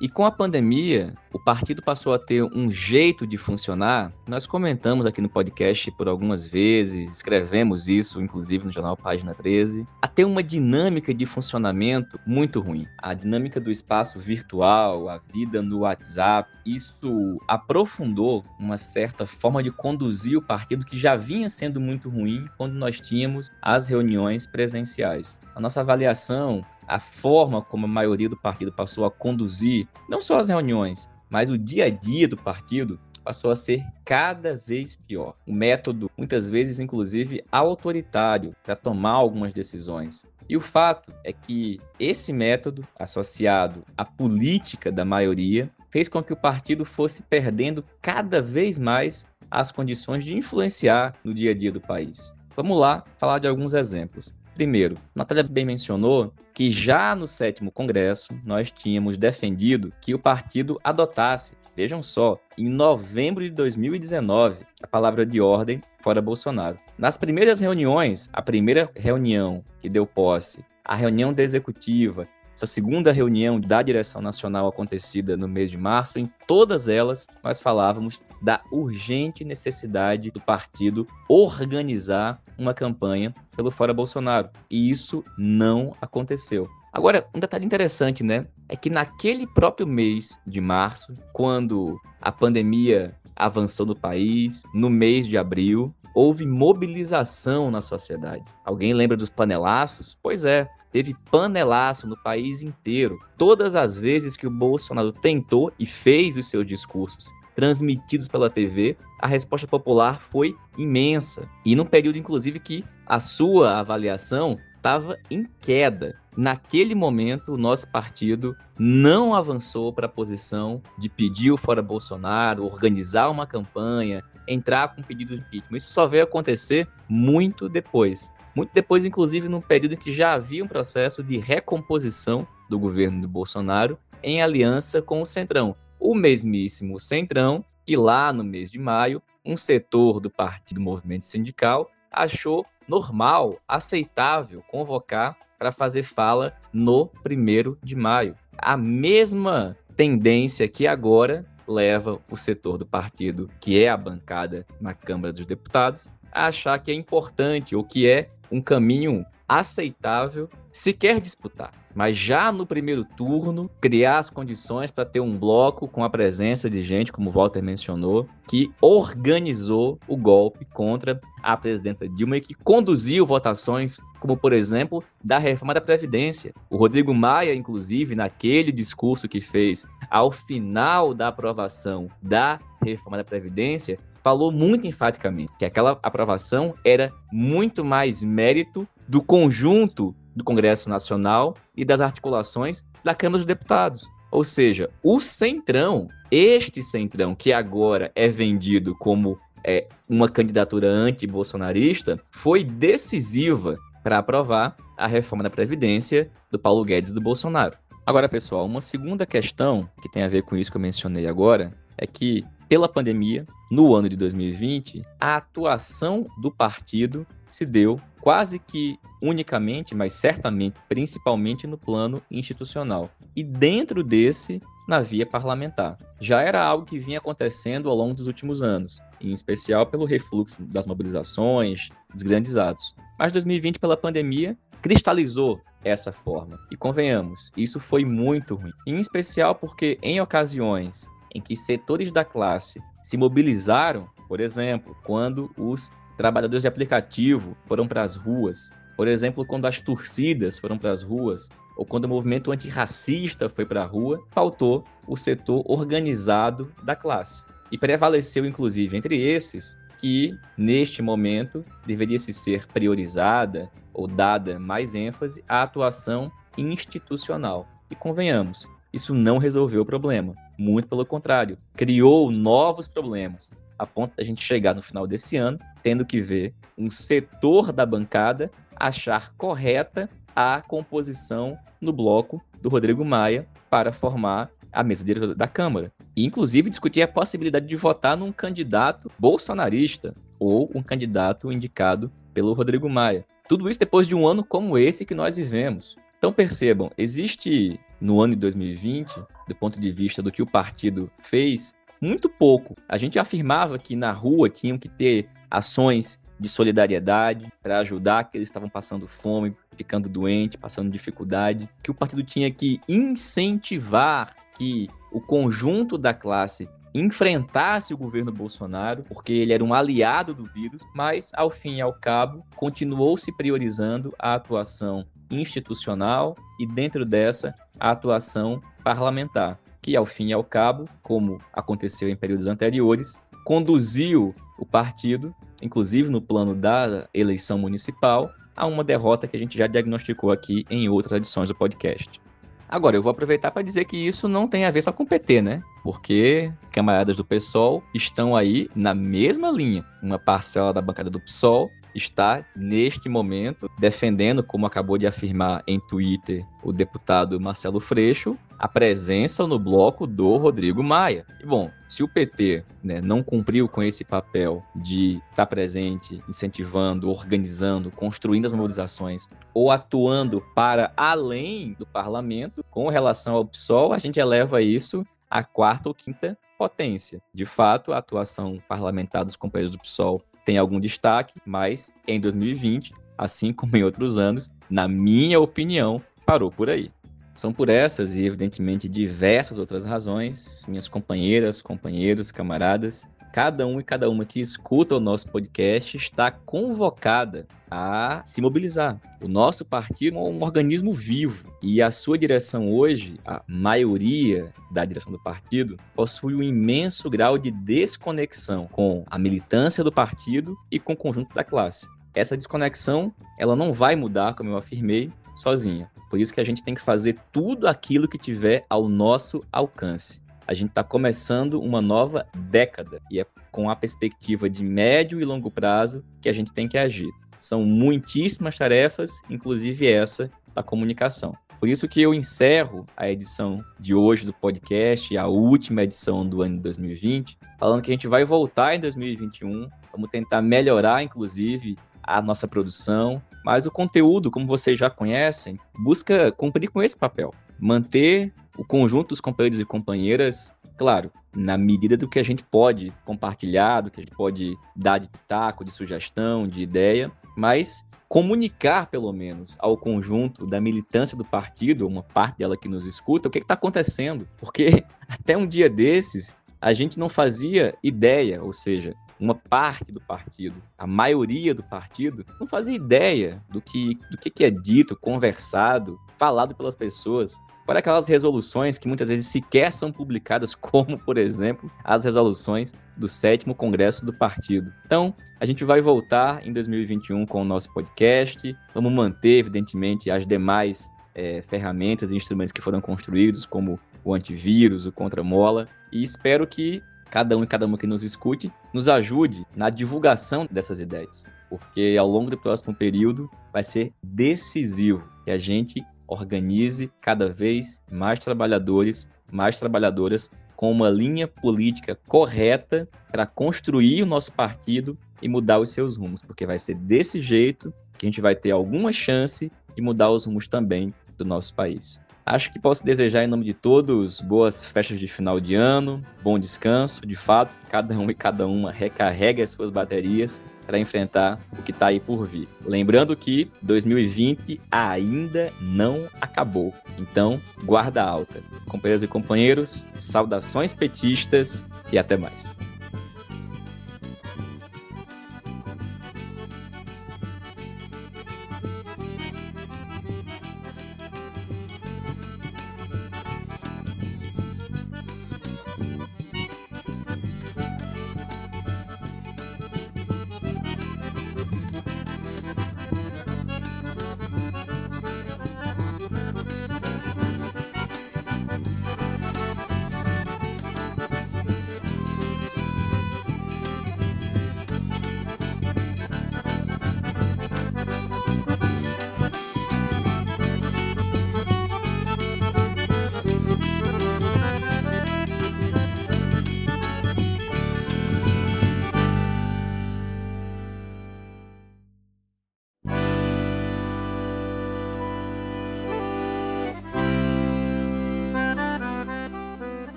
E 0.00 0.08
com 0.08 0.24
a 0.24 0.30
pandemia, 0.30 1.14
o 1.32 1.38
partido 1.38 1.82
passou 1.82 2.12
a 2.12 2.18
ter 2.18 2.42
um 2.42 2.70
jeito 2.70 3.26
de 3.26 3.38
funcionar. 3.38 4.12
Nós 4.26 4.46
comentamos 4.46 5.06
aqui 5.06 5.20
no 5.20 5.28
podcast 5.28 5.90
por 5.92 6.08
algumas 6.08 6.46
vezes, 6.46 7.10
escrevemos 7.12 7.88
isso, 7.88 8.20
inclusive 8.20 8.66
no 8.66 8.72
jornal 8.72 8.96
Página 8.96 9.34
13, 9.34 9.86
a 10.02 10.08
ter 10.08 10.24
uma 10.24 10.42
dinâmica 10.42 11.14
de 11.14 11.24
funcionamento 11.24 12.18
muito 12.26 12.60
ruim. 12.60 12.86
A 12.98 13.14
dinâmica 13.14 13.58
do 13.58 13.70
espaço 13.70 14.18
virtual, 14.18 15.08
a 15.08 15.18
vida 15.32 15.62
no 15.62 15.80
WhatsApp, 15.80 16.50
isso 16.64 17.38
aprofundou 17.48 18.44
uma 18.58 18.76
certa 18.76 19.24
forma 19.24 19.62
de 19.62 19.70
conduzir 19.70 20.38
o 20.38 20.42
partido 20.42 20.84
que 20.84 20.98
já 20.98 21.16
vinha 21.16 21.48
sendo 21.48 21.80
muito 21.80 22.08
ruim 22.08 22.44
quando 22.58 22.74
nós 22.74 23.00
tínhamos 23.00 23.50
as 23.62 23.88
reuniões 23.88 24.46
presenciais. 24.46 25.40
A 25.54 25.60
nossa 25.60 25.80
avaliação 25.80 26.64
a 26.86 26.98
forma 26.98 27.62
como 27.62 27.86
a 27.86 27.88
maioria 27.88 28.28
do 28.28 28.36
partido 28.36 28.72
passou 28.72 29.04
a 29.04 29.10
conduzir 29.10 29.88
não 30.08 30.20
só 30.20 30.38
as 30.38 30.48
reuniões, 30.48 31.08
mas 31.30 31.50
o 31.50 31.58
dia 31.58 31.86
a 31.86 31.90
dia 31.90 32.28
do 32.28 32.36
partido 32.36 32.98
passou 33.24 33.50
a 33.50 33.56
ser 33.56 33.84
cada 34.04 34.56
vez 34.56 34.94
pior. 34.94 35.34
O 35.44 35.52
método, 35.52 36.08
muitas 36.16 36.48
vezes, 36.48 36.78
inclusive, 36.78 37.44
autoritário 37.50 38.54
para 38.62 38.76
tomar 38.76 39.10
algumas 39.10 39.52
decisões. 39.52 40.24
E 40.48 40.56
o 40.56 40.60
fato 40.60 41.12
é 41.24 41.32
que 41.32 41.80
esse 41.98 42.32
método, 42.32 42.86
associado 43.00 43.82
à 43.96 44.04
política 44.04 44.92
da 44.92 45.04
maioria, 45.04 45.68
fez 45.90 46.08
com 46.08 46.22
que 46.22 46.32
o 46.32 46.36
partido 46.36 46.84
fosse 46.84 47.24
perdendo 47.24 47.84
cada 48.00 48.40
vez 48.40 48.78
mais 48.78 49.26
as 49.50 49.72
condições 49.72 50.24
de 50.24 50.36
influenciar 50.36 51.14
no 51.24 51.34
dia 51.34 51.50
a 51.50 51.54
dia 51.54 51.72
do 51.72 51.80
país. 51.80 52.32
Vamos 52.54 52.78
lá 52.78 53.02
falar 53.18 53.40
de 53.40 53.48
alguns 53.48 53.74
exemplos. 53.74 54.34
Primeiro, 54.56 54.96
Natália 55.14 55.42
bem 55.42 55.66
mencionou 55.66 56.32
que 56.54 56.70
já 56.70 57.14
no 57.14 57.26
sétimo 57.26 57.70
congresso 57.70 58.32
nós 58.42 58.72
tínhamos 58.72 59.18
defendido 59.18 59.92
que 60.00 60.14
o 60.14 60.18
partido 60.18 60.80
adotasse, 60.82 61.52
vejam 61.76 62.02
só, 62.02 62.38
em 62.56 62.66
novembro 62.66 63.44
de 63.44 63.50
2019, 63.50 64.64
a 64.82 64.86
palavra 64.86 65.26
de 65.26 65.42
ordem 65.42 65.82
fora 66.02 66.22
Bolsonaro. 66.22 66.78
Nas 66.96 67.18
primeiras 67.18 67.60
reuniões, 67.60 68.30
a 68.32 68.40
primeira 68.40 68.90
reunião 68.96 69.62
que 69.82 69.90
deu 69.90 70.06
posse, 70.06 70.64
a 70.82 70.94
reunião 70.94 71.34
da 71.34 71.42
executiva 71.42 72.26
essa 72.56 72.66
segunda 72.66 73.12
reunião 73.12 73.60
da 73.60 73.82
direção 73.82 74.22
nacional 74.22 74.66
acontecida 74.66 75.36
no 75.36 75.46
mês 75.46 75.70
de 75.70 75.76
março, 75.76 76.18
em 76.18 76.32
todas 76.46 76.88
elas 76.88 77.26
nós 77.44 77.60
falávamos 77.60 78.22
da 78.40 78.62
urgente 78.72 79.44
necessidade 79.44 80.30
do 80.30 80.40
partido 80.40 81.06
organizar 81.28 82.42
uma 82.56 82.72
campanha 82.72 83.34
pelo 83.54 83.70
Fora 83.70 83.92
Bolsonaro. 83.92 84.48
E 84.70 84.90
isso 84.90 85.22
não 85.36 85.94
aconteceu. 86.00 86.66
Agora, 86.94 87.28
um 87.34 87.38
detalhe 87.38 87.66
interessante, 87.66 88.24
né? 88.24 88.46
É 88.70 88.74
que 88.74 88.88
naquele 88.88 89.46
próprio 89.46 89.86
mês 89.86 90.40
de 90.46 90.62
março, 90.62 91.14
quando 91.34 92.00
a 92.22 92.32
pandemia 92.32 93.14
avançou 93.36 93.84
no 93.84 93.94
país, 93.94 94.62
no 94.72 94.88
mês 94.88 95.26
de 95.26 95.36
abril, 95.36 95.94
houve 96.14 96.46
mobilização 96.46 97.70
na 97.70 97.82
sociedade. 97.82 98.42
Alguém 98.64 98.94
lembra 98.94 99.14
dos 99.14 99.28
panelaços? 99.28 100.16
Pois 100.22 100.46
é, 100.46 100.66
teve 100.90 101.14
panelaço 101.30 102.06
no 102.06 102.16
país 102.22 102.62
inteiro. 102.62 103.18
Todas 103.36 103.76
as 103.76 103.98
vezes 103.98 104.36
que 104.36 104.46
o 104.46 104.50
Bolsonaro 104.50 105.12
tentou 105.12 105.72
e 105.78 105.86
fez 105.86 106.36
os 106.36 106.48
seus 106.48 106.66
discursos 106.66 107.30
transmitidos 107.54 108.28
pela 108.28 108.50
TV, 108.50 108.96
a 109.18 109.26
resposta 109.26 109.66
popular 109.66 110.20
foi 110.20 110.54
imensa. 110.76 111.48
E 111.64 111.74
num 111.74 111.86
período, 111.86 112.18
inclusive, 112.18 112.60
que 112.60 112.84
a 113.06 113.18
sua 113.18 113.78
avaliação 113.78 114.58
estava 114.86 115.18
em 115.28 115.44
queda. 115.60 116.14
Naquele 116.36 116.94
momento, 116.94 117.54
o 117.54 117.56
nosso 117.56 117.88
partido 117.90 118.56
não 118.78 119.34
avançou 119.34 119.92
para 119.92 120.06
a 120.06 120.08
posição 120.08 120.80
de 120.96 121.08
pedir 121.08 121.50
o 121.50 121.56
fora 121.56 121.82
Bolsonaro, 121.82 122.64
organizar 122.64 123.28
uma 123.28 123.48
campanha, 123.48 124.22
entrar 124.46 124.94
com 124.94 125.02
pedido 125.02 125.36
de 125.36 125.42
impeachment. 125.42 125.78
Isso 125.78 125.92
só 125.92 126.06
veio 126.06 126.22
acontecer 126.22 126.86
muito 127.08 127.68
depois. 127.68 128.32
Muito 128.54 128.70
depois, 128.72 129.04
inclusive, 129.04 129.48
num 129.48 129.60
período 129.60 129.94
em 129.94 129.98
que 129.98 130.12
já 130.12 130.34
havia 130.34 130.62
um 130.62 130.68
processo 130.68 131.20
de 131.20 131.36
recomposição 131.36 132.46
do 132.70 132.78
governo 132.78 133.20
do 133.20 133.26
Bolsonaro 133.26 133.98
em 134.22 134.40
aliança 134.40 135.02
com 135.02 135.20
o 135.20 135.26
Centrão. 135.26 135.74
O 135.98 136.14
mesmíssimo 136.14 137.00
Centrão, 137.00 137.64
que 137.84 137.96
lá 137.96 138.32
no 138.32 138.44
mês 138.44 138.70
de 138.70 138.78
maio, 138.78 139.20
um 139.44 139.56
setor 139.56 140.20
do 140.20 140.30
Partido 140.30 140.80
Movimento 140.80 141.24
Sindical 141.24 141.90
achou 142.12 142.64
normal, 142.88 143.58
aceitável 143.66 144.62
convocar 144.70 145.36
para 145.58 145.72
fazer 145.72 146.02
fala 146.02 146.54
no 146.72 147.06
primeiro 147.22 147.78
de 147.82 147.96
maio. 147.96 148.34
A 148.58 148.76
mesma 148.76 149.76
tendência 149.96 150.68
que 150.68 150.86
agora 150.86 151.44
leva 151.66 152.20
o 152.30 152.36
setor 152.36 152.78
do 152.78 152.86
partido, 152.86 153.50
que 153.60 153.82
é 153.82 153.88
a 153.88 153.96
bancada 153.96 154.66
na 154.80 154.94
Câmara 154.94 155.32
dos 155.32 155.46
Deputados, 155.46 156.10
a 156.30 156.46
achar 156.46 156.78
que 156.78 156.90
é 156.90 156.94
importante 156.94 157.74
ou 157.74 157.82
que 157.82 158.08
é 158.08 158.30
um 158.50 158.60
caminho 158.60 159.24
aceitável 159.48 160.48
se 160.70 160.92
quer 160.92 161.20
disputar. 161.20 161.72
Mas 161.96 162.14
já 162.14 162.52
no 162.52 162.66
primeiro 162.66 163.06
turno, 163.06 163.70
criar 163.80 164.18
as 164.18 164.28
condições 164.28 164.90
para 164.90 165.06
ter 165.06 165.20
um 165.20 165.38
bloco 165.38 165.88
com 165.88 166.04
a 166.04 166.10
presença 166.10 166.68
de 166.68 166.82
gente, 166.82 167.10
como 167.10 167.30
o 167.30 167.32
Walter 167.32 167.62
mencionou, 167.62 168.28
que 168.46 168.70
organizou 168.82 169.98
o 170.06 170.14
golpe 170.14 170.66
contra 170.66 171.18
a 171.42 171.56
presidenta 171.56 172.06
Dilma 172.06 172.36
e 172.36 172.42
que 172.42 172.52
conduziu 172.52 173.24
votações, 173.24 173.98
como 174.20 174.36
por 174.36 174.52
exemplo, 174.52 175.02
da 175.24 175.38
reforma 175.38 175.72
da 175.72 175.80
Previdência. 175.80 176.52
O 176.68 176.76
Rodrigo 176.76 177.14
Maia, 177.14 177.54
inclusive, 177.54 178.14
naquele 178.14 178.70
discurso 178.70 179.26
que 179.26 179.40
fez 179.40 179.86
ao 180.10 180.30
final 180.30 181.14
da 181.14 181.28
aprovação 181.28 182.08
da 182.20 182.60
reforma 182.82 183.16
da 183.16 183.24
Previdência, 183.24 183.98
falou 184.22 184.52
muito 184.52 184.86
enfaticamente 184.86 185.52
que 185.58 185.64
aquela 185.64 185.98
aprovação 186.02 186.74
era 186.84 187.10
muito 187.32 187.82
mais 187.82 188.22
mérito 188.22 188.86
do 189.08 189.22
conjunto 189.22 190.14
do 190.36 190.44
Congresso 190.44 190.88
Nacional 190.88 191.56
e 191.74 191.84
das 191.84 192.00
articulações 192.00 192.84
da 193.02 193.14
Câmara 193.14 193.38
dos 193.38 193.46
Deputados. 193.46 194.06
Ou 194.30 194.44
seja, 194.44 194.90
o 195.02 195.20
Centrão, 195.20 196.08
este 196.30 196.82
Centrão 196.82 197.34
que 197.34 197.52
agora 197.52 198.12
é 198.14 198.28
vendido 198.28 198.94
como 198.94 199.38
é, 199.64 199.88
uma 200.08 200.28
candidatura 200.28 200.88
anti-bolsonarista, 200.88 202.20
foi 202.30 202.62
decisiva 202.62 203.78
para 204.02 204.18
aprovar 204.18 204.76
a 204.96 205.06
reforma 205.06 205.42
da 205.42 205.50
Previdência 205.50 206.30
do 206.50 206.58
Paulo 206.58 206.84
Guedes 206.84 207.10
e 207.10 207.14
do 207.14 207.20
Bolsonaro. 207.20 207.76
Agora, 208.04 208.28
pessoal, 208.28 208.64
uma 208.66 208.80
segunda 208.80 209.26
questão 209.26 209.88
que 210.00 210.08
tem 210.08 210.22
a 210.22 210.28
ver 210.28 210.42
com 210.42 210.56
isso 210.56 210.70
que 210.70 210.76
eu 210.76 210.80
mencionei 210.80 211.26
agora 211.26 211.72
é 211.98 212.06
que, 212.06 212.44
pela 212.68 212.88
pandemia, 212.88 213.44
no 213.70 213.94
ano 213.94 214.08
de 214.08 214.16
2020, 214.16 215.02
a 215.18 215.36
atuação 215.36 216.24
do 216.40 216.52
partido 216.52 217.26
se 217.50 217.66
deu 217.66 218.00
quase 218.20 218.60
que 218.60 218.96
unicamente, 219.28 219.94
mas 219.94 220.12
certamente 220.12 220.80
principalmente 220.88 221.66
no 221.66 221.76
plano 221.76 222.22
institucional. 222.30 223.10
E 223.34 223.42
dentro 223.42 224.02
desse, 224.02 224.60
na 224.86 225.00
via 225.00 225.26
parlamentar. 225.26 225.98
Já 226.20 226.42
era 226.42 226.62
algo 226.62 226.86
que 226.86 226.98
vinha 226.98 227.18
acontecendo 227.18 227.90
ao 227.90 227.96
longo 227.96 228.14
dos 228.14 228.26
últimos 228.26 228.62
anos, 228.62 229.00
em 229.20 229.32
especial 229.32 229.86
pelo 229.86 230.04
refluxo 230.04 230.64
das 230.64 230.86
mobilizações, 230.86 231.90
dos 232.14 232.22
grandes 232.22 232.56
atos. 232.56 232.94
Mas 233.18 233.32
2020, 233.32 233.78
pela 233.78 233.96
pandemia, 233.96 234.56
cristalizou 234.80 235.60
essa 235.82 236.12
forma. 236.12 236.58
E 236.70 236.76
convenhamos, 236.76 237.50
isso 237.56 237.80
foi 237.80 238.04
muito 238.04 238.54
ruim. 238.54 238.72
Em 238.86 238.98
especial 238.98 239.54
porque, 239.54 239.98
em 240.02 240.20
ocasiões 240.20 241.06
em 241.34 241.40
que 241.40 241.56
setores 241.56 242.10
da 242.10 242.24
classe 242.24 242.80
se 243.02 243.16
mobilizaram, 243.16 244.08
por 244.26 244.40
exemplo, 244.40 244.96
quando 245.04 245.50
os 245.56 245.92
trabalhadores 246.16 246.62
de 246.62 246.68
aplicativo 246.68 247.56
foram 247.66 247.86
para 247.86 248.02
as 248.02 248.16
ruas, 248.16 248.70
por 248.96 249.06
exemplo, 249.06 249.44
quando 249.44 249.66
as 249.66 249.80
torcidas 249.80 250.58
foram 250.58 250.78
para 250.78 250.90
as 250.90 251.02
ruas, 251.02 251.50
ou 251.76 251.84
quando 251.84 252.06
o 252.06 252.08
movimento 252.08 252.50
antirracista 252.50 253.48
foi 253.48 253.66
para 253.66 253.82
a 253.82 253.86
rua, 253.86 254.24
faltou 254.30 254.84
o 255.06 255.16
setor 255.16 255.62
organizado 255.66 256.72
da 256.82 256.96
classe. 256.96 257.44
E 257.70 257.76
prevaleceu, 257.76 258.46
inclusive, 258.46 258.96
entre 258.96 259.20
esses, 259.20 259.76
que 259.98 260.34
neste 260.56 261.02
momento 261.02 261.62
deveria 261.86 262.18
se 262.18 262.32
ser 262.32 262.66
priorizada 262.66 263.70
ou 263.92 264.06
dada 264.06 264.58
mais 264.58 264.94
ênfase 264.94 265.44
à 265.46 265.62
atuação 265.62 266.32
institucional. 266.56 267.68
E 267.90 267.94
convenhamos, 267.94 268.66
isso 268.92 269.14
não 269.14 269.36
resolveu 269.36 269.82
o 269.82 269.86
problema. 269.86 270.34
Muito 270.58 270.88
pelo 270.88 271.04
contrário, 271.04 271.58
criou 271.74 272.30
novos 272.30 272.88
problemas, 272.88 273.52
a 273.78 273.86
ponto 273.86 274.16
da 274.16 274.24
gente 274.24 274.42
chegar 274.42 274.74
no 274.74 274.80
final 274.80 275.06
desse 275.06 275.36
ano 275.36 275.58
tendo 275.82 276.04
que 276.04 276.20
ver 276.20 276.54
um 276.76 276.90
setor 276.90 277.72
da 277.72 277.84
bancada 277.84 278.50
achar 278.76 279.32
correta 279.36 280.08
a 280.34 280.60
composição 280.60 281.58
no 281.80 281.92
bloco 281.92 282.42
do 282.60 282.68
Rodrigo 282.68 283.04
Maia 283.04 283.48
para 283.70 283.92
formar 283.92 284.50
a 284.72 284.82
mesa 284.82 285.04
diretora 285.04 285.34
da 285.34 285.48
Câmara. 285.48 285.90
E, 286.14 286.24
inclusive, 286.24 286.68
discutir 286.68 287.02
a 287.02 287.08
possibilidade 287.08 287.66
de 287.66 287.76
votar 287.76 288.16
num 288.16 288.30
candidato 288.30 289.10
bolsonarista 289.18 290.14
ou 290.38 290.70
um 290.74 290.82
candidato 290.82 291.50
indicado 291.50 292.12
pelo 292.34 292.52
Rodrigo 292.52 292.88
Maia. 292.88 293.24
Tudo 293.48 293.68
isso 293.70 293.78
depois 293.78 294.06
de 294.06 294.14
um 294.14 294.26
ano 294.26 294.44
como 294.44 294.76
esse 294.76 295.06
que 295.06 295.14
nós 295.14 295.36
vivemos. 295.36 295.96
Então 296.18 296.32
percebam, 296.32 296.90
existe 296.98 297.78
no 298.00 298.20
ano 298.20 298.34
de 298.34 298.40
2020, 298.40 299.22
do 299.48 299.54
ponto 299.54 299.80
de 299.80 299.90
vista 299.90 300.22
do 300.22 300.32
que 300.32 300.42
o 300.42 300.46
partido 300.46 301.10
fez, 301.20 301.74
muito 302.00 302.28
pouco. 302.28 302.74
A 302.88 302.98
gente 302.98 303.18
afirmava 303.18 303.78
que 303.78 303.96
na 303.96 304.12
rua 304.12 304.48
tinham 304.48 304.78
que 304.78 304.88
ter 304.88 305.28
ações 305.50 306.20
de 306.38 306.48
solidariedade 306.48 307.52
para 307.62 307.78
ajudar 307.78 308.20
aqueles 308.20 308.48
que 308.48 308.50
estavam 308.50 308.68
passando 308.68 309.08
fome, 309.08 309.56
ficando 309.76 310.08
doente, 310.08 310.58
passando 310.58 310.90
dificuldade, 310.90 311.68
que 311.82 311.90
o 311.90 311.94
partido 311.94 312.22
tinha 312.22 312.50
que 312.50 312.80
incentivar 312.88 314.34
que 314.54 314.88
o 315.10 315.20
conjunto 315.20 315.96
da 315.98 316.14
classe 316.14 316.68
enfrentasse 316.94 317.92
o 317.92 317.98
governo 317.98 318.32
Bolsonaro, 318.32 319.02
porque 319.02 319.32
ele 319.32 319.52
era 319.52 319.62
um 319.62 319.74
aliado 319.74 320.34
do 320.34 320.44
vírus, 320.44 320.82
mas 320.94 321.30
ao 321.34 321.50
fim 321.50 321.76
e 321.76 321.80
ao 321.80 321.92
cabo 321.92 322.44
continuou 322.56 323.18
se 323.18 323.30
priorizando 323.36 324.14
a 324.18 324.34
atuação 324.34 325.06
institucional 325.30 326.34
e 326.58 326.66
dentro 326.66 327.04
dessa 327.04 327.54
a 327.78 327.90
atuação 327.90 328.62
parlamentar, 328.82 329.58
que 329.82 329.94
ao 329.94 330.06
fim 330.06 330.28
e 330.28 330.32
ao 330.32 330.42
cabo, 330.42 330.88
como 331.02 331.38
aconteceu 331.52 332.08
em 332.08 332.16
períodos 332.16 332.46
anteriores, 332.46 333.20
conduziu 333.44 334.34
o 334.58 334.64
partido, 334.64 335.34
inclusive 335.62 336.08
no 336.08 336.20
plano 336.20 336.54
da 336.54 337.08
eleição 337.12 337.58
municipal, 337.58 338.30
a 338.56 338.66
uma 338.66 338.82
derrota 338.82 339.26
que 339.26 339.36
a 339.36 339.38
gente 339.38 339.56
já 339.56 339.66
diagnosticou 339.66 340.30
aqui 340.30 340.64
em 340.70 340.88
outras 340.88 341.18
edições 341.18 341.48
do 341.48 341.54
podcast. 341.54 342.20
Agora, 342.68 342.96
eu 342.96 343.02
vou 343.02 343.10
aproveitar 343.10 343.50
para 343.52 343.62
dizer 343.62 343.84
que 343.84 343.96
isso 343.96 344.26
não 344.26 344.48
tem 344.48 344.64
a 344.64 344.70
ver 344.70 344.82
só 344.82 344.90
com 344.90 345.04
o 345.04 345.06
PT, 345.06 345.40
né? 345.40 345.62
Porque 345.84 346.52
camaradas 346.72 347.16
do 347.16 347.24
PSOL 347.24 347.82
estão 347.94 348.34
aí 348.34 348.68
na 348.74 348.92
mesma 348.92 349.50
linha. 349.50 349.84
Uma 350.02 350.18
parcela 350.18 350.72
da 350.72 350.80
bancada 350.80 351.08
do 351.08 351.20
PSOL 351.20 351.70
está, 351.96 352.44
neste 352.54 353.08
momento, 353.08 353.70
defendendo, 353.78 354.42
como 354.42 354.66
acabou 354.66 354.98
de 354.98 355.06
afirmar 355.06 355.62
em 355.66 355.80
Twitter 355.80 356.44
o 356.62 356.72
deputado 356.72 357.40
Marcelo 357.40 357.80
Freixo, 357.80 358.36
a 358.58 358.68
presença 358.68 359.46
no 359.46 359.58
bloco 359.58 360.06
do 360.06 360.36
Rodrigo 360.36 360.82
Maia. 360.82 361.26
E 361.42 361.46
bom, 361.46 361.70
se 361.88 362.02
o 362.02 362.08
PT 362.08 362.64
né, 362.82 363.00
não 363.00 363.22
cumpriu 363.22 363.68
com 363.68 363.82
esse 363.82 364.04
papel 364.04 364.62
de 364.74 365.20
estar 365.30 365.46
presente, 365.46 366.20
incentivando, 366.28 367.10
organizando, 367.10 367.90
construindo 367.90 368.46
as 368.46 368.52
mobilizações 368.52 369.28
ou 369.54 369.70
atuando 369.70 370.42
para 370.54 370.92
além 370.96 371.74
do 371.78 371.86
parlamento, 371.86 372.64
com 372.70 372.88
relação 372.88 373.36
ao 373.36 373.44
PSOL, 373.44 373.92
a 373.92 373.98
gente 373.98 374.20
eleva 374.20 374.62
isso 374.62 375.04
à 375.30 375.42
quarta 375.44 375.88
ou 375.88 375.94
quinta 375.94 376.36
potência. 376.58 377.20
De 377.34 377.44
fato, 377.44 377.92
a 377.92 377.98
atuação 377.98 378.60
parlamentar 378.66 379.24
dos 379.24 379.36
companheiros 379.36 379.70
do 379.70 379.78
PSOL 379.78 380.22
tem 380.46 380.56
algum 380.56 380.78
destaque, 380.78 381.34
mas 381.44 381.92
em 382.06 382.20
2020, 382.20 382.94
assim 383.18 383.52
como 383.52 383.76
em 383.76 383.82
outros 383.82 384.16
anos, 384.16 384.48
na 384.70 384.86
minha 384.86 385.40
opinião, 385.40 386.00
parou 386.24 386.52
por 386.52 386.70
aí. 386.70 386.90
São 387.34 387.52
por 387.52 387.68
essas 387.68 388.14
e, 388.14 388.24
evidentemente, 388.24 388.88
diversas 388.88 389.58
outras 389.58 389.84
razões, 389.84 390.64
minhas 390.68 390.86
companheiras, 390.88 391.60
companheiros, 391.60 392.30
camaradas, 392.30 393.06
cada 393.36 393.66
um 393.66 393.78
e 393.78 393.84
cada 393.84 394.08
uma 394.08 394.24
que 394.24 394.40
escuta 394.40 394.96
o 394.96 395.00
nosso 395.00 395.30
podcast 395.30 395.94
está 395.94 396.30
convocada 396.30 397.46
a 397.70 398.22
se 398.24 398.40
mobilizar. 398.40 398.98
O 399.20 399.28
nosso 399.28 399.62
partido 399.62 400.16
é 400.16 400.20
um 400.22 400.42
organismo 400.42 400.94
vivo 400.94 401.52
e 401.60 401.82
a 401.82 401.90
sua 401.90 402.16
direção 402.16 402.72
hoje, 402.72 403.20
a 403.26 403.42
maioria 403.46 404.50
da 404.70 404.86
direção 404.86 405.12
do 405.12 405.18
partido, 405.18 405.76
possui 405.94 406.34
um 406.34 406.42
imenso 406.42 407.10
grau 407.10 407.36
de 407.36 407.50
desconexão 407.50 408.66
com 408.68 409.04
a 409.06 409.18
militância 409.18 409.84
do 409.84 409.92
partido 409.92 410.56
e 410.70 410.80
com 410.80 410.94
o 410.94 410.96
conjunto 410.96 411.34
da 411.34 411.44
classe. 411.44 411.86
Essa 412.14 412.38
desconexão, 412.38 413.12
ela 413.38 413.54
não 413.54 413.70
vai 413.70 413.94
mudar, 413.96 414.32
como 414.32 414.48
eu 414.48 414.56
afirmei, 414.56 415.12
sozinha. 415.34 415.90
Por 416.08 416.18
isso 416.18 416.32
que 416.32 416.40
a 416.40 416.44
gente 416.44 416.64
tem 416.64 416.74
que 416.74 416.80
fazer 416.80 417.18
tudo 417.32 417.68
aquilo 417.68 418.08
que 418.08 418.16
tiver 418.16 418.64
ao 418.70 418.88
nosso 418.88 419.44
alcance. 419.52 420.24
A 420.46 420.54
gente 420.54 420.70
está 420.70 420.84
começando 420.84 421.60
uma 421.60 421.82
nova 421.82 422.26
década 422.34 423.02
e 423.10 423.18
é 423.20 423.26
com 423.50 423.68
a 423.68 423.74
perspectiva 423.74 424.48
de 424.48 424.62
médio 424.62 425.20
e 425.20 425.24
longo 425.24 425.50
prazo 425.50 426.04
que 426.20 426.28
a 426.28 426.32
gente 426.32 426.52
tem 426.52 426.68
que 426.68 426.78
agir. 426.78 427.10
São 427.38 427.64
muitíssimas 427.64 428.56
tarefas, 428.56 429.10
inclusive 429.28 429.86
essa 429.86 430.30
da 430.54 430.62
comunicação. 430.62 431.34
Por 431.58 431.68
isso 431.68 431.88
que 431.88 432.00
eu 432.00 432.14
encerro 432.14 432.86
a 432.96 433.10
edição 433.10 433.64
de 433.80 433.94
hoje 433.94 434.24
do 434.24 434.32
podcast, 434.32 435.16
a 435.16 435.26
última 435.26 435.82
edição 435.82 436.26
do 436.26 436.42
ano 436.42 436.56
de 436.56 436.62
2020, 436.62 437.38
falando 437.58 437.82
que 437.82 437.90
a 437.90 437.94
gente 437.94 438.06
vai 438.06 438.24
voltar 438.24 438.74
em 438.74 438.80
2021, 438.80 439.68
vamos 439.90 440.10
tentar 440.10 440.42
melhorar, 440.42 441.02
inclusive, 441.02 441.76
a 442.02 442.22
nossa 442.22 442.46
produção, 442.46 443.20
mas 443.44 443.66
o 443.66 443.70
conteúdo, 443.70 444.30
como 444.30 444.46
vocês 444.46 444.78
já 444.78 444.88
conhecem, 444.88 445.58
busca 445.78 446.30
cumprir 446.30 446.68
com 446.68 446.82
esse 446.82 446.96
papel, 446.96 447.34
manter 447.58 448.32
o 448.58 448.64
conjunto 448.64 449.08
dos 449.08 449.20
companheiros 449.20 449.60
e 449.60 449.64
companheiras, 449.64 450.52
claro, 450.76 451.10
na 451.34 451.56
medida 451.56 451.96
do 451.96 452.08
que 452.08 452.18
a 452.18 452.22
gente 452.22 452.42
pode 452.44 452.92
compartilhar, 453.04 453.82
do 453.82 453.90
que 453.90 454.00
a 454.00 454.02
gente 454.02 454.14
pode 454.14 454.56
dar 454.74 454.98
de 454.98 455.08
taco, 455.28 455.64
de 455.64 455.70
sugestão, 455.70 456.48
de 456.48 456.62
ideia, 456.62 457.12
mas 457.36 457.86
comunicar, 458.08 458.86
pelo 458.86 459.12
menos, 459.12 459.56
ao 459.60 459.76
conjunto 459.76 460.46
da 460.46 460.60
militância 460.60 461.16
do 461.16 461.24
partido, 461.24 461.86
uma 461.86 462.02
parte 462.02 462.38
dela 462.38 462.56
que 462.56 462.68
nos 462.68 462.86
escuta, 462.86 463.28
o 463.28 463.30
que 463.30 463.38
está 463.38 463.54
acontecendo. 463.54 464.28
Porque 464.38 464.84
até 465.08 465.36
um 465.36 465.46
dia 465.46 465.68
desses, 465.68 466.36
a 466.60 466.72
gente 466.72 466.98
não 466.98 467.08
fazia 467.08 467.74
ideia, 467.82 468.42
ou 468.42 468.52
seja, 468.52 468.94
uma 469.18 469.34
parte 469.34 469.90
do 469.90 470.00
partido, 470.00 470.62
a 470.76 470.86
maioria 470.86 471.54
do 471.54 471.62
partido, 471.62 472.24
não 472.38 472.46
fazia 472.46 472.76
ideia 472.76 473.42
do 473.48 473.60
que, 473.60 473.98
do 474.10 474.18
que, 474.18 474.44
é 474.44 474.50
dito, 474.50 474.96
conversado, 474.96 475.98
falado 476.18 476.54
pelas 476.54 476.74
pessoas. 476.74 477.40
Para 477.66 477.80
aquelas 477.80 478.06
resoluções 478.06 478.78
que 478.78 478.86
muitas 478.86 479.08
vezes 479.08 479.26
sequer 479.26 479.72
são 479.72 479.90
publicadas, 479.90 480.54
como, 480.56 480.98
por 480.98 481.18
exemplo, 481.18 481.70
as 481.84 482.04
resoluções 482.04 482.74
do 482.96 483.08
sétimo 483.08 483.54
congresso 483.54 484.04
do 484.04 484.12
partido. 484.16 484.72
Então, 484.84 485.14
a 485.40 485.44
gente 485.44 485.64
vai 485.64 485.80
voltar 485.80 486.46
em 486.46 486.52
2021 486.52 487.26
com 487.26 487.42
o 487.42 487.44
nosso 487.44 487.72
podcast. 487.72 488.56
Vamos 488.74 488.92
manter, 488.92 489.38
evidentemente, 489.38 490.10
as 490.10 490.26
demais 490.26 490.90
é, 491.14 491.42
ferramentas 491.42 492.10
e 492.10 492.16
instrumentos 492.16 492.52
que 492.52 492.60
foram 492.60 492.80
construídos, 492.80 493.44
como 493.46 493.80
o 494.04 494.14
antivírus, 494.14 494.86
o 494.86 494.92
contra-mola. 494.92 495.66
E 495.92 496.02
espero 496.02 496.46
que 496.46 496.82
cada 497.10 497.36
um 497.36 497.42
e 497.42 497.46
cada 497.46 497.66
uma 497.66 497.78
que 497.78 497.86
nos 497.86 498.02
escute, 498.02 498.52
nos 498.72 498.88
ajude 498.88 499.46
na 499.56 499.70
divulgação 499.70 500.46
dessas 500.50 500.80
ideias, 500.80 501.24
porque 501.48 501.96
ao 501.98 502.08
longo 502.08 502.30
do 502.30 502.38
próximo 502.38 502.74
período 502.74 503.30
vai 503.52 503.62
ser 503.62 503.92
decisivo 504.02 505.08
que 505.24 505.30
a 505.30 505.38
gente 505.38 505.84
organize 506.06 506.90
cada 507.00 507.28
vez 507.28 507.80
mais 507.90 508.18
trabalhadores, 508.18 509.08
mais 509.30 509.58
trabalhadoras 509.58 510.30
com 510.54 510.70
uma 510.70 510.88
linha 510.88 511.28
política 511.28 511.98
correta 512.08 512.88
para 513.10 513.26
construir 513.26 514.02
o 514.02 514.06
nosso 514.06 514.32
partido 514.32 514.96
e 515.20 515.28
mudar 515.28 515.58
os 515.58 515.70
seus 515.70 515.96
rumos, 515.96 516.22
porque 516.22 516.46
vai 516.46 516.58
ser 516.58 516.74
desse 516.74 517.20
jeito 517.20 517.72
que 517.98 518.06
a 518.06 518.08
gente 518.08 518.20
vai 518.20 518.34
ter 518.34 518.50
alguma 518.50 518.92
chance 518.92 519.50
de 519.74 519.82
mudar 519.82 520.10
os 520.10 520.26
rumos 520.26 520.46
também 520.46 520.92
do 521.16 521.24
nosso 521.24 521.54
país. 521.54 522.00
Acho 522.28 522.52
que 522.52 522.58
posso 522.58 522.84
desejar 522.84 523.22
em 523.22 523.28
nome 523.28 523.44
de 523.44 523.54
todos 523.54 524.20
boas 524.20 524.64
festas 524.64 524.98
de 524.98 525.06
final 525.06 525.38
de 525.38 525.54
ano, 525.54 526.02
bom 526.24 526.36
descanso, 526.36 527.06
de 527.06 527.14
fato, 527.14 527.54
cada 527.68 527.96
um 527.96 528.10
e 528.10 528.14
cada 528.14 528.48
uma 528.48 528.72
recarregue 528.72 529.42
as 529.42 529.50
suas 529.50 529.70
baterias 529.70 530.42
para 530.66 530.76
enfrentar 530.76 531.38
o 531.56 531.62
que 531.62 531.70
está 531.70 531.86
aí 531.86 532.00
por 532.00 532.26
vir. 532.26 532.48
Lembrando 532.64 533.16
que 533.16 533.48
2020 533.62 534.60
ainda 534.72 535.52
não 535.60 536.08
acabou, 536.20 536.74
então 536.98 537.40
guarda 537.64 538.02
alta. 538.02 538.42
Companheiros 538.66 539.04
e 539.04 539.06
companheiros, 539.06 539.86
saudações 539.96 540.74
petistas 540.74 541.64
e 541.92 541.96
até 541.96 542.16
mais. 542.16 542.58